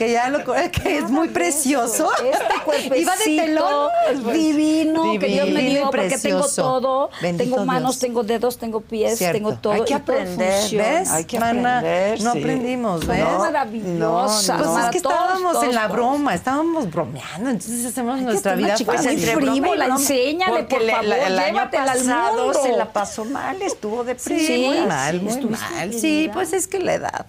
[0.00, 2.10] que ya lo que es muy precioso.
[2.24, 3.90] Este cuerpecito Iba de telón.
[4.32, 6.62] divino, que Dios me Divino dio, porque tengo precioso.
[6.62, 7.10] todo.
[7.20, 7.98] Bendito tengo manos, Dios.
[8.00, 9.36] tengo dedos, tengo pies, Cierto.
[9.36, 9.74] tengo todo.
[9.74, 10.70] Hay que aprender.
[10.70, 11.10] ¿Ves?
[11.10, 11.78] Hay que Mana?
[11.80, 12.38] aprender, No sí.
[12.38, 13.24] aprendimos, ¿ves?
[13.38, 14.62] maravillosas.
[14.62, 15.92] Pues es que todos, estábamos todos, en la todos.
[15.96, 19.10] broma, estábamos bromeando, entonces hacemos nuestra vida fácil.
[19.12, 22.62] muy frívola, enséñale, Porque por le- favor, la- el año al pasado mundo.
[22.62, 25.92] se la pasó mal, estuvo de Sí, muy mal, muy mal.
[25.92, 27.26] Sí, pues es que la edad.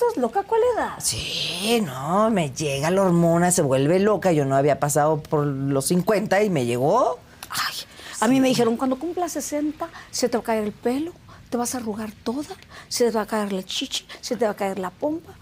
[0.00, 0.44] ¿Tú estás loca?
[0.44, 0.94] ¿Cuál edad?
[0.98, 4.32] Sí, no, me llega la hormona, se vuelve loca.
[4.32, 7.18] Yo no había pasado por los 50 y me llegó.
[7.50, 7.74] Ay,
[8.20, 11.12] a mí me dijeron, cuando cumpla 60, se te va a caer el pelo,
[11.50, 12.56] te vas a arrugar toda,
[12.88, 15.34] se te va a caer la chichi, se te va a caer la pompa.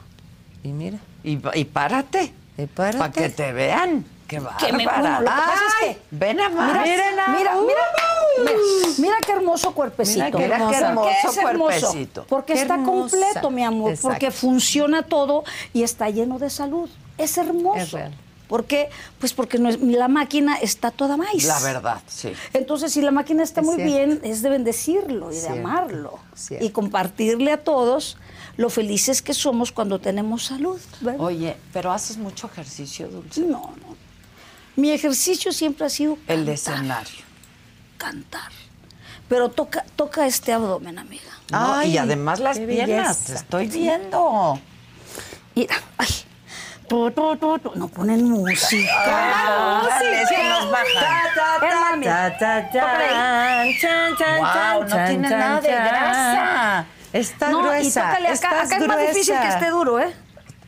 [0.65, 0.99] Y mira.
[1.23, 2.33] Y, y párate.
[2.57, 2.99] Y párate.
[2.99, 4.05] Para que te vean.
[4.29, 4.37] Qué
[4.67, 5.01] Que me- bárbara.
[5.01, 6.87] bueno, lo que pasa es que- ven a Mira, más.
[6.87, 8.53] mira, mira, mira,
[8.99, 10.39] mira qué hermoso cuerpecito.
[10.39, 11.41] Mira qué hermoso.
[11.41, 12.25] Cuerpecito.
[12.29, 13.17] Porque Qué está hermosa.
[13.17, 14.09] completo, mi amor, Exacto.
[14.09, 16.89] porque funciona todo y está lleno de salud.
[17.17, 17.79] Es hermoso.
[17.81, 18.15] Es real.
[18.49, 18.89] ¿Por qué?
[19.19, 21.45] Pues porque no es- la máquina está toda maíz.
[21.45, 22.33] La verdad, sí.
[22.55, 23.95] Entonces, si la máquina está Es muy cierto.
[23.95, 26.19] bien, es de bendecirlo y de amarlo.
[26.35, 26.65] cierto.
[26.65, 28.17] Y compartirle a todos
[28.57, 30.81] lo felices que somos cuando tenemos salud.
[31.01, 31.21] ¿verdad?
[31.21, 33.41] Oye, pero haces mucho ejercicio, Dulce.
[33.43, 33.88] No, no.
[34.79, 37.25] Mi ejercicio siempre ha sido El cantar, escenario.
[37.97, 38.53] cantar.
[39.29, 41.33] Pero toca, toca este abdomen, amiga.
[41.51, 44.57] No, Ay, y además las piernas, te estoy viendo.
[45.57, 46.07] Mira, ay.
[46.89, 47.73] Tu, tu, tu.
[47.75, 49.83] No ponen música.
[49.89, 51.61] Dale, es que nos bajan.
[51.61, 52.07] Ven, mami.
[54.39, 56.87] Guau, no tiene nada de grasa.
[57.13, 57.89] Está no, gruesa.
[57.89, 58.63] y tócale acá.
[58.63, 60.15] Acá es más difícil que esté duro, ¿eh?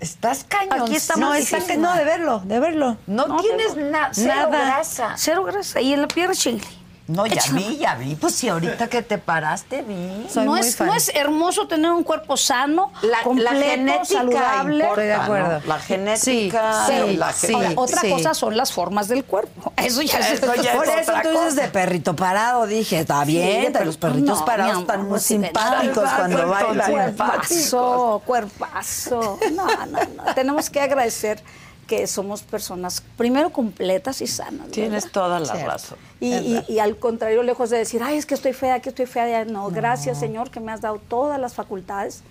[0.01, 0.83] Estás cañón.
[0.83, 2.97] Aquí está No, está que no, de verlo, de verlo.
[3.07, 4.65] No, No, tienes pero- na- cero nada.
[4.65, 5.13] grasa.
[5.17, 5.81] Cero grasa.
[5.83, 6.63] Y en la pierna chile.
[7.11, 7.59] No, ya Échale.
[7.61, 8.15] vi, ya vi.
[8.15, 10.27] Pues si ahorita que te paraste, vi.
[10.33, 10.87] Soy no, muy es, fan.
[10.87, 14.75] no es hermoso tener un cuerpo sano, La, completo, la genética saludable.
[14.85, 15.61] importa, Estoy de acuerdo.
[15.61, 15.67] ¿no?
[15.67, 16.87] La Sí, genética.
[16.87, 17.53] sí, la sí.
[17.55, 18.11] Ahora, otra sí.
[18.11, 19.73] cosa son las formas del cuerpo.
[19.77, 23.25] Eso ya es, Eso ya Por es eso tú dices de perrito parado, dije, está
[23.25, 25.47] bien, Sí, pero los perritos no, parados están muy sí, ven.
[25.47, 26.91] simpáticos cuando bailan.
[26.91, 29.39] Cuerpazo, cuerpazo.
[29.53, 29.87] No, no,
[30.25, 30.35] no.
[30.35, 31.43] Tenemos que agradecer
[31.91, 34.53] que somos personas, primero, completas y sanas.
[34.61, 34.73] ¿verdad?
[34.73, 35.67] Tienes toda la Cierto.
[35.67, 35.99] razón.
[36.21, 39.07] Y, y- y al contrario, lejos de decir, ay, es que estoy fea, que estoy
[39.07, 42.23] fea, ya no, gracias Señor que me has dado todas las facultades,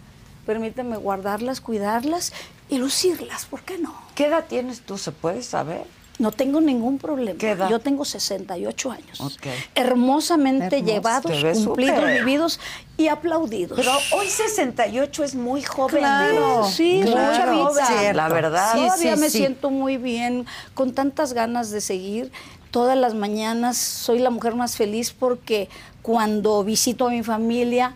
[0.45, 2.31] permíteme guardarlas, cuidarlas
[2.69, 3.93] y lucirlas, ¿por qué no?
[4.15, 4.97] ¿Qué edad tienes tú?
[4.97, 5.83] ¿Se puede saber?
[6.19, 7.39] No tengo ningún problema.
[7.39, 7.69] ¿Qué edad?
[7.69, 9.39] Yo tengo 68 años.
[9.73, 10.93] Hermosamente Hermoso.
[10.93, 12.59] llevados, cumplidos, vividos
[12.97, 13.77] y aplaudidos.
[13.77, 15.99] Pero hoy 68 es muy joven.
[15.99, 16.73] Claro, Luz.
[16.73, 18.13] Sí, claro, muy chavita.
[18.13, 18.73] La verdad.
[18.73, 19.37] Sí, Todavía sí, me sí.
[19.37, 22.31] siento muy bien, con tantas ganas de seguir.
[22.71, 25.69] Todas las mañanas soy la mujer más feliz porque
[26.01, 27.95] cuando visito a mi familia,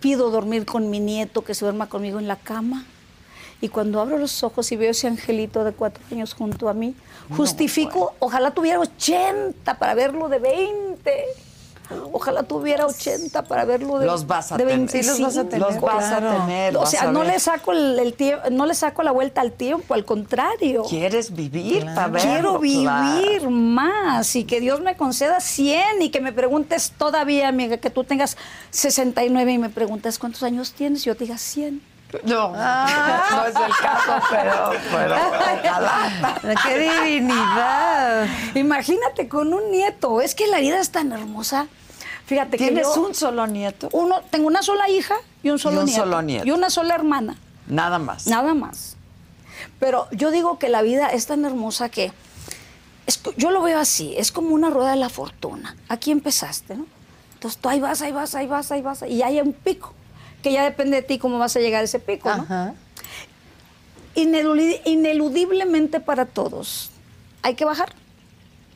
[0.00, 2.84] Pido dormir con mi nieto que se duerma conmigo en la cama.
[3.60, 6.94] Y cuando abro los ojos y veo ese angelito de cuatro años junto a mí,
[7.36, 11.24] justifico, ojalá tuviera 80 para verlo de 20.
[12.12, 14.78] Ojalá tuviera 80 para verlo de, Los vas a de tener.
[14.78, 15.02] 25.
[15.16, 16.30] Sí, los vas a tener, Los vas claro.
[16.30, 16.76] a tener.
[16.76, 19.94] O sea, no le saco el, el tie- no le saco la vuelta al tiempo,
[19.94, 20.84] al contrario.
[20.88, 22.30] ¿Quieres vivir para verlo?
[22.30, 22.80] Quiero vivir
[23.40, 23.50] Claro.
[23.50, 28.04] más y que Dios me conceda 100 y que me preguntes todavía, amiga, que tú
[28.04, 28.36] tengas
[28.70, 31.82] 69 y me preguntas cuántos años tienes y yo te diga 100.
[32.24, 36.40] No, no es el caso, pero, pero ojalá.
[36.66, 38.26] ¡Qué divinidad!
[38.54, 41.68] Imagínate con un nieto, es que la vida es tan hermosa.
[42.30, 43.88] Fíjate que ¿Tienes yo- un solo nieto?
[43.90, 46.46] uno tengo una sola hija y un solo un nieto solo nieto.
[46.46, 47.36] y una sola hermana.
[47.66, 48.28] Nada más.
[48.28, 48.96] Nada más.
[49.80, 52.12] Pero yo digo que la vida es tan hermosa que
[53.06, 55.74] es yo lo veo así, es como una rueda de la fortuna.
[55.88, 56.86] Aquí empezaste, ¿no?
[57.34, 59.92] Entonces tú ahí vas, ahí vas, ahí vas, ahí vas, y hay un pico,
[60.40, 62.42] que ya depende de ti cómo vas a llegar a ese pico, ¿no?
[62.44, 62.74] Ajá.
[64.14, 66.90] Ineludi- ineludiblemente para todos.
[67.42, 67.92] Hay que bajar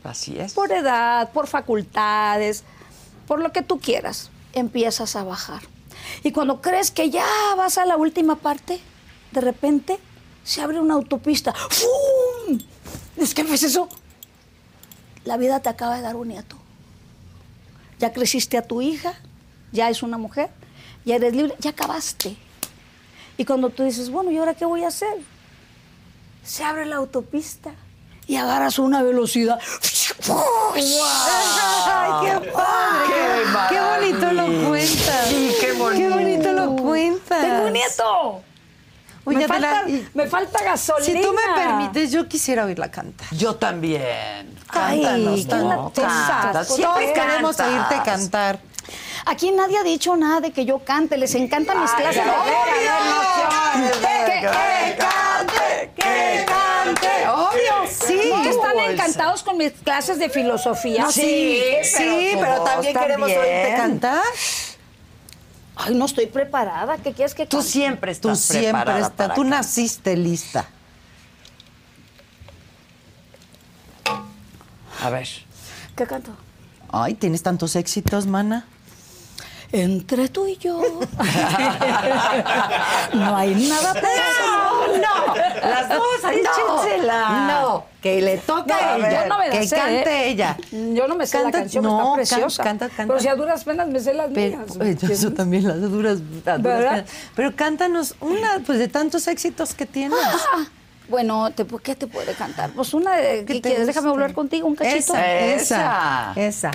[0.03, 0.55] Así es.
[0.55, 2.65] por edad, por facultades,
[3.27, 5.63] por lo que tú quieras, empiezas a bajar.
[6.23, 7.27] Y cuando crees que ya
[7.57, 8.81] vas a la última parte,
[9.33, 9.99] de repente
[10.43, 11.53] se abre una autopista.
[11.53, 12.59] ¡Fum!
[13.17, 13.89] Es que eso.
[15.25, 16.57] La vida te acaba de dar un nieto.
[17.99, 19.15] Ya creciste a tu hija,
[19.73, 20.51] ya es una mujer,
[21.05, 22.37] ya eres libre, ya acabaste.
[23.39, 25.17] Y cuando tú dices, bueno, ¿y ahora qué voy a hacer?
[26.45, 27.73] Se abre la autopista
[28.27, 29.59] y agarras una velocidad.
[30.27, 30.75] ¡Wow!
[30.75, 33.15] Qué padre!
[33.69, 35.29] ¡Qué, bonito lo cuentas!
[35.29, 36.09] Sí, qué bonito.
[36.09, 37.41] ¡Qué bonito lo cuentas!
[37.41, 38.43] ¡Tengo un nieto!
[39.27, 39.47] Oye,
[40.13, 41.21] me, falta, gasolina.
[41.21, 43.27] Si tú me permites, yo quisiera oírla cantar.
[43.33, 44.55] Yo también.
[44.71, 45.93] Cántanos, Ay, ¿no?
[45.95, 46.79] Todos
[47.15, 48.61] queremos oírte cantar.
[49.27, 52.31] Aquí nadie ha dicho nada de que yo cante, les encantan mis clases de
[54.41, 55.91] ¡Que cante!
[55.97, 57.29] ¡Que cante!
[57.29, 57.89] ¡Obvio!
[57.91, 58.21] Sí.
[58.31, 61.11] ¿No que están encantados con mis clases de filosofía?
[61.11, 64.23] Sí, sí, pero también queremos oírte cantar.
[65.77, 66.99] Ay, no estoy preparada.
[66.99, 67.73] ¿Qué quieres que Tú cante?
[67.73, 70.67] siempre Tú estás siempre preparada estás, para tú naciste lista.
[75.03, 75.29] A ver.
[75.97, 76.31] ¿Qué canto?
[76.93, 78.67] Ay, tienes tantos éxitos, mana.
[79.77, 80.79] Entre tú y yo.
[83.13, 85.03] no hay nada personal.
[85.03, 85.35] No,
[85.69, 87.47] Las dos, ahí échensela.
[87.49, 89.23] No, que le toque No, a ella.
[89.25, 90.29] yo no me la que sé, cante ¿eh?
[90.29, 90.57] ella.
[90.71, 92.63] Yo no me sé Canta- la canción, no, está preciosa.
[92.63, 93.07] canta, canta.
[93.15, 94.77] Pero si a duras penas me sé las Pero, mías.
[94.81, 96.91] oye, eso también las duras, las duras ¿Verdad?
[97.05, 97.11] penas.
[97.35, 100.19] Pero cántanos una, pues de tantos éxitos que tienes.
[100.53, 100.67] Ah,
[101.09, 102.71] Bueno, te, ¿qué te puede cantar?
[102.71, 103.87] Pues una de, ¿Qué ¿qué te quieres?
[103.89, 105.15] Déjame hablar contigo un cachito.
[105.15, 106.33] Esa, Esa.
[106.33, 106.71] esa, esa.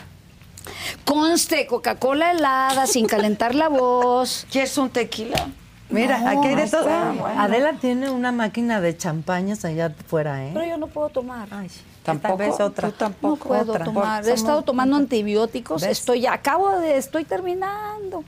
[1.05, 4.45] Conste, Coca-Cola helada, sin calentar la voz.
[4.51, 5.47] ¿Quieres un tequila?
[5.89, 6.83] Mira, No, aquí hay de todo.
[6.83, 7.41] bueno.
[7.41, 10.51] Adela tiene una máquina de champañas allá afuera, ¿eh?
[10.53, 11.47] Pero yo no puedo tomar.
[11.51, 11.67] Ay,
[12.03, 12.37] ¿Tampoco?
[12.37, 12.89] Tal vez otra.
[12.89, 13.35] ¿Tú tampoco?
[13.49, 13.85] No puedo Otra.
[13.85, 14.27] tomar.
[14.27, 15.81] He estado tomando antibióticos.
[15.81, 15.99] ¿Ves?
[15.99, 18.23] Estoy acabo de, estoy terminando.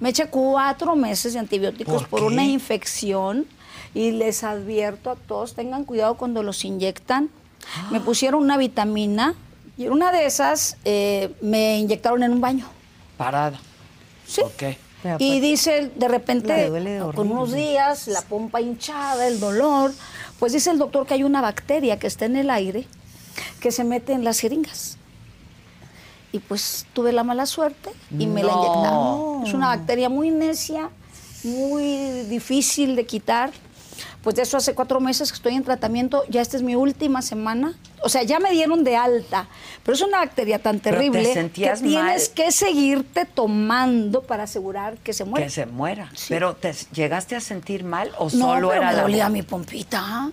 [0.00, 3.46] Me eché cuatro meses de antibióticos ¿Por una infección
[3.94, 7.30] y les advierto a todos, tengan cuidado cuando los inyectan.
[7.92, 9.34] Me pusieron una vitamina
[9.76, 12.68] y una de esas eh, me inyectaron en un baño.
[13.16, 13.58] Parada.
[14.26, 14.42] Sí.
[14.42, 14.62] Ok.
[15.18, 19.92] Y dice, de repente, duele con unos días, la pompa hinchada, el dolor,
[20.38, 22.86] pues dice el doctor que hay una bacteria que está en el aire
[23.60, 24.98] que se mete en las jeringas.
[26.30, 29.46] Y pues tuve la mala suerte y me la inyectaron.
[29.46, 30.88] Es una bacteria muy necia,
[31.42, 33.50] muy difícil de quitar.
[34.22, 37.22] Pues de eso hace cuatro meses que estoy en tratamiento, ya esta es mi última
[37.22, 37.74] semana.
[38.02, 39.48] O sea, ya me dieron de alta,
[39.84, 42.34] pero es una bacteria tan Pero te terrible que sentías tienes mal.
[42.34, 45.46] que seguirte tomando para asegurar que se muere.
[45.46, 46.10] Que se muera.
[46.14, 46.26] Sí.
[46.28, 49.42] Pero ¿te llegaste a sentir mal o no, solo pero era me la dolía mi
[49.42, 50.30] pompita,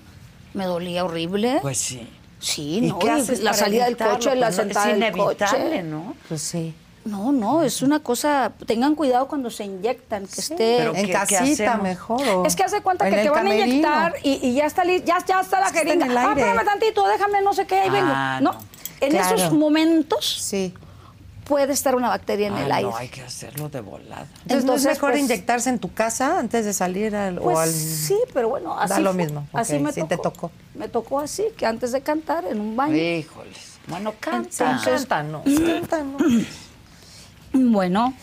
[0.53, 1.59] me dolía horrible.
[1.61, 2.07] Pues sí.
[2.39, 5.03] sí, ¿Y no, qué haces la salida del coche, la Pues no, sentada Es del
[5.03, 5.83] inevitable, coche.
[5.83, 6.15] ¿no?
[6.27, 6.73] Pues sí.
[7.09, 10.55] No, no, es una cosa, tengan cuidado cuando se inyectan, que esté...
[10.79, 11.39] Pero en ¿qué- qué casita
[11.71, 11.81] hacemos?
[11.83, 12.21] mejor.
[12.27, 14.83] o Es que hace cuenta en que te van a inyectar y, y ya está
[14.83, 16.05] li- ya, ya está la Es está jeringa.
[16.05, 16.41] el Ah, aire.
[16.41, 18.11] espérame tantito, déjame no sé qué, ahí vengo.
[18.13, 18.59] Ah, No, no.
[19.01, 19.35] en Claro.
[19.35, 20.73] esos momentos Sí.
[21.45, 22.89] puede estar una bacteria en Ah, el aire.
[22.91, 24.27] No, hay que hacerlo de volada.
[24.43, 27.59] Entonces, ¿no es mejor pues- inyectarse en tu casa antes de salir al, Pues o
[27.59, 27.69] al...
[27.71, 29.23] sí, pero bueno, así Da lo fue.
[29.23, 30.07] mismo, Así me sí tocó.
[30.09, 30.51] te tocó.
[30.75, 32.95] Me tocó así, que antes de cantar en un baño.
[32.95, 33.79] Híjoles.
[33.87, 34.69] Bueno, canta.
[34.73, 36.21] Entonces, cántanos, cántanos.
[37.53, 38.13] Bueno.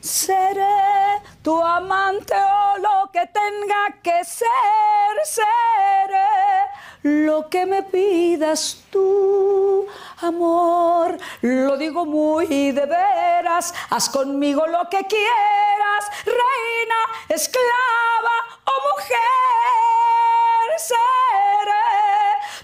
[0.00, 6.70] Seré tu amante o lo que tenga que ser, seré
[7.02, 9.86] lo que me pidas tú,
[10.22, 11.18] amor.
[11.42, 22.09] Lo digo muy de veras, haz conmigo lo que quieras, reina, esclava o mujer, seré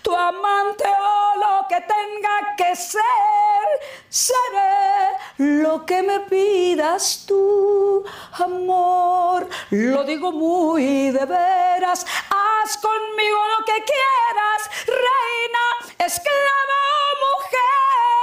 [0.02, 3.66] tu amante o lo que tenga que ser,
[4.08, 9.48] seré lo que me pidas tú, amor.
[9.70, 15.64] Lo digo muy de veras, haz conmigo lo que quieras, reina,
[15.98, 18.15] esclava o mujer,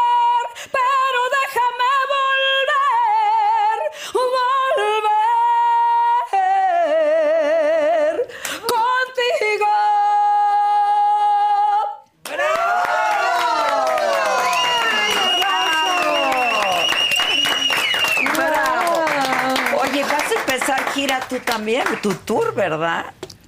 [21.40, 23.06] tú también, tu tour, ¿verdad?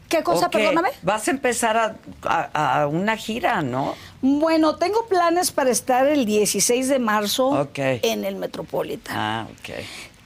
[0.09, 0.89] ¿Qué cosa, perdóname?
[1.01, 3.95] Vas a empezar a, a- a una gira, ¿no?
[4.21, 9.15] Bueno, tengo planes para estar el 16 de marzo en el Metropolitan.
[9.17, 9.75] Ah, ok.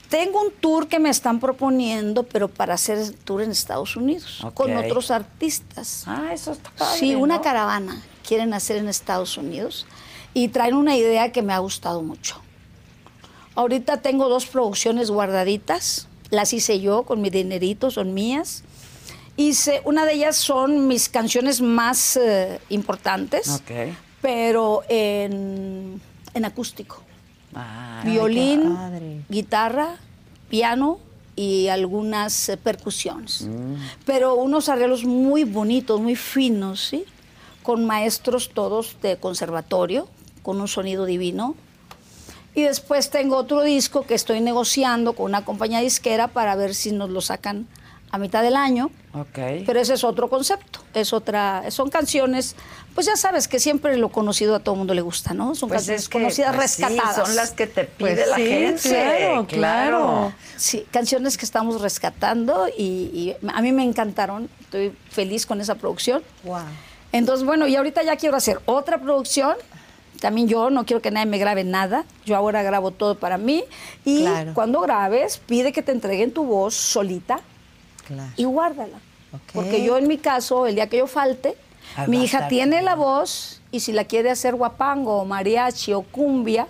[0.08, 4.44] Tengo un tour que me están proponiendo, pero para hacer el tour en Estados Unidos,
[4.54, 6.04] con otros artistas.
[6.06, 7.42] Ah, eso está padre, sí, una ¿no?
[7.42, 9.86] caravana quieren hacer en Estados Unidos
[10.34, 12.40] y traen una idea que me ha gustado mucho.
[13.54, 18.62] Ahorita tengo dos producciones guardaditas, las hice yo con mi dinerito, son mías.
[19.36, 23.62] Hice, una de ellas son mis canciones más eh, importantes,
[24.20, 26.00] pero en,
[26.34, 27.02] en acústico.
[27.54, 29.96] Ah, Violín, guitarra,
[30.48, 30.98] piano
[31.34, 33.42] y algunas eh, percusiones.
[33.42, 33.74] Mm.
[34.04, 37.04] Pero unos arreglos muy bonitos, muy finos, ¿sí?
[37.62, 40.08] Con maestros todos de conservatorio,
[40.42, 41.54] con un sonido divino.
[42.54, 46.90] Y después tengo otro disco que estoy negociando con una compañía disquera para ver si
[46.92, 47.66] nos lo sacan
[48.12, 48.90] a mitad del año.
[49.14, 49.38] Ok.
[49.66, 52.56] Pero ese es otro concepto, es otra, son canciones,
[52.92, 55.54] pues ya sabes que siempre lo conocido a todo el mundo le gusta, ¿no?
[55.54, 57.26] Son Pues canciones es que, conocidas, pues sí, rescatadas.
[57.28, 58.88] son las que te pide Pues la sí, gente.
[58.88, 60.32] claro, claro.
[60.56, 65.76] Sí, canciones que estamos rescatando y, y a mí me encantaron, estoy feliz con esa
[65.76, 66.22] producción.
[66.42, 66.58] Wow.
[67.12, 69.54] Entonces, bueno, y ahorita ya quiero hacer otra producción.
[70.20, 72.04] También yo no quiero que nadie me grabe nada.
[72.24, 73.64] Yo ahora grabo todo para mí.
[74.04, 74.54] Y Claro.
[74.54, 77.40] cuando grabes, pide que te entreguen tu voz solita
[78.06, 78.30] Claro.
[78.36, 78.98] y guárdala.
[79.54, 81.54] Porque yo en mi caso, el día que yo falte,
[82.08, 86.66] mi hija tiene la voz y si la quiere hacer guapango o mariachi o cumbia,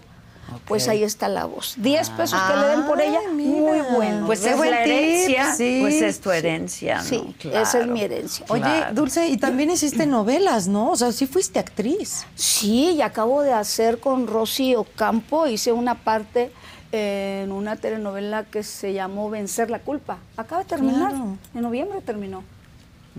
[0.66, 1.74] pues ahí está la voz.
[1.76, 3.50] 10 pesos que le den por ella, mira.
[3.50, 4.26] muy bueno.
[4.26, 5.52] Pues es buen la tip, herencia.
[5.54, 5.78] sí.
[5.80, 7.04] Pues es tu herencia, ¿no?
[7.04, 7.60] Sí, Claro.
[7.62, 8.44] esa es mi herencia.
[8.48, 8.94] Oye, Claro.
[8.94, 10.90] Dulce, y también hiciste novelas, ¿no?
[10.90, 12.24] O sea, sí fuiste actriz.
[12.34, 16.52] Sí, y acabo de hacer con Rosy Ocampo, hice una parte
[16.92, 20.18] en una telenovela que se llamó Vencer la culpa.
[20.36, 21.36] Acaba de terminar, Claro.
[21.54, 22.42] en noviembre terminó.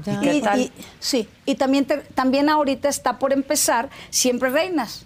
[0.06, 0.14] Ya.
[0.14, 0.60] ¿Y qué tal?
[0.62, 5.06] y- sí, y también, te- también ahorita está por empezar Siempre Reinas,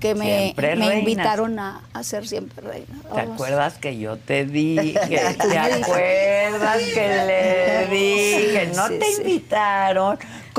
[0.00, 2.88] que me, me invitaron a hacer Siempre Reinas.
[3.14, 4.94] ¿Te acuerdas que yo te dije?
[5.08, 8.70] ¿Te acuerdas que le dije?
[8.74, 9.22] No Sí, te sí.
[9.22, 10.18] invitaron.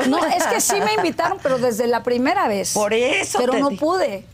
[0.09, 2.73] No, es que sí me invitaron, pero desde la primera vez.
[2.73, 4.25] Por eso Pero no di- pude.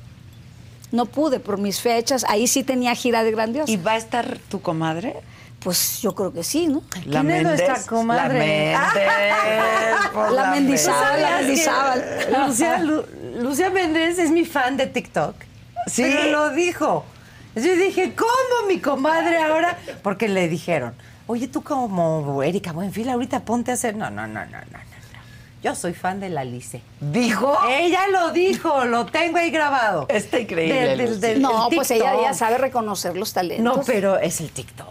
[0.92, 2.26] No pude por mis fechas.
[2.28, 3.72] Ahí sí tenía gira de grandiosa.
[3.72, 5.16] ¿Y va a estar tu comadre?
[5.64, 6.82] Pues yo creo que sí, ¿no?
[6.90, 8.74] ¿Quién es nuestra comadre?
[8.74, 10.32] La Méndez.
[10.34, 12.06] La Mendizábal, la ¿Sabías que Mendizábal.
[12.48, 13.06] Lucía, Lu-
[13.42, 15.36] Lucía Méndez es mi fan de TikTok.
[15.88, 16.04] ¿Sí?
[16.04, 17.06] Pero lo dijo.
[17.56, 19.78] Yo dije, ¿cómo mi comadre ahora?
[20.04, 20.94] Porque le dijeron,
[21.28, 23.96] oye, tú como Erika Buenfil, ahorita ponte a hacer.
[23.96, 24.80] No, no, no, no, no, no.
[25.64, 26.82] Yo soy fan de la Lice.
[27.00, 27.56] ¿Dijo?
[27.70, 30.08] Ella lo dijo, lo tengo ahí grabado.
[30.10, 31.28] Está increíble, Del- del- Lucía.
[31.30, 33.78] del- No, pues ella ya sabe reconocer los talentos.
[33.78, 34.88] No, pero es el TikTok.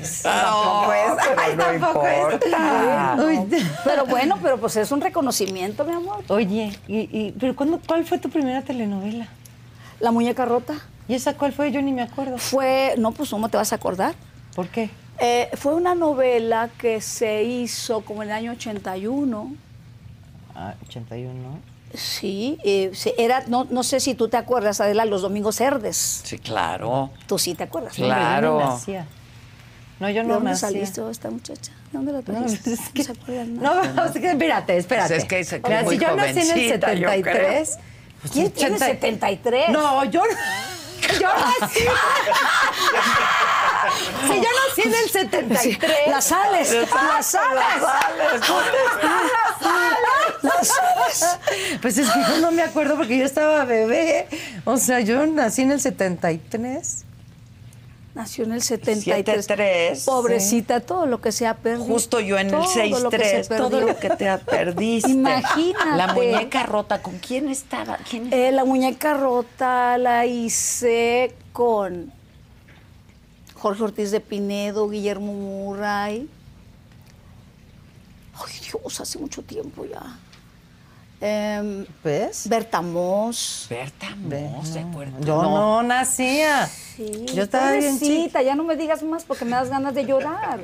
[0.00, 2.34] O sea, es- Tampoco es, pero Ay, no tampoco es.
[2.34, 3.16] importa.
[3.84, 6.24] Pero bueno, pero pues es un reconocimiento, mi amor.
[6.28, 9.28] Oye, y, y- pero ¿cuándo, ¿cuál fue tu primera telenovela?
[10.00, 10.74] La muñeca rota
[11.08, 11.72] ¿Y esa cuál fue?
[11.72, 12.36] Yo ni me acuerdo.
[12.38, 14.14] fue, no, pues ¿cómo te vas a acordar?
[14.54, 14.90] ¿Por qué?
[15.18, 19.52] Eh, fue una novela que se hizo como en el año 81.
[20.54, 21.32] Ah, 81.
[21.94, 26.20] Sí, eh, sí, era, no, no sé si tú te acuerdas, Adela, los domingos verdes.
[26.24, 27.08] Sí, claro.
[27.26, 27.94] Tú sí te acuerdas.
[27.94, 28.78] Claro.
[30.00, 30.08] No nacía.
[30.08, 31.72] No, yo ¿De no dónde saliste esta muchacha?
[31.92, 32.58] ¿De dónde la No, es
[32.92, 34.06] que, se acuerdan no, nada.
[34.06, 35.14] es que espérate, espérate.
[35.14, 37.78] Pues es que Mira, muy si yo nací en el jovencita, yo 73.
[38.20, 39.68] pues, ¿Quién tiene 80 73?
[39.70, 40.22] No, yo,
[41.20, 41.28] yo
[41.60, 41.80] nací.
[44.28, 45.92] si yo nací en el 73.
[46.08, 47.64] Las sales, las sales.
[50.42, 51.38] Las sales.
[51.82, 54.28] Pues es que yo no me acuerdo porque yo estaba bebé.
[54.64, 57.04] O sea, yo nací en el 73.
[58.14, 59.44] Nació en el 73.
[59.44, 61.84] 73, Pobrecita, todo lo que se ha perdido.
[61.84, 65.10] Justo yo en el Todo lo que se 6-3, todo lo que te perdiste.
[65.10, 65.96] Imagínate.
[65.96, 67.98] La muñeca rota, ¿con quién estaba?
[68.08, 72.12] ¿Quién Eh, la muñeca rota la hice con
[73.54, 76.28] Jorge Ortiz de Pinedo, Guillermo Murray.
[78.34, 80.18] Ay, Dios, hace mucho tiempo ya.
[81.20, 82.48] Em, ¿Ves?
[82.48, 83.66] Berta Moss.
[83.68, 86.68] Berta Moss, de Puerto Yo no, nacía.
[86.68, 90.04] Sí, Yo estaba bien pobrecita, ya no me digas más porque me das ganas de
[90.04, 90.60] llorar.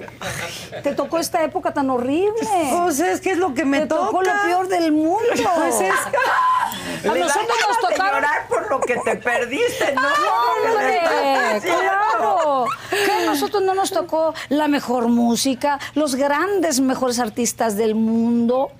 [0.83, 2.49] Te tocó esta época tan horrible.
[2.83, 4.07] Pues es que es lo que me Te toca.
[4.07, 5.19] tocó lo peor del mundo.
[5.33, 8.15] Pues es A Le da nosotros nos tocaron.
[8.23, 10.03] llorar por lo que te perdiste, ¿no?
[10.73, 11.01] ¡Hombre!
[11.63, 12.67] ¡Claro!
[12.91, 18.71] Que a nosotros no nos tocó la mejor música, los grandes, mejores artistas del mundo.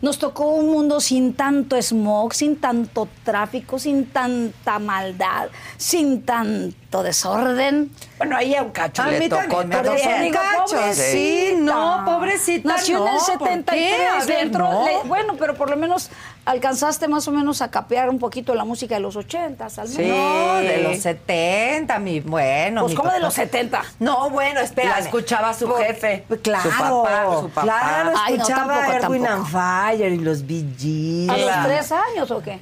[0.00, 7.02] Nos tocó un mundo sin tanto smog, sin tanto tráfico, sin tanta maldad, sin tanto
[7.02, 7.90] desorden.
[8.16, 10.94] Bueno, ahí a un cacho A le mí tocó también pobrecita.
[10.94, 13.32] sí, no, pobrecita, Nació en el no, ¿por qué?
[13.32, 14.84] 73, A ver, le entró- no.
[14.86, 16.10] le- bueno, pero por lo menos
[16.48, 19.90] alcanzaste más o menos a capear un poquito la música de los 80, al menos.
[19.90, 20.02] Sí.
[20.08, 22.80] No, de los 70, mi bueno.
[22.82, 23.24] Pues mi como de papá.
[23.26, 23.82] los 70.
[24.00, 24.92] No, bueno, espera.
[24.92, 27.62] La escuchaba su jefe, Claro, su papá, su papá.
[27.62, 29.58] Claro, Ay, no, escuchaba tampoco, Erwin tampoco.
[29.58, 31.28] and Fire y los Gees.
[31.30, 32.58] ¿A los tres años o qué?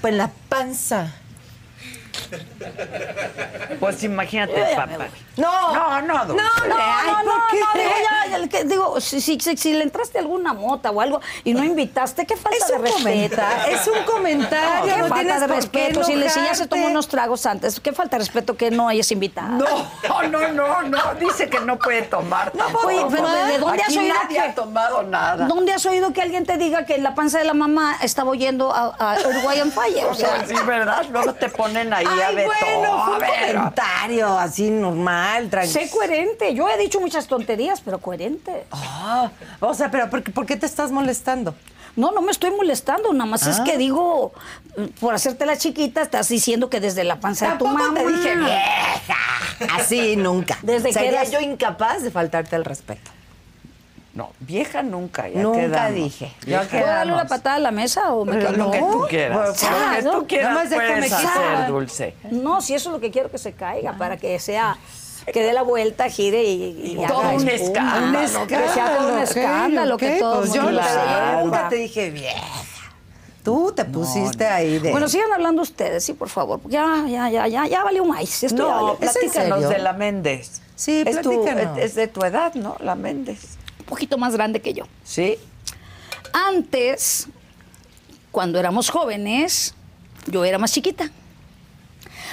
[0.00, 1.12] Pues la panza.
[3.80, 4.88] Pues imagínate, papá.
[5.36, 6.42] No, No, no, no, no,
[6.78, 11.20] Ay, no, no, digo, digo, si, si, si- si le entraste alguna mota o algo
[11.42, 13.42] y no invitaste, qué falta de respeto.
[13.68, 16.04] es un comentario, qué no falta tienes de respeto.
[16.04, 19.48] Si, ya se tomó unos tragos antes, qué falta de respeto que no hayas invitado.
[19.52, 20.98] No, no, no, no.
[21.18, 22.54] Dice que no puede tomar.
[22.54, 25.46] No, pero ¿de- de dónde Aquí has oído nadie que- ha tomado nada.
[25.46, 28.30] ¿Dónde has oído que alguien te diga que en la panza de la mamá estaba
[28.30, 30.04] oyendo a, a Uruguayan Fire?
[30.06, 31.04] O sea, Pues sí, ¿verdad?
[31.10, 33.16] Luego te ponen ahí Ay, bueno, todo.
[33.16, 35.90] fue A un comentario así normal, Sé tranquilo.
[35.92, 36.54] coherente.
[36.54, 38.64] Yo he dicho muchas tonterías, pero coherente.
[38.70, 39.30] Ah,
[39.60, 41.54] o sea, pero ¿por qué, por qué te estás molestando?
[41.94, 43.64] No, no me estoy molestando, nada más es Ah.
[43.64, 44.32] que digo,
[44.98, 47.92] por hacerte la chiquita, estás diciendo que desde la panza de tu mamá.
[48.00, 49.16] te dije vieja.
[49.76, 50.58] Así nunca.
[50.62, 53.10] Desde que eras- yo incapaz de faltarte el respeto.
[54.14, 55.94] No, vieja nunca, ya Nunca quedamos.
[55.94, 56.32] dije.
[56.44, 58.64] Ya Ya ¿Puedo darle una patada a la mesa o me Pero quedo?
[58.66, 59.38] Lo que tú quieras.
[59.48, 60.10] pues, lo ah, que no.
[60.12, 61.54] tú quieras Nada más puedes quitar.
[61.54, 62.14] hacer, Dulce.
[62.30, 64.76] No, si eso es lo que quiero que se caiga, para que sea,
[65.32, 69.18] que dé la vuelta, gire y, y Todo haga un escándalo, Que sea todo un
[69.20, 72.42] escándalo, que todo pues yo nunca te dije vieja.
[73.42, 74.92] Tú te pusiste ahí de...
[74.92, 76.60] Bueno, sigan hablando ustedes, sí, por favor.
[76.66, 78.42] Ya, ya, ya, ya, ya valió más.
[78.44, 78.98] Esto ya No, valió.
[79.00, 79.68] ¿es en platícanos serio?
[79.70, 80.60] de la Méndez.
[80.76, 81.44] Sí, es, tu-
[81.78, 82.76] es de tu edad, ¿no?
[82.80, 83.40] La Méndez.
[83.92, 84.84] Un poquito más grande que yo.
[85.04, 85.36] Sí.
[86.32, 87.26] Antes,
[88.30, 89.74] cuando éramos jóvenes,
[90.28, 91.10] yo era más chiquita.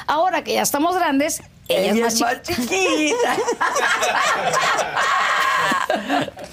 [0.07, 2.41] Ahora que ya estamos grandes, ella, es más chiquita.
[2.43, 3.37] chiquita.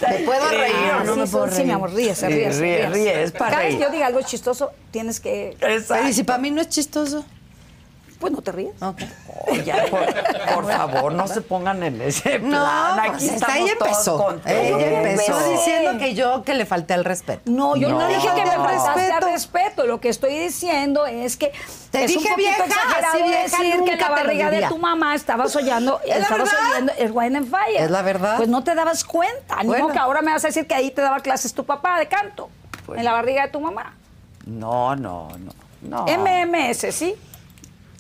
[0.11, 1.67] ¿Me puedo reír o no sí, me puedo sí, reír?
[1.67, 2.93] mi amor, ríese, Sí, ríese, ríe, ríese.
[2.93, 5.57] ríe, es para Cada vez que yo diga algo chistoso, tienes que...
[5.61, 7.25] Pero ¿y si para mí no es chistoso?
[8.19, 8.73] Pues no te ríes.
[8.81, 8.99] Ok.
[9.65, 12.51] Ya, por, por favor, no se pongan en ese plan.
[12.51, 14.41] No, Aquí pues está, estamos ella empezó.
[14.47, 17.43] Ella empezó diciendo que yo que le falté el respeto.
[17.45, 18.09] No, yo no, No.
[18.09, 18.65] dije que me No.
[18.65, 19.15] faltaste Respeto.
[19.27, 19.87] al respeto.
[19.87, 21.53] Lo que estoy diciendo es que
[21.91, 25.15] Te es dije un poquito vieja, exagerado vieja decir que la barriga de tu mamá
[25.15, 27.83] estabas oyendo, ¿Es estabas oyendo el Wine and Fire.
[27.83, 28.39] ¿Es la verdad?
[28.39, 29.57] Pues no te dabas cuenta.
[29.63, 29.85] Bueno.
[29.85, 32.09] modo que ahora me vas a decir que ahí te daba clases tu papá de
[32.09, 32.49] canto.
[32.87, 33.95] Pues en la barriga de tu mamá.
[34.47, 35.53] No, no, no.
[35.83, 36.07] no.
[36.07, 37.15] MMS, ¿sí?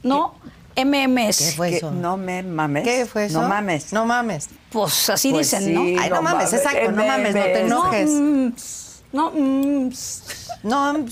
[0.07, 0.35] No,
[0.77, 1.39] MMS.
[1.39, 1.91] ¿Qué fue Que eso?
[1.91, 2.85] No me mames.
[2.85, 3.41] ¿Qué fue eso?
[3.43, 3.93] No mames.
[3.93, 4.49] No mames.
[4.70, 6.03] Pues así Pues dicen, sí, ¿no?
[6.03, 8.11] Ay, no mames, exacto, no mames, no te No, enojes.
[8.11, 8.49] mm,
[9.12, 9.91] no, mm,
[10.62, 11.05] No,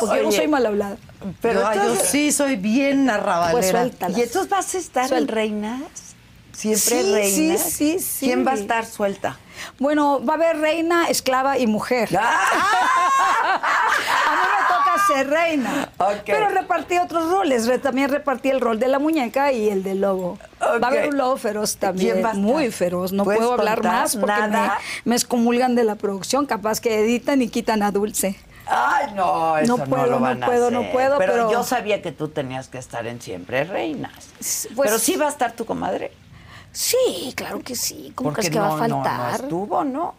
[0.00, 0.96] porque yo no soy mal hablada.
[1.40, 3.88] Pero yo, sí soy bien arrabalera.
[3.98, 4.16] Pues.
[4.16, 5.34] ¿Y entonces vas a estar en Suelta.
[5.34, 5.80] reinas?
[6.52, 7.62] ¿Siempre Sí, reinas?
[7.62, 8.26] sí, sí, sí.
[8.26, 9.38] ¿Quién va a estar suelta?
[9.78, 12.08] Bueno, va a haber reina, esclava y mujer.
[12.18, 12.40] A
[15.14, 15.90] me reina.
[16.24, 17.68] Pero repartí otros roles.
[17.82, 20.38] También repartí el rol de la muñeca y el del lobo.
[20.60, 22.22] Va a haber un lobo feroz también.
[22.34, 23.12] Muy feroz.
[23.12, 24.78] No ¿Puedes puedo hablar más porque me, nada?
[25.04, 26.46] me excomulgan de la producción.
[26.46, 28.36] Capaz que editan y quitan a Dulce.
[28.68, 30.92] Ay, no, eso no, puedo, lo no van a puedo, no hacer.
[30.92, 34.12] puedo, pero- yo sabía que tú tenías que estar en Siempre Reinas.
[34.38, 36.12] Pues- pero sí va a estar tu comadre.
[36.72, 38.12] Sí, claro que sí.
[38.16, 39.30] ¿Cómo Porque crees que no, va a no, faltar?
[39.40, 40.14] no estuvo, ¿no?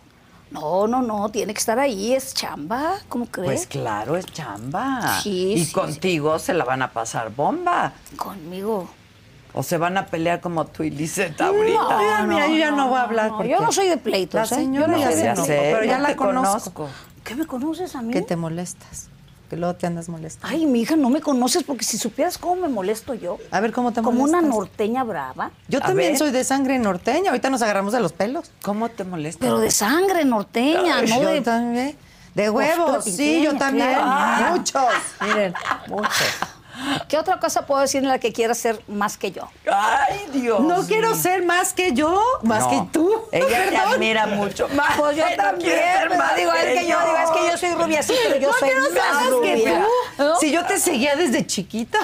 [0.52, 3.48] No, no, no, tiene que estar ahí, es chamba, ¿cómo crees?
[3.48, 5.20] Pues claro, es chamba.
[5.22, 7.94] Sí, y sí, contigo se la van a pasar bomba.
[8.16, 8.90] Conmigo.
[9.54, 11.80] O se van a pelear como tú y Liseta ahorita.
[11.82, 13.32] No, mira, mira, yo ya no, voy a hablar.
[13.32, 14.60] no, porque yo no soy de pleitos, La ¿eh?
[14.62, 16.90] señora no ya sé, pero ya ya la conozco.
[17.24, 18.14] ¿Qué me conoces a mí?
[18.14, 19.10] Que te molestas.
[19.50, 20.56] Que luego te andas molestando.
[20.56, 23.38] Ay, mi hija, no me conoces porque si supieras cómo me molesto yo.
[23.52, 24.58] A ver, ¿cómo te Como una molestas?
[24.60, 26.18] norteña brava, Yo A también ver.
[26.20, 27.30] soy de sangre norteña.
[27.32, 28.52] Ahorita nos agarramos de los pelos.
[28.62, 29.40] ¿Cómo te molesta?
[29.40, 31.42] pero de sangre norteña, no yo de...
[31.42, 31.98] también.
[32.36, 33.94] De huevos, sí, yo también.
[33.94, 34.58] claro.
[34.58, 34.84] Muchos.
[35.22, 35.54] Miren,
[35.88, 36.12] muchos.
[37.08, 39.50] ¿Qué otra cosa puedo decir en la que quieras ser más que yo?
[39.72, 40.60] Ay, Dios.
[40.60, 42.70] No quiero ser más que yo, más No.
[42.70, 43.12] que tú.
[43.32, 44.68] Ella te admira mucho.
[44.70, 44.96] más.
[44.98, 47.58] Pues yo No también, ser pero más digo, es que yo, digo, es que yo
[47.58, 49.80] soy rubia, sí, pero yo no soy quiero ser más más que rubia.
[50.18, 50.24] tú.
[50.24, 50.36] ¿No?
[50.40, 52.00] Si yo te seguía desde chiquita.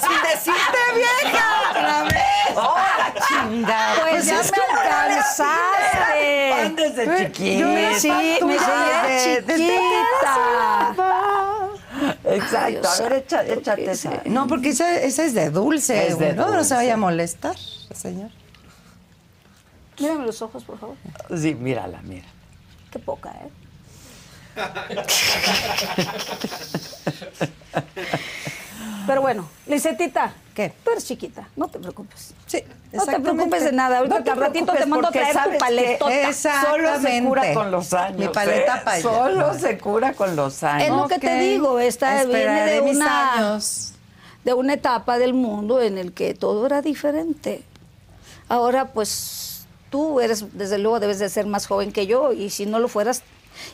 [0.00, 1.46] sin decirte vieja.
[1.70, 2.56] Otra vez.
[2.56, 3.94] ¡Hola, chingada!
[4.10, 6.72] Pues ya me que- alcanzaste.
[6.76, 7.58] Desde chiquita.
[7.60, 10.94] Yo era Sí, me seguía desde- desde chiquita.
[12.26, 12.88] Exacto.
[12.88, 14.22] A ver, echa- échate ¿qué esa.
[14.26, 16.08] No, porque esa, esa es de dulce.
[16.08, 16.50] Es de ¿no?
[16.50, 17.56] No se vaya a molestar,
[17.94, 18.30] señor.
[19.98, 20.96] Mírame los ojos, por favor.
[21.38, 22.26] Sí, mírala, mira.
[22.90, 23.50] Qué poca, ¿eh?
[29.06, 30.32] Pero bueno, Lisetita.
[30.54, 30.72] ¿Qué?
[30.82, 32.32] Tú eres chiquita, no te preocupes.
[32.46, 32.62] Sí,
[32.92, 33.98] No te preocupes de nada.
[33.98, 36.28] Ahorita No te al ratito te mando a traer tu paletota.
[36.28, 36.70] Exactamente.
[36.88, 38.18] Solo se cura con los años.
[38.18, 38.80] Mi paleta ¿eh?
[38.82, 39.02] para allá.
[39.02, 40.88] Solo se cura con los años.
[40.88, 43.92] Es lo que te digo, esta viene de mis una- años.
[44.44, 47.62] de una etapa del mundo en el que todo era diferente.
[48.48, 52.64] Ahora, pues, tú eres, desde luego, debes de ser más joven que yo, y si
[52.64, 53.22] no lo fueras,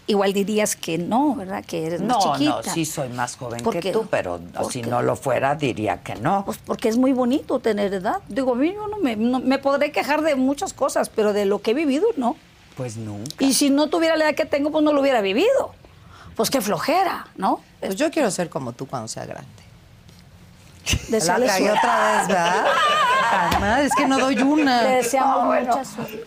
[0.06, 1.64] igual dirías que no, ¿verdad?
[1.64, 2.62] Que eres más No, chiquita.
[2.64, 6.02] no, sí soy más joven ¿Por que tú, pero ¿Por si no lo fuera diría
[6.02, 6.44] que no.
[6.44, 8.20] Pues porque es muy bonito tener edad.
[8.28, 11.44] Digo, a mí yo no me, no- me podré quejar de muchas cosas, pero de
[11.44, 12.36] lo que he vivido, no.
[12.76, 13.44] Pues nunca.
[13.44, 15.74] Y si no tuviera la edad que tengo, pues no lo hubiera vivido.
[16.36, 17.60] Pues qué flojera, ¿no?
[17.80, 19.48] Pues yo quiero ser como tú cuando sea grande.
[21.10, 22.64] La otra vez, ¿verdad?
[23.30, 24.82] Además, es que no doy una.
[24.82, 25.76] Le deseamos Ah, bueno.
[25.76, 26.24] mucha suerte.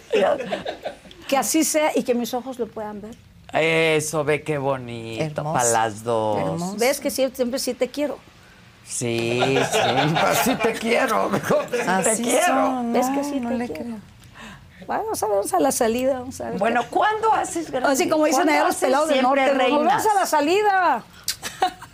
[1.27, 3.15] Que así sea y que mis ojos lo puedan ver.
[3.59, 6.39] Eso, ve qué bonito para las dos.
[6.39, 6.75] Hermoso.
[6.77, 8.17] ¿Ves que siempre, siempre sí te quiero?
[8.85, 9.39] Sí,
[9.71, 9.79] sí,
[10.43, 12.45] sí te quiero, te quiero.
[12.45, 13.83] son, ¿Ves que sí no te le quiero?
[13.83, 14.15] creo.
[14.87, 16.59] Vamos a ver, vamos a la salida, vamos a ver.
[16.59, 17.89] Bueno, ¿cuándo haces grande?
[17.89, 20.03] Así como dicen ¿Cuándo allá los pelados del siempre norte, reinas?
[20.03, 21.03] vamos a la salida.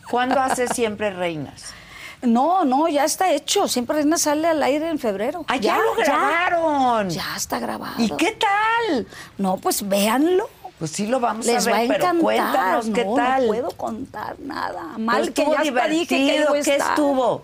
[0.10, 1.74] ¿Cuándo haces siempre reinas?
[2.22, 3.68] No, no, ya está hecho.
[3.68, 5.44] Siempre Reina sale al aire en febrero.
[5.48, 7.10] ¡Ah, ya, lo grabaron!
[7.10, 7.96] Ya, está grabado.
[7.98, 9.08] ¿Y qué tal?
[9.38, 10.48] No, pues véanlo.
[10.82, 12.22] Pues sí lo vamos Les a va a ver, pero encantar.
[12.24, 13.42] cuéntanos qué tal.
[13.44, 14.98] No puedo contar nada.
[14.98, 17.44] Mal Pero que ya hasta dije que ¿qué estuvo?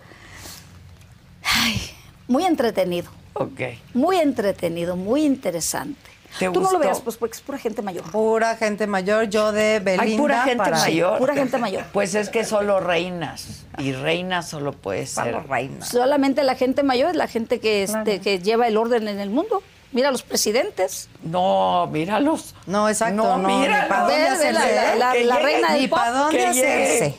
[1.44, 1.80] Ay,
[2.28, 3.12] muy entretenido.
[3.34, 3.62] Ok.
[3.94, 6.10] Muy entretenido, muy interesante.
[6.40, 8.06] ¿Te Tú no lo veas, pues porque es pura gente mayor.
[8.10, 11.20] Pura gente mayor, yo de Belinda Hay pura gente para- mayor.
[11.20, 11.84] Pura gente mayor.
[11.94, 13.66] Pues es que solo reinas.
[13.78, 15.26] Y reinas solo puede ser.
[15.26, 15.86] Solo reina.
[15.86, 19.30] Solamente la gente mayor es la gente que, este, que lleva el orden en el
[19.30, 19.62] mundo.
[19.94, 21.10] Mira los presidentes.
[21.24, 22.54] No, míralos.
[22.66, 23.88] No, exacto, No, no, ni míralos.
[23.90, 24.98] pa' dónde hacerse, la- la- ¿eh?
[24.98, 26.00] la- la llegue, reina del Ni pop.
[26.00, 27.16] para dónde hacerse.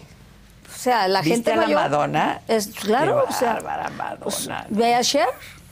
[0.74, 1.81] O sea, la ¿Viste gente a la mayor.
[1.81, 2.40] Madonna?
[2.47, 3.55] Es, claro, Qué o sea.
[3.90, 4.16] Madonna.
[4.23, 5.27] pues, ve a Cher.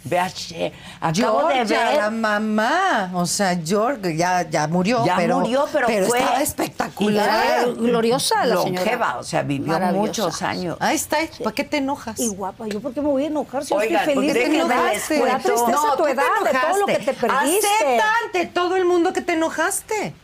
[0.08, 0.72] Ve a Cher.
[1.00, 1.96] Acabo de Georgia, ver.
[1.96, 6.42] la mamá, o sea, George ya, ya murió, Ya pero, murió, pero fue- estaba y
[6.42, 7.44] espectacular.
[7.46, 8.80] Era gloriosa la señora.
[8.84, 10.76] longeva, o sea, vivió muchos años.
[10.80, 12.18] Ahí está, ¿para qué te enojas?
[12.20, 14.42] Y guapa, ¿yo por qué me voy a enojar si yo Oigan, estoy feliz ¿por
[14.42, 14.70] qué de edad?
[14.78, 15.18] enojaste?
[15.18, 17.26] No, tristeza tú tu te edad, de todo lo que te enojaste.
[17.26, 17.66] perdiste.
[17.66, 20.14] Acepta ante todo el mundo que te enojaste.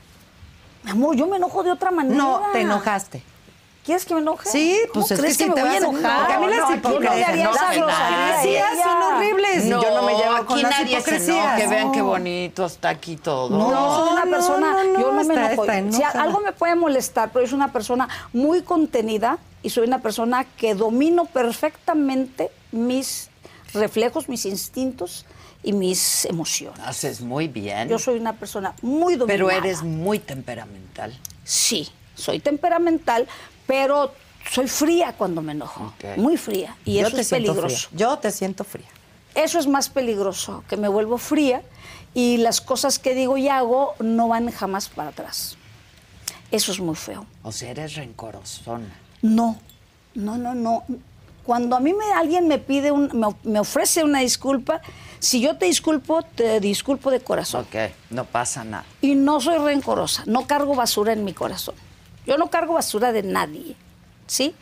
[0.88, 2.16] Amor, yo me enojo de otra manera.
[2.16, 3.22] No, te enojaste.
[3.84, 4.48] ¿Quieres que me enoje?
[4.48, 6.16] Sí, ¿Cómo pues es crees que que, me te voy a vas a enojar?
[6.30, 6.32] enojar.
[6.32, 7.36] A mí las no hipocresías
[8.76, 9.64] no son horribles.
[9.64, 11.46] No, yo no me llevo con aquí las nadie se hipocresías.
[11.58, 11.66] enoje.
[11.66, 12.04] Vean qué No.
[12.06, 13.50] bonito está aquí todo.
[13.50, 15.62] No, yo soy una no, persona, no, no, yo no me está- enojo.
[15.64, 16.22] está Si enojada.
[16.22, 20.74] algo me puede molestar, pero soy una persona muy contenida y soy una persona que
[20.76, 23.30] domino perfectamente mis
[23.74, 25.26] reflejos, mis instintos
[25.64, 26.78] y mis emociones.
[26.86, 27.88] Haces muy bien.
[27.88, 29.26] Yo soy una persona muy dominada.
[29.26, 31.16] pero eres muy temperamental.
[31.44, 33.26] Sí, soy temperamental,
[33.66, 34.12] pero
[34.50, 35.92] soy fría cuando me enojo.
[36.16, 36.76] Muy fría.
[36.84, 37.88] Y Yo eso es peligroso.
[37.88, 37.98] fría.
[37.98, 38.88] Yo te siento fría.
[39.34, 41.62] Eso es más peligroso, que me vuelvo fría
[42.14, 45.56] y las cosas que digo y hago no van jamás para atrás.
[46.50, 47.24] Eso es muy feo.
[47.42, 48.94] O sea, eres rencorosona.
[49.22, 49.58] No,
[50.14, 50.84] no, no, no.
[51.44, 54.82] Cuando a mí me, alguien me pide, un, me, me ofrece una disculpa,
[55.18, 57.62] si yo te disculpo, te disculpo de corazón.
[57.62, 58.84] Ok, no pasa nada.
[59.00, 61.74] Y no soy rencorosa, no cargo basura en mi corazón.
[62.26, 63.76] Yo no cargo basura de nadie,
[64.26, 64.54] ¿sí?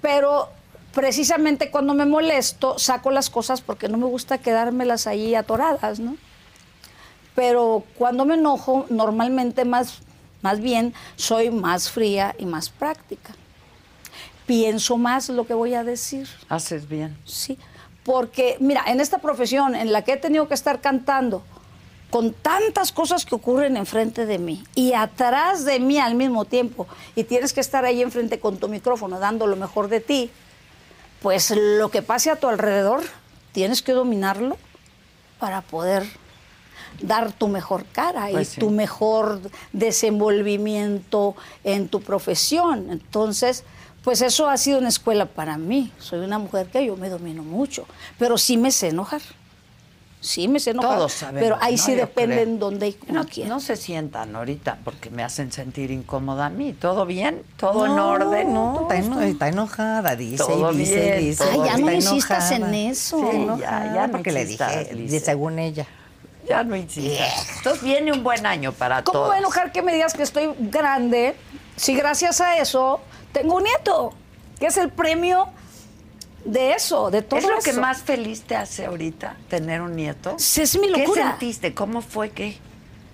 [0.00, 0.48] Pero
[0.94, 6.16] precisamente cuando me molesto, saco las cosas porque no me gusta quedármelas ahí atoradas, ¿no?
[7.34, 9.98] Pero cuando me enojo, normalmente más,
[10.42, 13.34] más bien soy más fría y más práctica.
[14.46, 16.28] Pienso más lo que voy a decir.
[16.48, 17.18] Haces bien.
[17.24, 17.58] Sí,
[18.04, 21.42] porque mira, en esta profesión en la que he tenido que estar cantando,
[22.14, 26.86] con tantas cosas que ocurren enfrente de mí y atrás de mí al mismo tiempo,
[27.16, 30.30] y tienes que estar ahí enfrente con tu micrófono dando lo mejor de ti,
[31.20, 33.02] pues lo que pase a tu alrededor,
[33.50, 34.56] tienes que dominarlo
[35.40, 36.04] para poder
[37.02, 38.60] dar tu mejor cara Pues y sí.
[38.60, 39.40] tu mejor
[39.72, 41.34] desenvolvimiento
[41.64, 42.90] en tu profesión.
[42.92, 43.64] Entonces,
[44.04, 45.90] pues eso ha sido una escuela para mí.
[45.98, 47.88] Soy una mujer que yo me domino mucho,
[48.20, 49.20] pero sí me sé enojar.
[50.24, 50.96] Sí me sé enojar.
[50.96, 51.42] Todos sabemos.
[51.42, 51.82] Pero ahí ¿no?
[51.82, 52.56] sí Yo depende creo.
[52.56, 53.48] dónde y cómo No, quiera.
[53.50, 56.72] no se sientan ahorita porque me hacen sentir incómoda a mí.
[56.72, 57.42] ¿Todo bien?
[57.58, 58.54] ¿Todo en orden?
[58.54, 61.44] No, ¿Todo está, eno- está enojada, dice Todo y dice bien, dice.
[61.50, 63.18] Ay, ya no insistas en eso.
[63.18, 65.20] Sí, Sí, enojada, ya, ya no porque le dije, Lice.
[65.20, 65.86] según ella.
[66.48, 67.46] Ya no insistas.
[67.58, 69.24] Entonces viene un buen año para ¿Cómo todos.
[69.26, 71.34] me voy a enojar que me digas que estoy grande
[71.76, 73.00] si gracias a eso
[73.32, 74.12] tengo un nieto?
[74.58, 75.48] Que es el premio
[76.44, 80.34] de eso, de todo ¿Es lo que más feliz te hace ahorita, tener un nieto?
[80.38, 81.30] Sí, es mi ¿Qué locura.
[81.30, 81.74] sentiste?
[81.74, 82.58] ¿Cómo fue que?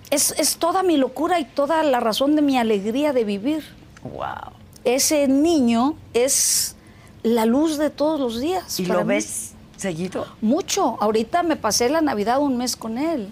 [0.09, 3.63] Es, es toda mi locura y toda la razón de mi alegría de vivir.
[4.03, 4.53] Wow.
[4.83, 6.75] Ese niño es
[7.23, 8.79] la luz de todos los días.
[8.79, 9.13] ¿Y para lo mí.
[9.15, 10.27] ves seguido?
[10.41, 10.97] Mucho.
[11.01, 13.31] Ahorita me pasé la Navidad un mes con él.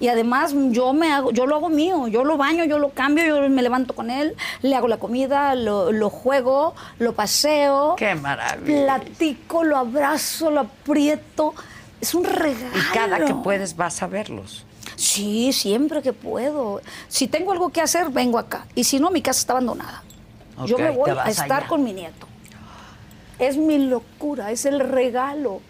[0.00, 3.24] Y además yo me hago, yo lo hago mío, yo lo baño, yo lo cambio,
[3.26, 7.96] yo me levanto con él, le hago la comida, lo, lo juego, lo paseo.
[7.96, 8.84] ¡Qué maravilla!
[9.00, 11.54] Platico, lo abrazo, lo aprieto.
[12.00, 12.76] Es un regalo.
[12.78, 14.64] Y cada que puedes vas a verlos.
[14.94, 16.80] Sí, siempre que puedo.
[17.08, 18.66] Si tengo algo que hacer, vengo acá.
[18.76, 20.02] Y si no, mi casa está abandonada.
[20.64, 21.68] Yo me voy a estar allá.
[21.68, 22.26] con mi nieto.
[23.38, 25.60] Es mi locura, es el regalo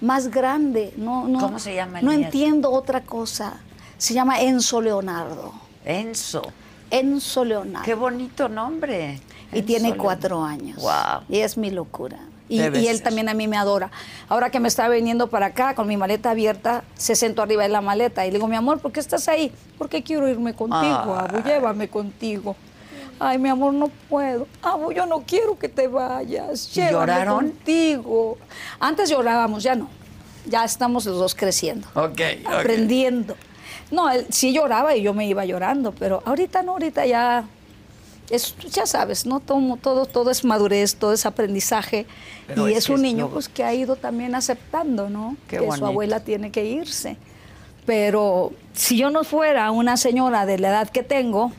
[0.00, 0.92] más grande.
[0.96, 2.26] No, no, ¿Cómo se llama el No nieto?
[2.26, 3.60] entiendo otra cosa.
[3.98, 5.52] Se llama Enzo Leonardo.
[5.84, 6.42] Enzo.
[6.90, 7.84] Enzo Leonardo.
[7.84, 9.20] Qué bonito nombre.
[9.52, 10.80] y Enzo tiene cuatro años.
[10.80, 11.22] Wow.
[11.28, 12.18] Y es mi locura.
[12.48, 13.00] Y, él ser.
[13.00, 13.90] también a mí me adora.
[14.28, 17.68] Ahora que me está viniendo para acá con mi maleta abierta, se sentó arriba de
[17.68, 19.52] la maleta y le digo, mi amor, ¿por qué estás ahí?
[19.76, 21.26] Porque quiero irme contigo, Ay.
[21.28, 22.56] Abu, llévame contigo.
[23.20, 24.46] Ay, mi amor, no puedo.
[24.62, 26.68] Amo, yo no quiero que te vayas.
[26.70, 27.50] ¿Y Llévame lloraron?
[27.50, 28.38] contigo.
[28.78, 29.90] Antes llorábamos, ya no.
[30.46, 31.86] Ya estamos los dos creciendo.
[31.94, 32.52] Ok, ok.
[32.60, 33.36] Aprendiendo.
[33.90, 37.44] No, él sí lloraba y yo me iba llorando, pero ahorita no, ahorita ya.
[38.30, 39.40] Es, ya sabes, ¿no?
[39.40, 42.04] Todo, todo, todo es madurez, todo es aprendizaje.
[42.46, 45.36] Pero y es un niño pues, que ha ido también aceptando, ¿no?
[45.48, 45.78] Qué que bonito.
[45.78, 47.16] su abuela tiene que irse.
[47.86, 51.52] Pero si yo no fuera una señora de la edad que tengo,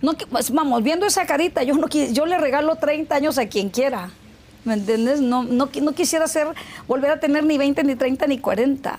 [0.00, 3.68] no, pues, vamos, viendo esa carita, yo, no, yo le regalo 30 años a quien
[3.68, 4.10] quiera.
[4.64, 5.20] ¿Me entiendes?
[5.20, 6.48] No, no, no quisiera ser,
[6.88, 8.98] volver a tener ni 20, ni 30, ni 40.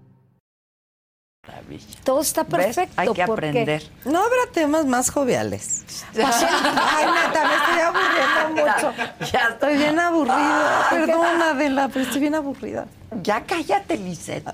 [1.71, 1.99] Maravilla.
[2.03, 2.49] Todo está ¿Ves?
[2.65, 2.93] perfecto.
[2.97, 3.83] Hay que aprender.
[4.05, 5.83] No habrá temas más joviales.
[6.15, 9.31] Ay, neta, me estoy aburriendo mucho.
[9.31, 10.87] Ya Estoy bien aburrida.
[10.89, 12.85] Perdón, Adela, pero estoy bien aburrida.
[13.23, 14.45] Ya cállate, Lisette.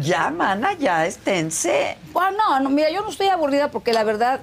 [0.00, 1.98] Ya, mana, ya esténse.
[2.12, 4.40] Bueno, no, no, mira, yo no estoy aburrida porque la verdad,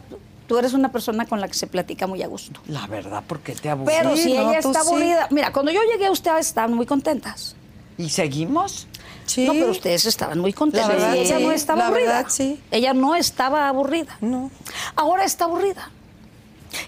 [0.47, 2.61] tú eres una persona con la que se platica muy a gusto.
[2.67, 3.91] La verdad, porque te aburrí.
[3.97, 4.87] Pero Sí, si no, ella está sí.
[4.87, 7.55] aburrida, mira, cuando yo llegué ustedes estaban muy contentas.
[7.97, 8.87] ¿Y seguimos?
[9.31, 9.45] Sí.
[9.45, 10.89] No, pero ustedes estaban muy contentas.
[10.89, 11.43] La verdad, ella sí.
[11.45, 12.13] no estaba La aburrida.
[12.13, 12.61] verdad, sí.
[12.71, 14.17] Ella no estaba aburrida.
[14.21, 14.51] No.
[14.95, 15.89] Ahora está aburrida.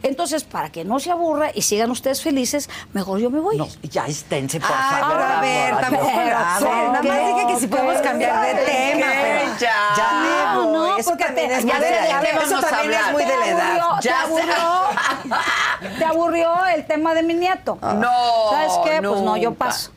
[0.01, 3.57] Entonces, para que no se aburra y sigan ustedes felices, mejor yo me voy.
[3.57, 5.17] No, ya esténse, por Ay, favor.
[5.17, 6.11] pero a ver, tampoco.
[6.15, 9.05] Pero, A ver, nada más dije que si podemos cambiar de tema.
[9.11, 9.75] pero Ya.
[9.97, 12.43] Ya No, no, Eso porque también te- es ya muy de la edad.
[12.43, 13.77] Eso también es muy de la ¿Te edad.
[13.77, 14.55] aburrió, te aburrió,
[15.99, 17.77] te aburrió el tema de mi nieto.
[17.81, 19.01] No, ¿Sabes qué?
[19.05, 19.91] Pues no, yo paso.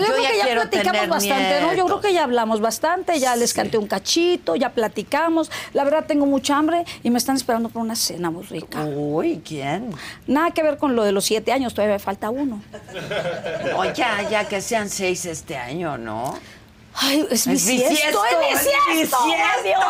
[0.00, 1.74] Pero yo, Yo creo que ya platicamos bastante, ¿no?
[1.74, 5.50] Yo creo que ya hablamos bastante, ya les canté un cachito, ya platicamos.
[5.72, 8.84] La verdad tengo mucha hambre y me están esperando por una cena muy rica.
[8.84, 9.90] Uy, ¿quién?
[10.26, 12.62] Nada que ver con lo de los siete años, todavía me falta uno.
[13.64, 16.38] No, ya, ya que sean seis este año, ¿no?
[16.96, 19.62] Ay, es Es bisiesto, bisiesto, es.
[19.64, 19.80] Dios,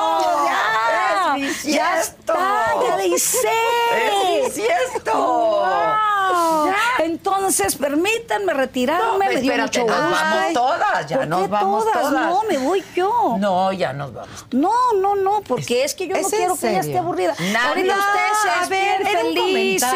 [0.47, 1.35] ya.
[1.37, 1.69] Es bisiesto.
[1.69, 3.49] Ya está, ya le hice.
[3.95, 5.13] ¡Es bisiesto!
[5.15, 6.73] Wow.
[6.99, 11.85] Entonces, permítanme retirarme, No, me dio espérate, mucho nos vamos todas, ya ¿Por nos vamos
[11.93, 12.13] todas.
[12.13, 13.37] No, me voy yo.
[13.39, 14.47] No, ya nos vamos.
[14.53, 16.97] No, no, no, porque es que yo no ¿es en quiero que ella serio?
[16.97, 17.35] esté aburrida.
[17.53, 17.69] Nada.
[17.69, 19.93] Ahorita ustedes ver, felices,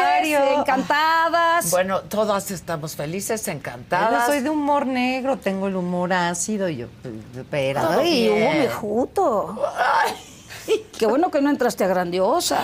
[0.57, 1.71] encantadas.
[1.71, 4.25] Bueno, todas estamos felices, Yo encantadas.
[4.27, 6.87] soy de humor negro, tengo el humor ácido y yo,
[7.35, 7.97] espera.
[7.97, 8.43] Ay, bien.
[8.43, 9.59] Hugo Mejuto.
[10.97, 12.59] Qué bueno que no entraste a grandiosa.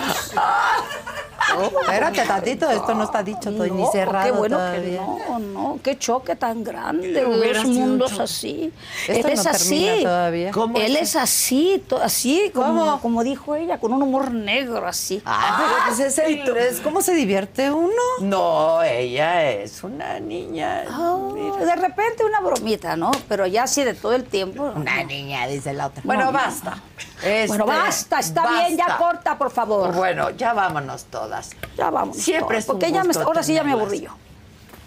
[1.82, 5.00] Espérate tantito, esto no está dicho, estoy ni No, cerrado Qué bueno todavía.
[5.00, 8.72] que no, no, qué choque tan grande dos mundos así.
[9.08, 10.00] Esto Él no es así.
[10.02, 10.50] todavía.
[10.50, 11.02] ¿Cómo Él es?
[11.10, 13.00] es así, así como, ¿Cómo?
[13.00, 15.22] como dijo ella, con un humor negro así.
[15.24, 17.90] Ah, pero pues es el, es cómo se divierte uno.
[18.20, 20.84] No, ella es una niña.
[20.90, 21.56] Ah, mira.
[21.64, 23.10] de repente una bromita, ¿no?
[23.28, 24.64] Pero ya así de todo el tiempo.
[24.74, 26.02] Una niña, dice la otra.
[26.04, 26.78] Bueno, No, no, basta.
[27.22, 28.98] Este, Bueno, basta, está bien, ya basta.
[29.04, 29.92] corta, por favor.
[29.94, 31.35] Bueno, ya vámonos todas.
[31.76, 32.16] Ya vamos.
[32.16, 34.10] Siempre es un Porque ya me, gusto ahora sí ya me aburrí yo.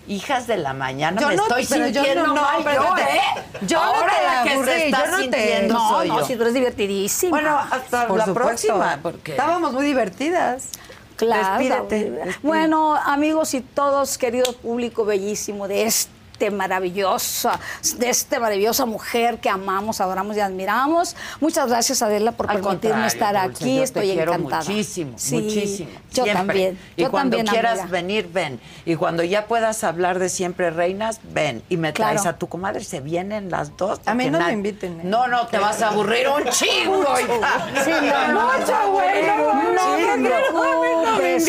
[0.08, 2.72] Hijas de la mañana, Yo me no, estoy pero yo sintiendo no, no, mal yo,
[2.72, 3.18] espérate.
[3.18, 3.22] ¿eh?
[3.68, 6.08] Yo no Ahora te la que aburrí, se está yo no te- sintiendo No, soy
[6.08, 6.26] no, yo.
[6.26, 7.30] si tú eres divertidísima.
[7.30, 8.34] Bueno, hasta Por la supuesto.
[8.34, 9.32] próxima, porque...
[9.34, 10.70] Estábamos muy divertidas.
[11.16, 11.60] Claro.
[11.60, 12.36] Despídete.
[12.42, 16.12] Bueno, amigos y todos, querido público bellísimo de este
[16.52, 17.60] maravillosa,
[17.98, 21.16] de esta maravillosa mujer que amamos, adoramos y admiramos.
[21.40, 23.76] Muchas gracias Adela por Al permitirme estar Dulce, aquí.
[23.78, 24.62] yo Estoy te quiero encantada.
[24.64, 25.90] muchísimo, Sí, muchísimo.
[26.14, 26.34] Yo siempre.
[26.34, 26.80] también.
[26.96, 27.92] Y yo cuando también, quieras amiga.
[27.92, 28.60] venir, ven.
[28.86, 31.62] Y cuando ya puedas hablar de siempre reinas, ven.
[31.70, 32.36] Y me traes Claro.
[32.36, 34.00] a tu comadre, se vienen las dos.
[34.06, 35.04] A mí no me inviten, ¿eh?
[35.04, 37.06] No, no, te vas a aburrir un chingo.
[37.18, 39.54] Sí, no, no, Mucho, güey, no,
[40.54, 40.70] no.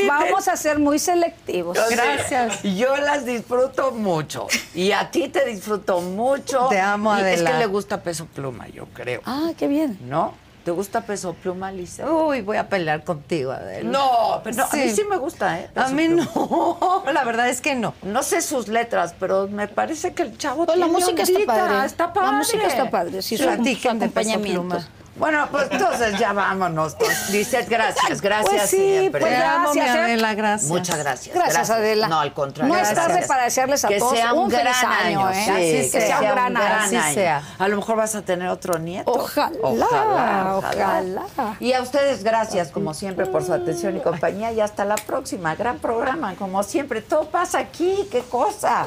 [0.09, 1.79] Vamos a ser muy selectivos.
[1.91, 2.63] Gracias.
[2.63, 4.47] Yo las disfruto mucho.
[4.81, 6.69] Y a ti te disfruto mucho.
[6.69, 9.21] Te amo, Y Es que le gusta peso pluma, yo creo.
[9.27, 9.99] Ah, qué bien.
[10.09, 10.33] ¿No?
[10.65, 12.05] ¿Te gusta Peso Pluma, Lisa?
[12.13, 13.89] Uy, voy a pelear contigo, Adela.
[13.91, 14.97] No, pero no, a mí Sí.
[14.97, 15.71] sí me gusta, ¿eh?
[15.75, 16.29] A mí Pluma.
[16.35, 17.95] no, la verdad es que no.
[18.03, 21.87] No sé sus letras, pero me parece que el chavo la tiene música está padre.
[21.87, 22.31] Está padre.
[22.31, 24.39] La música está padre, sí, su Platiquen de Peso.
[24.39, 24.87] Pluma.
[25.21, 26.95] Bueno, pues entonces ya vámonos.
[26.95, 29.21] Pues, Lizeth, gracias, gracias Pues sí, siempre.
[29.21, 30.01] pues Te amo, mi gracias, ¿eh?
[30.01, 30.71] Adela, gracias.
[30.71, 31.35] Muchas gracias.
[31.37, 32.09] Gracias, Adela.
[32.09, 32.73] No, al contrario.
[32.75, 33.29] No es tarde gracias.
[33.29, 35.31] para desearles a que todos sea un, un feliz gran año, año.
[35.31, 35.43] ¿eh?
[35.45, 37.01] sí, Así que sea, sea un gran gran año.
[37.01, 37.43] Así sea.
[37.59, 39.13] A lo mejor vas a tener otro nieto.
[39.13, 41.57] Ojalá, ojalá, ojalá.
[41.61, 45.55] Y a ustedes gracias como siempre por su atención y compañía y hasta la próxima.
[45.55, 47.03] Gran programa, como siempre.
[47.03, 48.87] Todo pasa aquí, qué cosa.